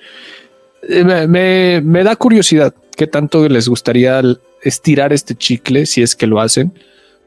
[0.89, 4.21] eh, me, me, da curiosidad qué tanto les gustaría
[4.63, 6.73] estirar este chicle si es que lo hacen.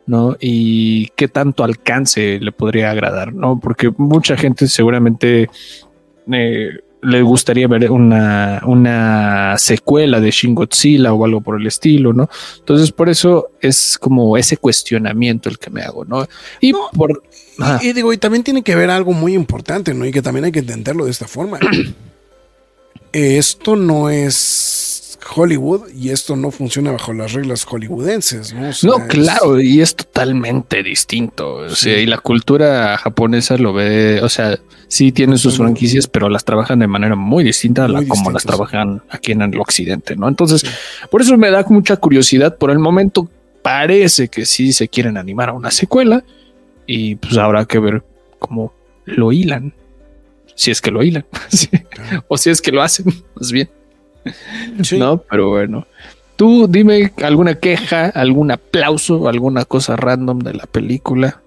[0.05, 0.35] ¿No?
[0.39, 3.59] Y qué tanto alcance le podría agradar, ¿no?
[3.59, 5.49] Porque mucha gente seguramente
[6.31, 6.69] eh,
[7.01, 12.29] le gustaría ver una, una secuela de Shin Godzilla o algo por el estilo, ¿no?
[12.59, 16.27] Entonces, por eso es como ese cuestionamiento el que me hago, ¿no?
[16.59, 17.23] Y por.
[17.81, 20.05] Y, digo, y también tiene que ver algo muy importante, ¿no?
[20.05, 21.59] Y que también hay que entenderlo de esta forma.
[23.11, 24.90] Esto no es
[25.35, 28.71] Hollywood y esto no funciona bajo las reglas hollywoodenses, ¿no?
[28.83, 31.55] no, claro, y es totalmente distinto.
[31.55, 36.27] O sea, y la cultura japonesa lo ve, o sea, sí tienen sus franquicias, pero
[36.29, 40.15] las trabajan de manera muy distinta a la como las trabajan aquí en el occidente,
[40.15, 40.27] ¿no?
[40.27, 40.65] Entonces,
[41.09, 42.57] por eso me da mucha curiosidad.
[42.57, 43.29] Por el momento
[43.61, 46.23] parece que sí se quieren animar a una secuela
[46.85, 48.03] y pues habrá que ver
[48.39, 48.73] cómo
[49.05, 49.73] lo hilan.
[50.55, 51.25] Si es que lo hilan,
[52.27, 53.69] o si es que lo hacen, más bien.
[54.97, 55.87] No, pero bueno.
[56.35, 61.41] Tú dime alguna queja, algún aplauso, alguna cosa random de la película.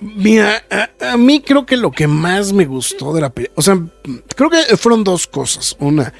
[0.00, 0.62] Mira,
[1.00, 3.80] a, mí creo que lo que más me gustó de la película, o sea,
[4.34, 5.76] creo que fueron dos cosas.
[5.78, 6.12] Una,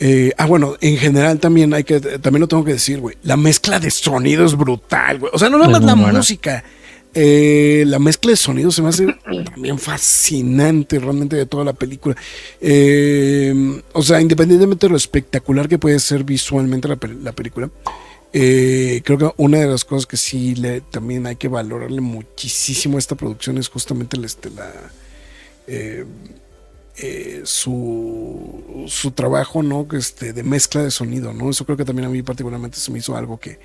[0.00, 3.36] eh, ah, bueno, en general también hay que, también lo tengo que decir, güey, la
[3.36, 5.30] mezcla de sonido es brutal, güey.
[5.32, 6.64] O sea, no nada más la música,
[7.14, 9.06] eh, la mezcla de sonidos se me hace
[9.54, 12.16] también fascinante realmente de toda la película.
[12.60, 17.70] Eh, o sea, independientemente de lo espectacular que puede ser visualmente la, la película,
[18.32, 22.96] eh, creo que una de las cosas que sí le, también hay que valorarle muchísimo
[22.96, 24.50] a esta producción es justamente la, este,
[27.44, 29.86] su, su trabajo ¿no?
[29.92, 31.32] este, de mezcla de sonido.
[31.32, 31.48] ¿no?
[31.48, 33.60] Eso creo que también a mí particularmente se me hizo algo que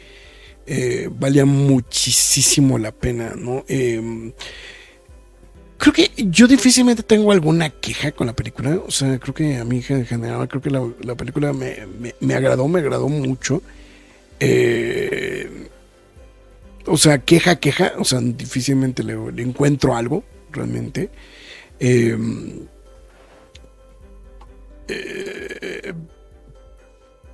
[1.11, 3.33] valía muchísimo la pena.
[3.35, 3.65] ¿no?
[3.67, 4.31] Em,
[5.79, 8.79] creo que yo difícilmente tengo alguna queja con la película.
[8.85, 11.87] O sea, creo que a mí en general, creo que la, película me,
[12.19, 13.63] me, agradó, me agradó mucho.
[14.39, 15.67] Eh,
[16.85, 17.93] o sea, queja, queja.
[17.97, 21.09] O sea, difícilmente le, encuentro algo, realmente.
[21.79, 22.17] Eh,
[24.89, 25.93] eh,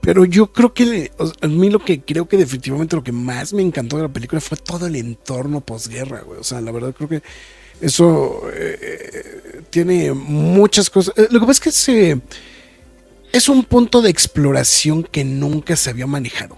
[0.06, 1.12] pero yo creo que
[1.42, 4.40] a mí lo que creo que definitivamente lo que más me encantó de la película
[4.40, 6.40] fue todo el entorno posguerra, güey.
[6.40, 7.24] O sea, la verdad creo que
[7.82, 11.18] eso eh, tiene muchas cosas.
[11.18, 12.22] Eh, lo que pasa es que
[13.34, 16.56] es un punto de exploración que nunca se había manejado,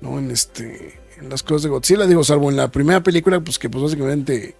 [0.00, 0.18] ¿no?
[0.18, 3.68] En este, en las cosas de Godzilla, digo, salvo en la primera película, pues que
[3.68, 4.54] pues básicamente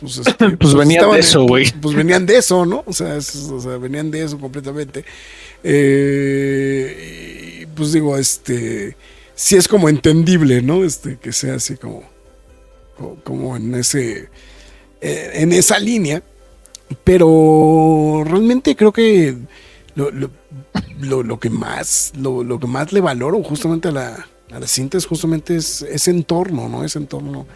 [0.00, 1.70] pues, este, pues, pues, venían de eso, güey.
[1.80, 2.84] Pues, venían de eso, ¿no?
[2.86, 3.18] O sea,
[3.78, 5.04] venían de eso completamente.
[5.64, 8.96] Eh, pues digo, este,
[9.34, 10.84] sí es como entendible, ¿no?
[10.84, 12.04] Este, que sea así como,
[13.24, 14.28] como en ese,
[15.00, 16.22] eh, en esa línea.
[17.02, 19.36] Pero realmente creo que
[19.94, 25.06] lo, que más, lo, que más le valoro justamente a la, a la cinta es
[25.06, 26.84] justamente ese entorno, ¿no?
[26.84, 27.46] Ese entorno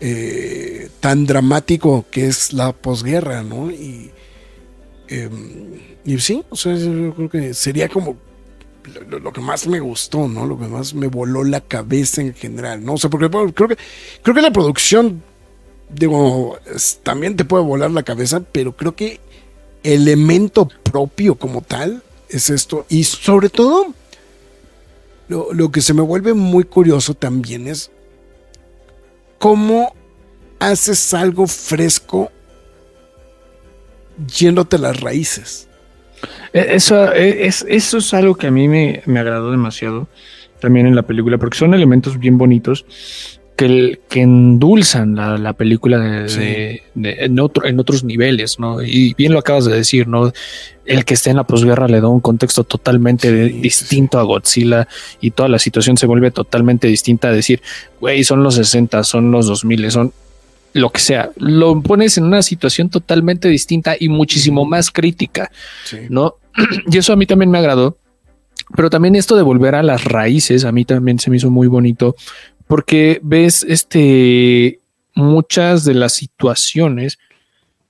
[0.00, 3.70] eh, tan dramático que es la posguerra, ¿no?
[3.70, 4.10] Y,
[5.12, 8.16] em, y sí, o sea, yo creo que sería como
[9.08, 10.46] lo, que más me gustó, ¿no?
[10.46, 12.94] Lo que más me voló la cabeza en general, ¿no?
[12.94, 13.78] O sea, porque creo que,
[14.22, 15.22] creo que la producción,
[15.88, 16.58] digo,
[17.02, 19.20] también te puede volar la cabeza, pero creo que
[19.82, 22.86] elemento propio como tal es esto.
[22.88, 23.94] Y sobre todo,
[25.28, 27.90] lo, lo que se me vuelve muy curioso también es
[29.38, 29.94] cómo
[30.58, 32.30] haces algo fresco
[34.38, 35.68] yéndote las raíces.
[36.52, 40.08] E, eso e, es, eso es algo que a mí me, agradó demasiado
[40.60, 42.86] también en la película, porque son elementos bien bonitos
[43.56, 48.80] que, que endulzan la, película de, en, otros niveles, ¿no?
[48.80, 50.32] Y bien lo acabas de decir, ¿no?
[50.84, 54.88] El que esté en la posguerra le da un contexto totalmente distinto a Godzilla
[55.20, 57.60] y toda la situación se vuelve totalmente distinta a decir,
[58.00, 60.12] güey, son los 60, son los 2000, son
[60.72, 65.50] lo que sea, lo pones en una situación totalmente distinta y muchísimo más crítica,
[66.08, 66.36] ¿no?
[66.90, 67.96] Y eso a mí también me agradó,
[68.76, 71.66] pero también esto de volver a las raíces, a mí también se me hizo muy
[71.66, 72.16] bonito,
[72.66, 74.80] porque ves este
[75.14, 77.18] muchas de las situaciones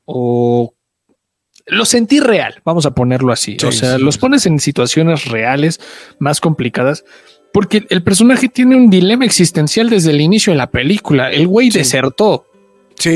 [0.05, 0.75] o
[1.67, 5.81] lo sentí real, vamos a ponerlo así, o sea, los pones en situaciones reales
[6.19, 7.05] más complicadas.
[7.53, 11.31] Porque el personaje tiene un dilema existencial desde el inicio de la película.
[11.31, 12.47] El güey desertó,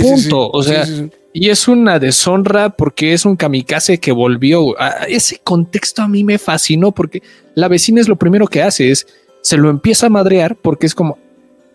[0.02, 0.50] Punto.
[0.50, 0.84] o sea,
[1.32, 4.80] y es una deshonra porque es un kamikaze que volvió.
[4.80, 7.22] A ese contexto a mí me fascinó porque
[7.54, 9.06] la vecina es lo primero que hace es
[9.42, 11.18] se lo empieza a madrear porque es como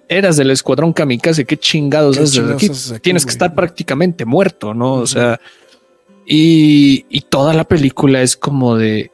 [0.09, 4.95] eras del escuadrón kamikaze, qué chingados, haces Tienes que estar prácticamente muerto, no?
[4.95, 5.39] O sea,
[6.25, 9.11] y, y toda la película es como de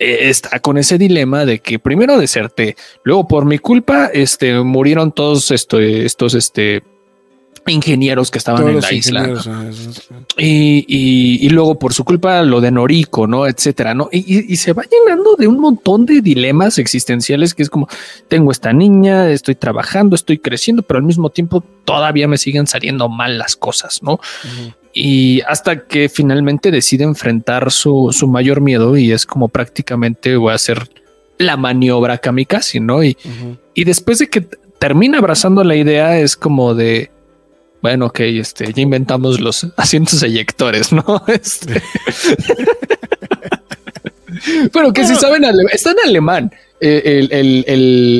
[0.00, 2.74] e, está con ese dilema de que primero deserté,
[3.04, 6.82] luego por mi culpa, este murieron todos estos, este,
[7.66, 9.28] ingenieros que estaban en la isla.
[10.36, 13.46] Y, luego por su culpa lo de Noriko, ¿no?
[13.46, 14.08] Etcétera, ¿no?
[14.12, 17.88] Y, se va llenando de un montón de dilemas existenciales que es como,
[18.28, 23.08] tengo esta niña, estoy trabajando, estoy creciendo, pero al mismo tiempo todavía me siguen saliendo
[23.08, 24.20] mal las cosas, ¿no?
[24.92, 30.56] Y hasta que finalmente decide enfrentar su, mayor miedo y es como prácticamente voy a
[30.56, 30.88] hacer
[31.38, 33.02] la maniobra kamikaze, ¿no?
[33.02, 33.16] Y,
[33.74, 34.46] y después de que
[34.78, 37.10] termina abrazando la idea es como de
[37.82, 41.22] bueno, ok, este, ya inventamos los asientos eyectores, ¿no?
[41.28, 41.82] Este.
[44.72, 46.50] Pero que si saben, está en alemán
[46.80, 47.28] eh,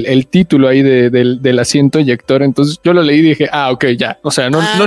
[0.06, 2.42] el, título ahí del, asiento eyector.
[2.42, 4.18] Entonces yo lo leí y dije, ah, ok, ya.
[4.22, 4.86] O sea, no, ah, no,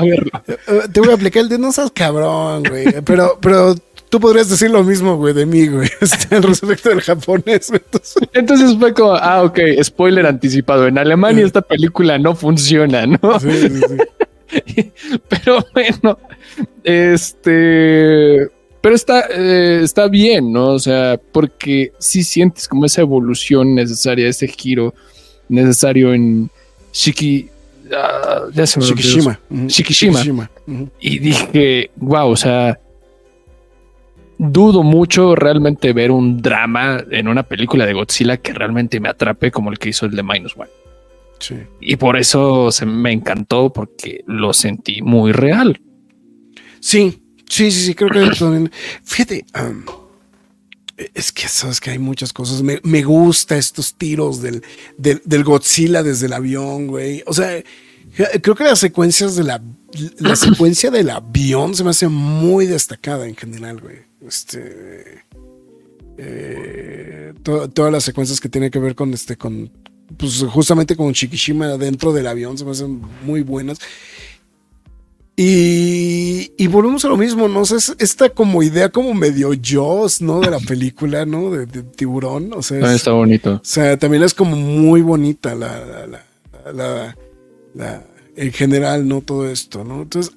[0.00, 0.30] verlo.
[0.46, 0.56] Eh,
[0.92, 2.86] te voy a aplicar el de no seas cabrón, güey.
[3.04, 3.74] Pero, pero
[4.12, 7.72] tú podrías decir lo mismo, güey, de mí, güey, este, respecto del japonés.
[8.34, 8.76] Entonces.
[8.78, 10.86] fue como, ah, ok, spoiler anticipado.
[10.86, 13.40] En Alemania esta película no funciona, ¿no?
[13.40, 14.92] Sí, sí, sí.
[15.30, 16.18] Pero bueno,
[16.84, 18.48] este.
[18.82, 20.72] Pero está, eh, está bien, ¿no?
[20.72, 24.92] O sea, porque si sientes como esa evolución necesaria, ese giro
[25.48, 26.50] necesario en
[26.92, 27.48] Shiki.
[27.96, 29.40] Ah, ya se me Shikishima.
[29.68, 30.50] Shikishima.
[31.00, 32.78] Y dije, wow, o sea,
[34.50, 39.52] dudo mucho realmente ver un drama en una película de Godzilla que realmente me atrape
[39.52, 40.70] como el que hizo el de Minus One.
[41.38, 41.56] Sí.
[41.80, 45.80] Y por eso se me encantó porque lo sentí muy real.
[46.80, 48.70] Sí, sí, sí, sí, creo que también.
[49.04, 49.44] Fíjate,
[51.14, 52.62] es que sabes que hay muchas cosas.
[52.62, 54.62] Me, me gusta estos tiros del,
[54.98, 57.22] del, Godzilla desde el avión, güey.
[57.26, 57.62] O sea,
[58.40, 59.62] creo que las secuencias de la,
[60.18, 64.11] la secuencia del avión se me hace muy destacada en general, güey.
[64.26, 65.24] Este.
[66.18, 69.70] eh, todas las secuencias que tienen que ver con este, con,
[70.16, 73.78] pues justamente con Shikishima dentro del avión, se me hacen muy buenas.
[75.34, 77.62] Y, volvemos a lo mismo, ¿no?
[77.62, 80.40] esta como idea como medio Jaws, ¿no?
[80.40, 81.50] De la película, ¿no?
[81.50, 82.94] De, tiburón, o sea.
[82.94, 83.54] está bonito.
[83.54, 86.06] O sea, también es como muy bonita la,
[86.72, 87.16] la,
[87.74, 88.06] la,
[88.36, 89.20] en general, ¿no?
[89.20, 90.02] Todo esto, ¿no?
[90.02, 90.34] Entonces,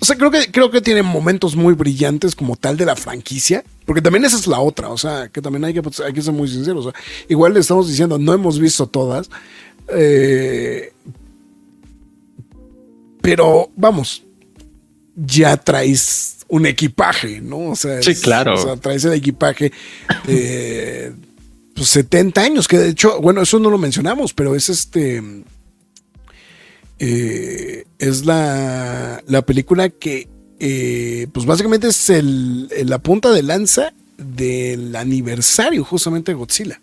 [0.00, 3.64] o sea, creo que, creo que tiene momentos muy brillantes como tal de la franquicia,
[3.84, 6.32] porque también esa es la otra, o sea, que también hay que, hay que ser
[6.32, 6.86] muy sinceros.
[6.86, 9.28] O sea, igual le estamos diciendo, no hemos visto todas,
[9.88, 10.92] eh,
[13.20, 14.22] pero vamos,
[15.16, 17.70] ya traes un equipaje, ¿no?
[17.70, 18.54] O sea, sí, claro.
[18.54, 19.72] O sea, traes el equipaje
[20.26, 21.12] de
[21.74, 25.22] pues, 70 años, que de hecho, bueno, eso no lo mencionamos, pero es este.
[27.06, 30.26] Eh, es la, la, película que,
[30.58, 36.80] eh, pues básicamente es el, la punta de lanza del aniversario justamente de Godzilla.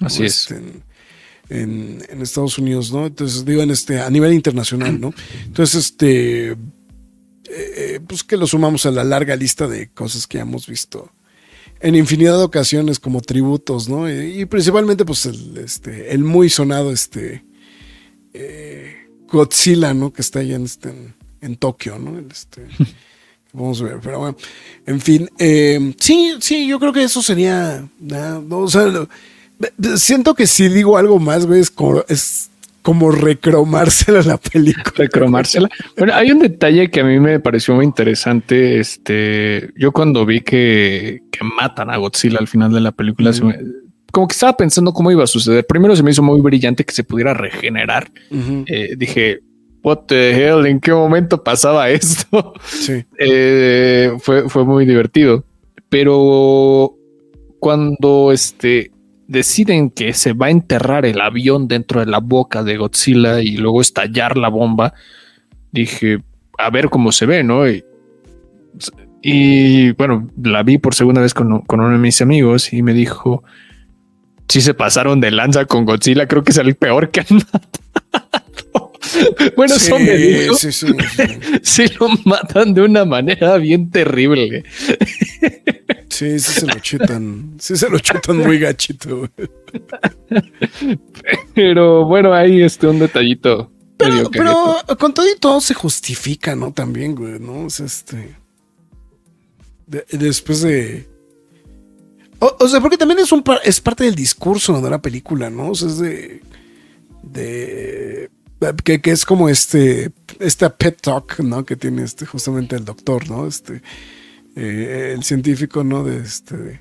[0.00, 0.50] Así es.
[0.50, 0.60] Este,
[1.50, 3.06] en, Estados Unidos, ¿no?
[3.06, 5.14] Entonces, digo, en este, a nivel internacional, ¿no?
[5.44, 6.56] Entonces, este,
[7.48, 11.12] eh, pues que lo sumamos a la larga lista de cosas que hemos visto
[11.78, 14.10] en infinidad de ocasiones como tributos, ¿no?
[14.10, 17.44] Y, principalmente, pues, el, este, el muy sonado, este,
[18.34, 18.97] eh,
[19.30, 20.12] Godzilla, ¿no?
[20.12, 20.92] Que está allá en, este,
[21.40, 22.18] en, Tokio, ¿no?
[22.30, 22.66] Este,
[23.52, 24.36] vamos a ver, pero bueno,
[24.86, 27.86] en fin, eh, sí, sí, yo creo que eso sería,
[28.50, 29.06] o sea,
[29.96, 32.50] Siento que si digo algo más, güey, es como, es
[32.82, 34.92] como recromársela la película.
[34.94, 35.68] Recromársela.
[35.96, 38.78] Bueno, hay un detalle que a mí me pareció muy interesante.
[38.78, 41.22] Este, yo cuando vi que,
[41.56, 43.32] matan a Godzilla al final de la película,
[44.12, 45.66] como que estaba pensando cómo iba a suceder.
[45.66, 48.10] Primero se me hizo muy brillante que se pudiera regenerar.
[48.66, 49.40] Eh, dije,
[49.82, 52.54] what the hell, ¿en qué momento pasaba esto?
[52.64, 53.04] Sí.
[53.18, 55.44] Eh, fue, fue muy divertido.
[55.88, 56.94] Pero
[57.60, 58.92] cuando este
[59.28, 63.58] deciden que se va a enterrar el avión dentro de la boca de Godzilla y
[63.58, 64.94] luego estallar la bomba,
[65.70, 66.18] dije,
[66.58, 67.64] a ver cómo se ve, ¿no?
[69.20, 73.44] Y, bueno, la vi por segunda vez con, uno de mis amigos y me dijo,
[74.48, 78.92] si se pasaron de lanza con Godzilla, creo que es el peor que han matado.
[79.56, 80.54] bueno, eso me dijo.
[80.54, 80.86] Sí, sí,
[81.62, 81.84] sí.
[81.98, 84.64] lo matan de una manera bien terrible.
[86.10, 87.54] Sí, sí se lo chutan.
[87.60, 89.28] Sí se lo chutan muy gachito.
[91.54, 93.70] Pero bueno, ahí este un detallito.
[93.98, 96.72] Pero, con todo y todo se justifica, ¿no?
[96.72, 97.66] También, güey, ¿no?
[97.66, 98.34] O sea, este.
[99.86, 101.06] después de.
[102.40, 105.70] O, sea, porque también es un es parte del discurso de la película, ¿no?
[105.70, 106.42] O sea, es de.
[107.22, 108.30] de
[108.84, 110.12] que, es como este.
[110.38, 111.64] Esta pet talk, ¿no?
[111.64, 113.46] Que tiene este justamente el doctor, ¿no?
[113.46, 113.82] Este
[114.60, 116.02] eh, el científico, ¿no?
[116.02, 116.80] De, este,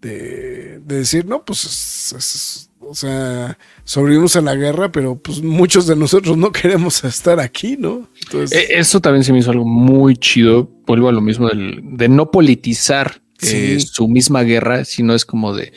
[0.00, 2.14] de, decir, no, pues,
[2.78, 7.76] o sea, sobrevivimos a la guerra, pero pues muchos de nosotros no queremos estar aquí,
[7.76, 8.08] ¿no?
[8.32, 10.70] E, Eso también se me hizo algo muy chido.
[10.86, 15.72] Vuelvo a lo mismo de no politizar eh, su misma guerra, sino es como de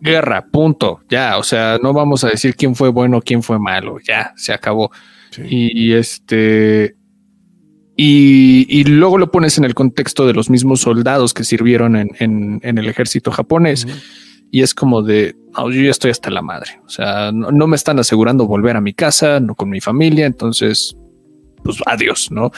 [0.00, 1.00] guerra, punto.
[1.08, 4.52] Ya, o sea, no vamos a decir quién fue bueno, quién fue malo, ya, se
[4.52, 4.90] acabó.
[5.50, 6.96] y, este,
[8.00, 12.88] y, luego lo pones en el contexto de los mismos soldados que sirvieron en, el
[12.88, 13.88] ejército japonés.
[14.52, 16.80] Y es como de, yo ya estoy hasta la madre.
[16.86, 20.26] O sea, no, me están asegurando volver a mi casa, no con mi familia.
[20.26, 20.96] Entonces,
[21.64, 22.52] pues adiós, ¿no?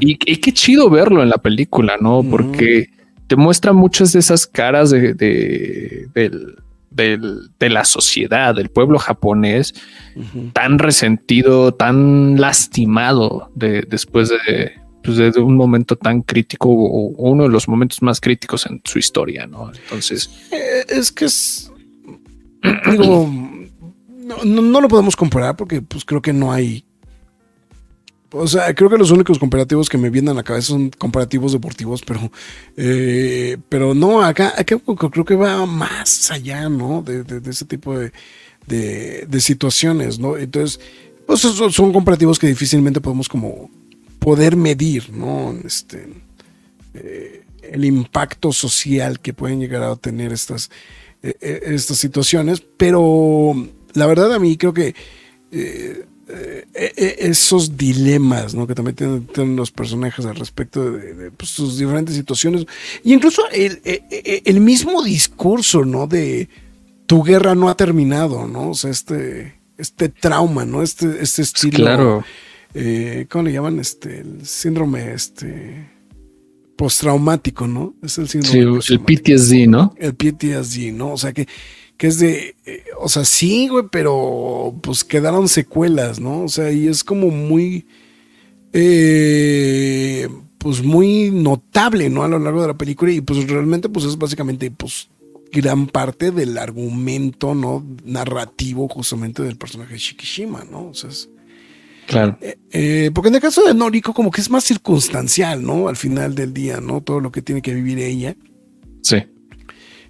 [0.00, 2.22] Y, qué chido verlo en la película, ¿no?
[2.22, 2.88] Porque
[3.30, 5.14] te muestra muchas de esas caras de,
[6.90, 9.72] de, la sociedad, del pueblo japonés,
[10.52, 14.32] tan resentido, tan lastimado de, después
[15.04, 18.98] pues, de, un momento tan crítico o, uno de los momentos más críticos en su
[18.98, 19.70] historia, ¿no?
[19.84, 20.28] Entonces...
[20.50, 21.72] Eh, es que es...
[22.90, 23.30] digo,
[24.44, 26.84] no, lo podemos comparar porque pues creo que no hay
[28.32, 31.52] o sea, creo que los únicos comparativos que me vienen a la cabeza son comparativos
[31.52, 32.30] deportivos, pero,
[32.76, 37.02] eh, pero no, acá, creo que va más allá, ¿no?
[37.02, 38.12] De, ese tipo de,
[38.66, 40.36] de, situaciones, ¿no?
[40.36, 40.80] Entonces,
[41.26, 43.70] pues son, comparativos que difícilmente podemos como
[44.18, 45.54] poder medir, ¿no?
[45.64, 46.08] Este,
[46.94, 50.70] eh, el impacto social que pueden llegar a tener estas,
[51.22, 53.54] eh, estas situaciones, pero
[53.94, 54.94] la verdad a mí creo que
[55.52, 58.66] eh, eh, esos dilemas ¿no?
[58.66, 62.66] que también tienen, los personajes al respecto de, pues, sus diferentes situaciones.
[63.04, 66.06] Y incluso eh, el, mismo discurso ¿no?
[66.06, 66.48] de
[67.06, 68.70] tu guerra no ha terminado, ¿no?
[68.70, 70.82] O sea, este, este trauma, ¿no?
[70.82, 71.78] Este, este estilo.
[71.78, 72.24] Claro.
[73.28, 73.80] ¿Cómo le llaman?
[73.80, 75.90] Este, el síndrome, este
[76.80, 77.94] postraumático, ¿no?
[78.02, 79.00] Es el síndrome Sí, el.
[79.00, 79.94] PTSD, ¿no?
[79.98, 81.12] El PTSD, ¿no?
[81.12, 81.46] O sea, que,
[82.00, 86.44] que es de, eh, o sea, sí, güey, pero pues quedaron secuelas, ¿no?
[86.44, 87.84] O sea, y es como muy,
[88.72, 92.22] eh, pues muy notable, ¿no?
[92.24, 95.10] A lo largo de la película y pues realmente pues es básicamente pues
[95.52, 97.84] gran parte del argumento, ¿no?
[98.06, 100.88] Narrativo justamente del personaje de Shikishima, ¿no?
[100.88, 101.28] O sea, es,
[102.06, 102.38] Claro.
[102.70, 105.86] eh, porque en el caso de Noriko como que es más circunstancial, ¿no?
[105.86, 107.02] Al final del día, ¿no?
[107.02, 108.36] Todo lo que tiene que vivir ella.
[109.02, 109.16] Sí.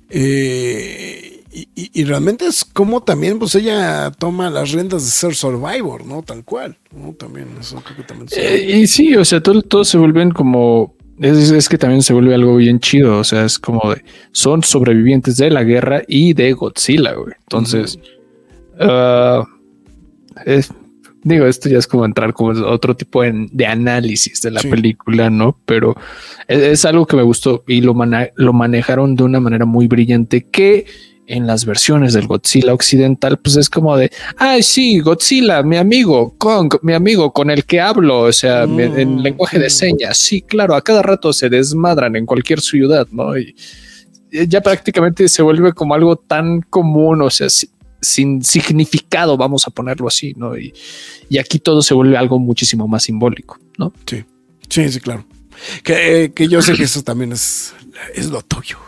[0.08, 5.34] Eh, y, y- y realmente es como también, pues ella toma las riendas de ser
[5.34, 6.22] Survivor, ¿no?
[6.22, 7.12] Tal cual, ¿no?
[7.14, 10.94] También, eso creo que también Eh, y sí, o sea, todo, todo se vuelven como.
[11.18, 13.18] Es, es que también se vuelve algo bien chido.
[13.18, 14.02] O sea, es como de.
[14.32, 17.34] Son sobrevivientes de la guerra y de Godzilla, güey.
[17.40, 17.98] Entonces.
[18.78, 19.44] ah,
[20.46, 20.72] es-
[21.22, 24.68] digo, esto ya es como entrar como otro tipo de, de análisis de la Sí.
[24.68, 25.58] película, ¿no?
[25.66, 25.94] Pero
[26.48, 27.94] es, es algo que me gustó y lo,
[28.36, 30.86] lo manejaron de una manera muy brillante que
[31.30, 36.34] en las versiones del Godzilla occidental, pues es como de, ay, sí, Godzilla, mi amigo,
[36.38, 39.70] Kong, mi amigo con el que hablo, o sea, Mm, me- en lenguaje de mm.
[39.70, 43.36] señas, sí, claro, a cada rato se desmadran en cualquier ciudad, ¿no?
[43.38, 43.54] Y
[44.32, 47.68] y ya prácticamente se vuelve como algo tan común, o sea, si-
[48.00, 50.56] sin significado, vamos a ponerlo así, ¿no?
[50.56, 50.72] Y,
[51.28, 53.92] y aquí todo se vuelve algo muchísimo más simbólico, ¿no?
[54.06, 54.24] Sí,
[54.68, 55.24] sí, sí, claro.
[55.82, 57.74] Que, eh, que yo sé que eso también es,
[58.14, 58.78] es lo tuyo.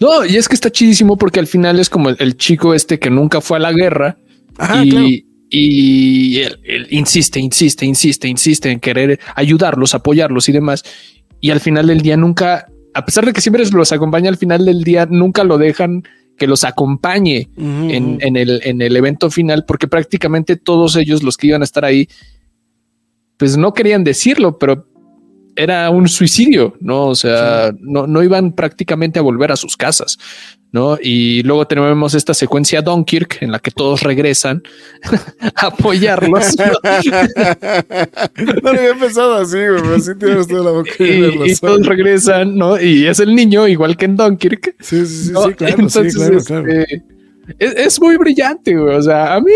[0.00, 2.98] No, y es que está chidísimo porque al final es como el, el chico este
[2.98, 4.16] que nunca fue a la guerra
[4.58, 5.06] Ajá, y, claro.
[5.50, 10.84] y él, él insiste, insiste, insiste, insiste en querer ayudarlos, apoyarlos y demás.
[11.40, 14.64] Y al final del día nunca, a pesar de que siempre los acompaña, al final
[14.64, 16.04] del día nunca lo dejan
[16.38, 21.36] que los acompañe en, en el, en el evento final, porque prácticamente todos ellos, los
[21.36, 22.08] que iban a estar ahí,
[23.36, 24.86] pues no querían decirlo, pero
[25.56, 27.06] era un suicidio, ¿no?
[27.06, 30.18] O sea, no, no iban prácticamente a volver a sus casas,
[30.72, 30.98] ¿no?
[31.00, 34.62] Y luego tenemos esta secuencia Dunkirk en la que todos regresan
[35.54, 36.56] a apoyarlos.
[36.56, 36.72] ¿no?
[38.62, 42.56] lo había pensado así, güey, pero sí tienes toda la boca y, y todos regresan,
[42.56, 42.80] ¿no?
[42.80, 45.48] Y es el niño, igual que en Dunkirk, Sí, sí, sí, ¿no?
[45.48, 46.68] sí, claro, Entonces, sí, claro, claro.
[46.68, 47.02] este,
[47.58, 48.96] Es, es muy brillante, güey.
[48.96, 49.52] O sea, a mí,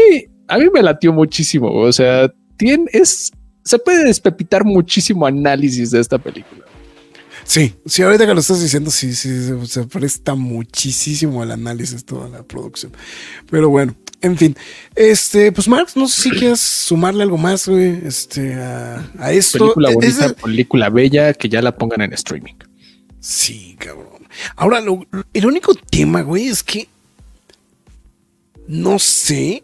[0.49, 1.73] a mí me latió muchísimo.
[1.73, 3.33] O sea, tiene, es,
[3.67, 6.65] se puede despepitar muchísimo análisis de esta película.
[7.45, 9.29] Sí, sí, ahorita que lo estás diciendo, sí, sí,
[9.67, 12.93] se, presta muchísimo al análisis toda la producción.
[13.51, 14.57] Pero bueno, en fin.
[14.95, 19.59] Este, pues Marx, no sé si quieres sumarle algo más, güey, este, a, a esto.
[19.59, 22.55] Película bonita, es- película bella, que ya la pongan en streaming.
[23.21, 24.27] Sí, cabrón.
[24.57, 26.89] Ahora, lo- el único tema, güey, es que
[28.67, 29.63] no sé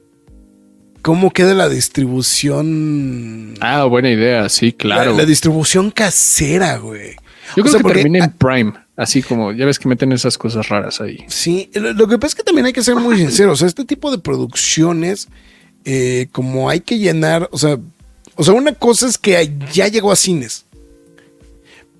[1.02, 3.54] cómo queda la distribución.
[3.60, 5.10] Ah, buena idea, sí, claro.
[5.12, 7.16] La, la distribución casera, güey.
[7.56, 10.12] Yo o creo sea, que porque- termina en Prime, así como ya ves que meten
[10.12, 11.24] esas cosas raras ahí.
[11.28, 13.54] Sí, lo, que pasa es que también hay que ser muy sinceros.
[13.54, 15.28] O sea, este tipo de producciones,
[15.84, 17.78] eh, como hay que llenar, o sea,
[18.36, 20.64] o sea, una cosa es que ya llegó a cines,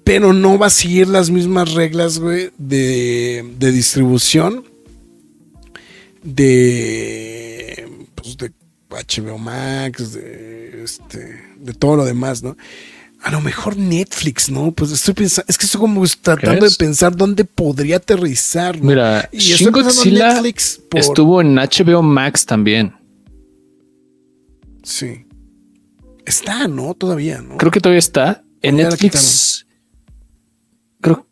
[0.05, 4.65] pero no va a seguir las mismas reglas, güey, de, de distribución
[6.23, 8.53] de, pues, de
[8.97, 12.57] HBO Max, de, este, de todo lo demás, ¿no?
[13.23, 14.73] A lo mejor Netflix, ¿no?
[14.73, 18.85] Pues estoy pensando, es que estoy como tratando de pensar dónde podría aterrizar, ¿no?
[18.89, 22.95] Mira, Y Shin Godzilla Netflix por- estuvo en HBO Max también.
[24.83, 25.25] Sí.
[26.27, 26.95] Está, ¿no?
[26.95, 27.57] Todavía, ¿no?
[27.59, 28.43] Creo que todavía está.
[28.61, 29.67] En Netflix.
[31.01, 31.27] Creo.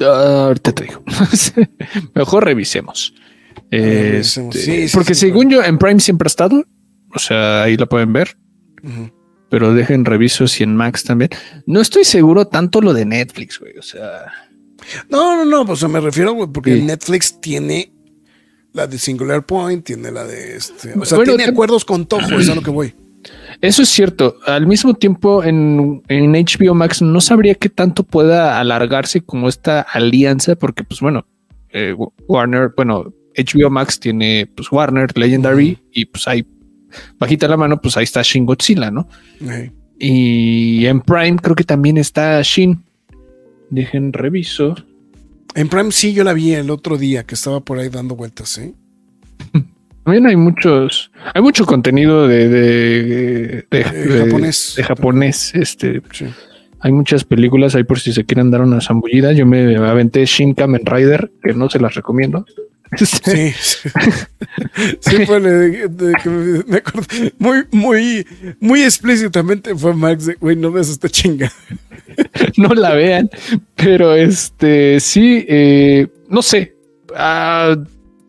[0.00, 1.02] Ah, ahorita te digo.
[2.14, 3.14] Mejor revisemos.
[3.70, 4.54] revisemos.
[4.56, 6.64] Este, Sí, sí, porque sí, según yo, en Prime siempre ha estado.
[7.14, 8.36] O sea, ahí la pueden ver.
[9.50, 11.30] Pero dejen reviso si en Max también.
[11.66, 13.76] No estoy seguro tanto lo de Netflix, güey.
[13.78, 14.24] O sea,
[15.08, 16.82] No, no, no, pues me refiero, güey, porque Sí.
[16.82, 17.92] Netflix tiene
[18.72, 20.98] la de Singular Point, tiene la de este.
[20.98, 22.94] O sea, Bueno, tiene acuerdos con Toho, es a lo que voy.
[23.60, 24.36] eso es cierto.
[24.46, 29.80] Al mismo tiempo, en, en HBO Max no sabría qué tanto pueda alargarse como esta
[29.82, 31.26] alianza, porque, pues bueno,
[31.70, 31.94] eh,
[32.26, 36.44] Warner, bueno, HBO Max tiene pues Warner, Legendary, y pues hay
[37.18, 39.08] bajita la mano, pues ahí está Shin Godzilla, ¿no?
[39.98, 42.82] Y en Prime creo que también está Shin.
[43.70, 44.74] Dejen reviso.
[45.54, 48.58] En Prime sí, yo la vi el otro día que estaba por ahí dando vueltas,
[48.58, 48.74] ¿eh?
[50.04, 54.74] También hay muchos, hay mucho contenido de, de, de- de- japonés.
[54.76, 56.26] de japonés, este, Sí.
[56.80, 59.32] Hay muchas películas ahí por si se quieren dar una zambullida.
[59.32, 62.44] Yo me aventé Shin Kamen Rider, que no se las recomiendo.
[63.24, 63.88] Sí, sí.
[65.00, 67.06] Sí, fue de, de que me, me acuerdo.
[67.38, 68.26] Muy, muy,
[68.60, 71.52] muy explícitamente fue Max de, güey, no ves esta chinga.
[72.56, 73.30] no la vean,
[73.74, 76.74] pero este sí, eh, no sé.
[77.16, 77.76] Ah,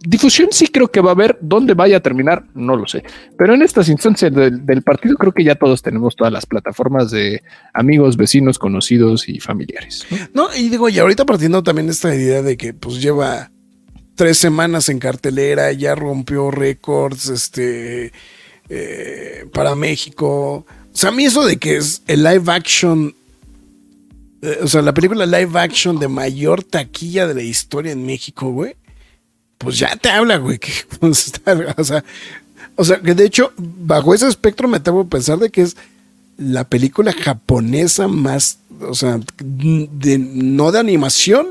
[0.07, 1.37] difusión sí creo que va a haber.
[1.41, 2.45] ¿Dónde vaya a terminar?
[2.53, 3.03] No lo sé.
[3.37, 7.11] Pero en estas instancias del, del, partido creo que ya todos tenemos todas las plataformas
[7.11, 7.41] de
[7.73, 10.05] amigos, vecinos, conocidos y familiares.
[10.33, 13.51] No, y digo, y ahorita partiendo también de esta idea de que pues lleva
[14.15, 18.11] tres semanas en cartelera, ya rompió récords, este,
[18.69, 20.65] eh, para México.
[20.93, 23.15] O sea, a mí eso de que es el live action,
[24.41, 28.51] eh, o sea, la película live action de mayor taquilla de la historia en México,
[28.51, 28.75] güey
[29.57, 30.59] pues ya te habla, güey.
[30.59, 31.31] Que, pues,
[32.75, 35.75] o, sea, que de hecho, bajo ese espectro me atrevo a pensar de que es
[36.37, 41.47] la película japonesa más, o sea, de, no de animación,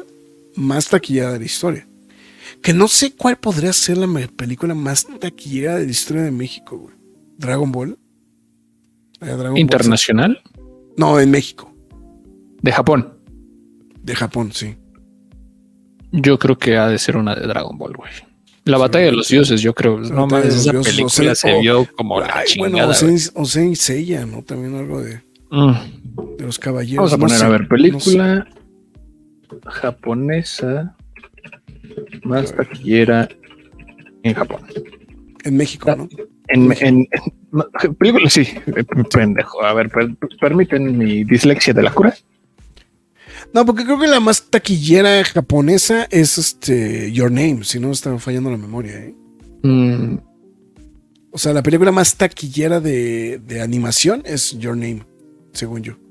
[0.54, 1.86] más taquillada de la historia.
[2.64, 6.78] Que no sé cuál podría ser la película más taquillera de la historia de México,
[6.78, 6.94] güey.
[7.36, 7.98] Dragon Ball.
[9.20, 10.40] Dragon ¿Internacional?
[10.96, 11.70] no, en México.
[12.62, 13.18] De Japón.
[14.02, 14.76] De Japón, sí.
[16.10, 18.10] Yo creo que ha de ser una de Dragon Ball, güey.
[18.64, 19.98] La batalla de los dioses, yo creo.
[19.98, 22.96] No mames, esa película se vio como la chingada.
[22.98, 24.42] Bueno, Osei Seiya, ¿no?
[24.42, 25.20] También algo de,
[25.50, 26.36] mm.
[26.38, 27.10] de los caballeros.
[27.10, 28.48] Vamos a poner a ver, película
[29.66, 30.96] japonesa
[32.24, 33.28] más taquillera
[34.22, 34.62] en Japón.
[35.44, 36.08] En México, ¿no?
[36.48, 38.46] En, en, en, película, sí,
[39.12, 39.62] pendejo.
[39.64, 42.14] A ver, per, permiten mi dislexia de la cura.
[43.52, 48.18] No, porque creo que la más taquillera japonesa es este Your Name, si no está
[48.18, 48.96] fallando la memoria.
[48.96, 49.14] ¿eh?
[49.62, 50.18] Mm.
[51.30, 55.04] O sea, la película más taquillera de, de, animación es Your Name,
[55.52, 56.03] según yo.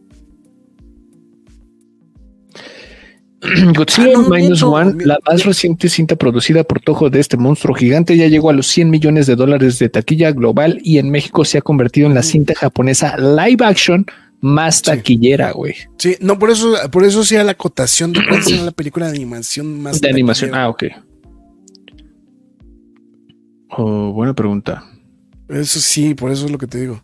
[3.76, 8.16] Godzilla ah, Minus One, la más reciente cinta producida por Toho de este monstruo gigante,
[8.16, 11.58] ya llegó a los 100 millones de dólares de taquilla global y en México se
[11.58, 14.06] ha convertido en la cinta japonesa live action
[14.42, 15.76] más taquillera, güey.
[15.98, 16.18] Sí.
[16.20, 19.82] no, por eso, por eso sí la acotación de cuál será la película de animación
[19.82, 20.84] más De animación, ah, ok.
[23.70, 24.84] Oh, buena pregunta.
[25.50, 27.04] Eso sí, por eso es lo que te digo.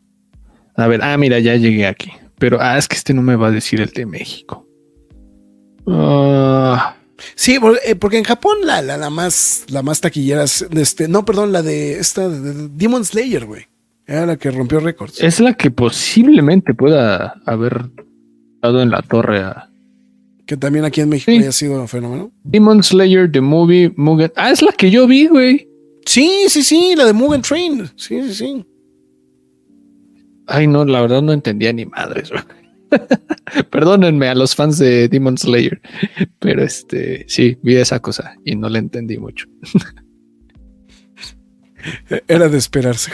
[0.75, 2.11] A ver, ah, mira, ya llegué aquí.
[2.37, 4.68] Pero, ah, es que este no me va a decir el de México.
[5.87, 6.95] Ah.
[7.35, 11.51] Sí, eh, porque en Japón la, la, más la más taquillera es este, no, perdón,
[11.51, 13.63] la de esta de Demon Slayer, güey.
[14.05, 15.21] Era la que rompió récords.
[15.21, 17.85] Es la que posiblemente pueda haber
[18.61, 19.69] dado en la torre a.
[20.47, 22.31] Que también aquí en México haya sido un fenómeno.
[22.43, 24.31] Demon Slayer, The Movie, Mugen.
[24.35, 25.67] Ah, es la que yo vi, güey.
[26.05, 27.87] Sí, sí, sí, la de Mugen Train.
[27.95, 28.65] Sí, sí, sí.
[30.47, 32.31] Ay, no, la verdad no entendía ni madres,
[33.71, 35.81] Perdónenme a los fans de Demon Slayer,
[36.39, 39.47] pero este sí, vi esa cosa y no la entendí mucho.
[42.27, 43.11] Era de esperarse.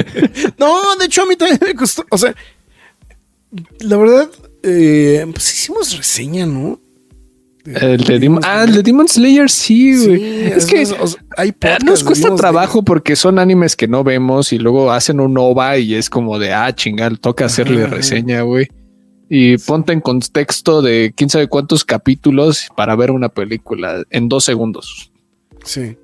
[0.58, 2.04] no, de hecho a mí también me costó.
[2.10, 2.34] O sea,
[3.80, 4.30] la verdad,
[4.62, 6.78] eh, pues hicimos reseña, ¿no?
[7.64, 10.46] El de, Demon, ah, el de Demon Slayer, sí, güey.
[10.46, 10.84] es, que
[11.36, 15.38] hay eh, nos cuesta trabajo porque son animes que no vemos y luego hacen un
[15.38, 18.68] OVA y es como de, ah, chingal, toca hacerle reseña, güey.
[19.34, 24.44] Y ponte en contexto de quién sabe cuántos capítulos para ver una película en dos
[24.44, 25.10] segundos.
[25.64, 25.96] Sí.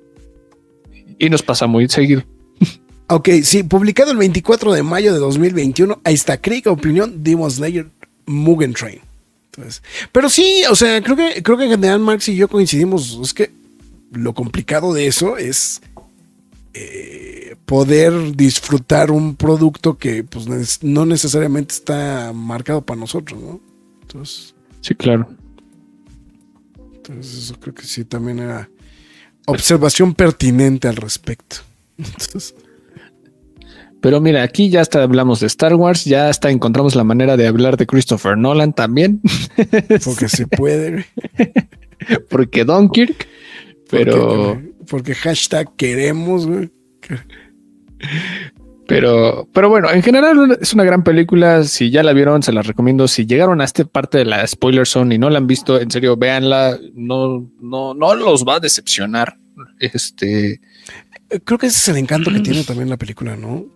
[1.19, 2.23] Y nos pasa muy seguido.
[3.11, 5.99] Ok, sí, publicado el 24 de mayo de 2021.
[6.03, 7.87] Ahí está, crítica, opinión, Demon Slayer,
[8.27, 8.99] Mugen Train.
[9.45, 9.81] Entonces,
[10.11, 13.19] pero sí, o sea, creo que, creo que en general Marx y yo coincidimos.
[13.23, 13.49] Es que
[14.11, 15.81] lo complicado de eso es
[16.81, 23.59] eh, poder disfrutar un producto que pues, no necesariamente está marcado para nosotros, ¿no?
[24.01, 24.55] Entonces.
[24.79, 25.27] Sí, claro.
[26.95, 28.69] Entonces, eso creo que sí también era
[29.45, 31.57] observación pertinente al respecto.
[31.97, 32.55] Entonces.
[33.99, 37.45] Pero mira, aquí ya hasta hablamos de Star Wars, ya hasta encontramos la manera de
[37.45, 39.21] hablar de Christopher Nolan también.
[40.05, 41.05] Porque se puede.
[42.29, 43.27] porque Dunkirk,
[43.89, 44.53] pero...
[44.53, 44.68] Porque,
[45.15, 46.69] hashtag queremos, güey.
[48.87, 51.63] Pero, pero bueno, en general es una gran película.
[51.63, 53.07] Si ya la vieron, se la recomiendo.
[53.07, 55.91] Si llegaron a esta parte de la spoiler zone y no la han visto, en
[55.91, 56.79] serio, véanla.
[56.95, 59.37] No, no, no los va a decepcionar.
[59.79, 60.59] Este.
[61.43, 63.67] Creo que ese es el encanto que tiene también la película, ¿no?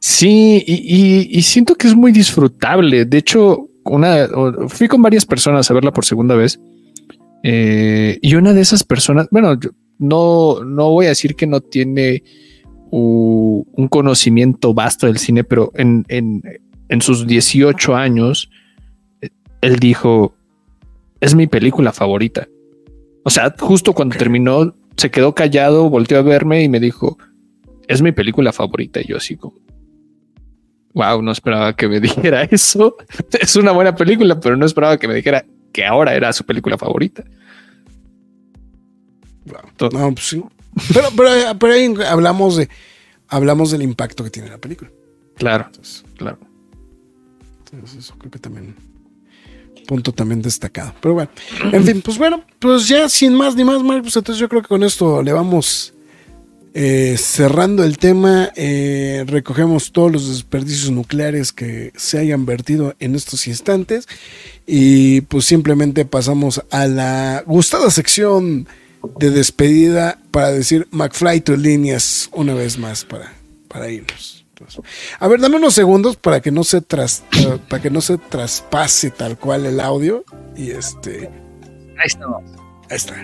[0.00, 3.04] Sí, y, siento que es muy disfrutable.
[3.04, 4.28] De hecho, una
[4.68, 6.58] fui con varias personas a verla por segunda vez.
[7.44, 9.58] Eh, y una de esas personas, bueno,
[9.98, 12.22] no, no voy a decir que no tiene
[12.90, 18.50] un conocimiento vasto del cine, pero en, en, sus 18 años,
[19.60, 20.36] él dijo,
[21.20, 22.46] es mi película favorita.
[23.24, 27.18] O sea, justo cuando terminó, se quedó callado, volteó a verme y me dijo,
[27.88, 29.00] es mi película favorita.
[29.00, 29.56] Y yo así como,
[30.92, 32.96] wow, no esperaba que me dijera eso.
[33.40, 36.78] Es una buena película, pero no esperaba que me dijera que ahora era su película
[36.78, 37.24] favorita.
[39.44, 40.42] No, pues sí.
[40.92, 42.68] Pero, pero, pero ahí hablamos de
[43.28, 44.90] hablamos del impacto que tiene la película.
[45.36, 45.68] Claro,
[46.16, 46.38] claro.
[47.58, 48.74] Entonces, eso creo que también
[49.86, 50.94] punto también destacado.
[51.00, 51.30] Pero bueno,
[51.72, 54.68] en fin, pues bueno, pues ya sin más ni más, pues entonces yo creo que
[54.68, 55.94] con esto le vamos
[56.72, 58.50] eh, cerrando el tema.
[58.56, 64.08] Eh, recogemos todos los desperdicios nucleares que se hayan vertido en estos instantes
[64.66, 68.66] y pues simplemente pasamos a la gustada sección
[69.18, 73.32] de despedida para decir McFly to líneas una vez más para,
[73.68, 74.44] para irnos.
[75.18, 77.24] A ver, dame unos segundos para que no se tras,
[77.68, 80.24] para que no se traspase tal cual el audio
[80.56, 81.28] y este.
[81.98, 82.42] Ahí estamos.
[82.88, 83.14] Ahí está.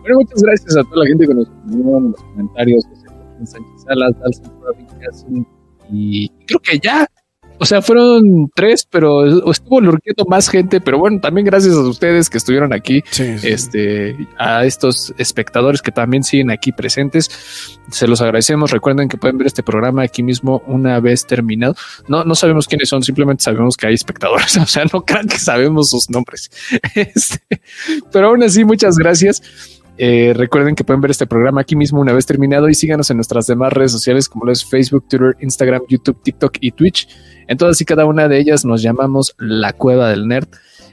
[0.00, 2.84] Bueno, muchas gracias a toda la gente que nos escribió en los comentarios,
[3.44, 5.46] Sánchez Salas, Dalson,
[5.90, 7.08] y creo que ya
[7.58, 10.80] o sea, fueron tres, pero estuvo lurqueando más gente.
[10.80, 13.02] Pero bueno, también gracias a ustedes que estuvieron aquí,
[13.42, 17.78] este, a estos espectadores que también siguen aquí presentes.
[17.90, 18.70] Se los agradecemos.
[18.70, 21.74] Recuerden que pueden ver este programa aquí mismo una vez terminado.
[22.08, 24.56] No, no sabemos quiénes son, simplemente sabemos que hay espectadores.
[24.66, 26.50] O sea, no crean que sabemos sus nombres.
[26.94, 27.60] Este,
[28.10, 29.42] pero aún así, muchas gracias.
[29.98, 33.16] Eh, recuerden que pueden ver este programa aquí mismo una vez terminado y síganos en
[33.16, 37.08] nuestras demás redes sociales como lo es Facebook, Twitter, Instagram, YouTube, TikTok y Twitch.
[37.48, 40.48] En todas y cada una de ellas nos llamamos La Cueva del Nerd.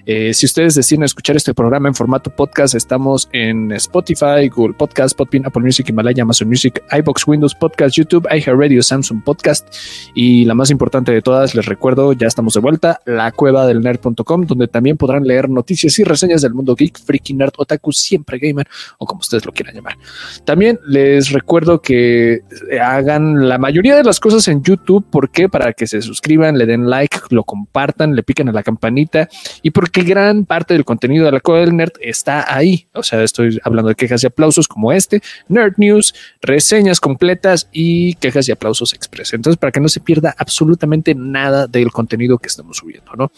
[0.06, 5.18] Eh, si ustedes deciden escuchar este programa en formato podcast, estamos en Spotify, Google Podcast,
[5.18, 9.74] Podbean, Apple Music, Himalaya, Amazon Music, iBox, Windows Podcast, YouTube, iHeartRadio, Samsung Podcast
[10.14, 13.82] y la más importante de todas, les recuerdo, ya estamos de vuelta, la cueva del
[13.82, 18.40] nerd.com, donde también podrán leer noticias y reseñas del mundo geek, freaky, nerd, otaku, siempre
[18.40, 18.68] gamer
[18.98, 19.98] o como ustedes lo quieran llamar.
[20.44, 22.42] También les recuerdo que
[22.82, 25.48] hagan la mayoría de las cosas en YouTube, ¿por qué?
[25.48, 29.30] Para que se suscriban, le den like, lo compartan, le piquen a la campanita
[29.62, 32.88] y porque que gran parte del contenido de la Cueva del Nerd está ahí.
[32.94, 38.15] O sea, estoy hablando de quejas y aplausos como este, Nerd News, reseñas completas y
[38.15, 39.34] quejas y aplausos express.
[39.34, 43.32] Entonces, para que no se pierda absolutamente nada del contenido que estamos subiendo, ¿no?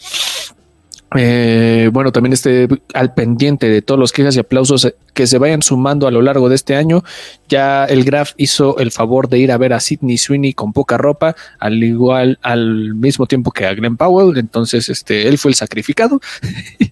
[1.14, 5.62] Eh, bueno, también esté al pendiente de todos los quejas y aplausos que se vayan
[5.62, 7.04] sumando a lo largo de este año.
[7.48, 10.98] Ya el Graf hizo el favor de ir a ver a Sidney Sweeney con poca
[10.98, 14.36] ropa, al igual al mismo tiempo que a Glenn Powell.
[14.36, 16.20] Entonces, este, él fue el sacrificado.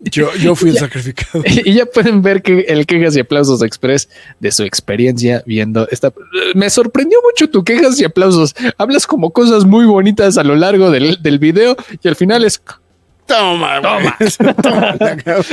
[0.02, 1.42] Yo, yo fui el sacrificado.
[1.64, 4.08] Y ya pueden ver que el quejas y aplausos express
[4.38, 6.12] de su experiencia viendo esta.
[6.54, 8.54] Me sorprendió mucho tu quejas y aplausos.
[8.78, 12.60] Hablas como cosas muy bonitas a lo largo del, del video y al final es
[13.26, 14.16] Toma, toma.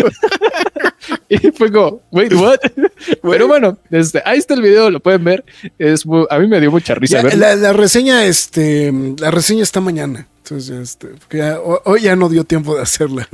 [1.29, 2.59] y fue como, wait, what?
[3.21, 5.45] Pero bueno, este, ahí está el video, lo pueden ver.
[5.79, 7.23] Es, a mí me dio mucha risa.
[7.23, 10.27] La, la, reseña, este, la reseña está mañana.
[10.43, 11.07] Entonces, este,
[11.85, 13.27] hoy ya no dio tiempo de hacerla.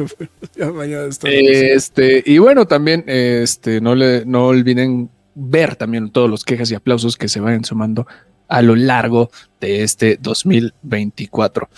[0.55, 6.29] ya mañana está este, y bueno, también, este, no le, no olviden ver también todos
[6.29, 8.07] los quejas y aplausos que se vayan sumando
[8.47, 11.69] a lo largo de este 2024.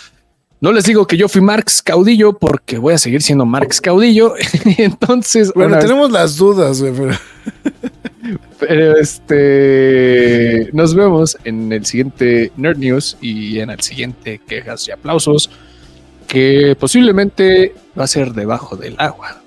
[0.61, 4.34] No les digo que yo fui Marx Caudillo porque voy a seguir siendo Marx Caudillo.
[4.77, 7.14] Entonces, bueno, tenemos las dudas, pero...
[8.60, 14.91] pero este nos vemos en el siguiente Nerd News y en el siguiente quejas y
[14.91, 15.49] aplausos
[16.27, 19.41] que posiblemente va a ser debajo del agua.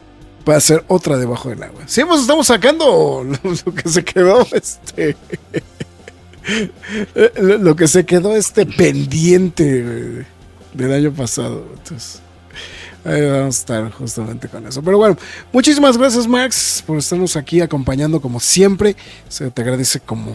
[0.48, 1.82] Va a ser otra debajo del agua.
[1.86, 3.24] Sí, pues estamos sacando
[3.64, 5.14] lo que se quedó este
[7.36, 10.26] lo que se quedó este pendiente
[10.74, 11.64] del año pasado.
[11.76, 12.20] Entonces,
[13.04, 14.82] ahí vamos a estar justamente con eso.
[14.82, 15.16] Pero bueno,
[15.52, 18.96] muchísimas gracias, Max, por estarnos aquí acompañando como siempre.
[19.28, 20.34] Se te agradece como,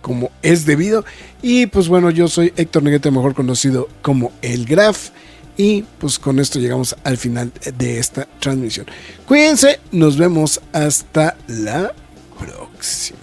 [0.00, 1.04] como es debido.
[1.42, 5.10] Y pues bueno, yo soy Héctor Neguete, mejor conocido como El Graf.
[5.56, 8.86] Y pues con esto llegamos al final de esta transmisión.
[9.26, 11.92] Cuídense, nos vemos hasta la
[12.38, 13.18] próxima.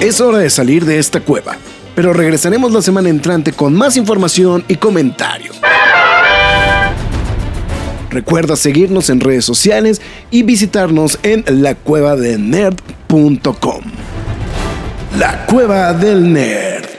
[0.00, 1.56] Es hora de salir de esta cueva
[1.94, 5.60] pero regresaremos la semana entrante con más información y comentarios.
[8.10, 13.84] Recuerda seguirnos en redes sociales y visitarnos en lacuevadelnerd.com.
[15.18, 16.91] La Cueva del Nerd.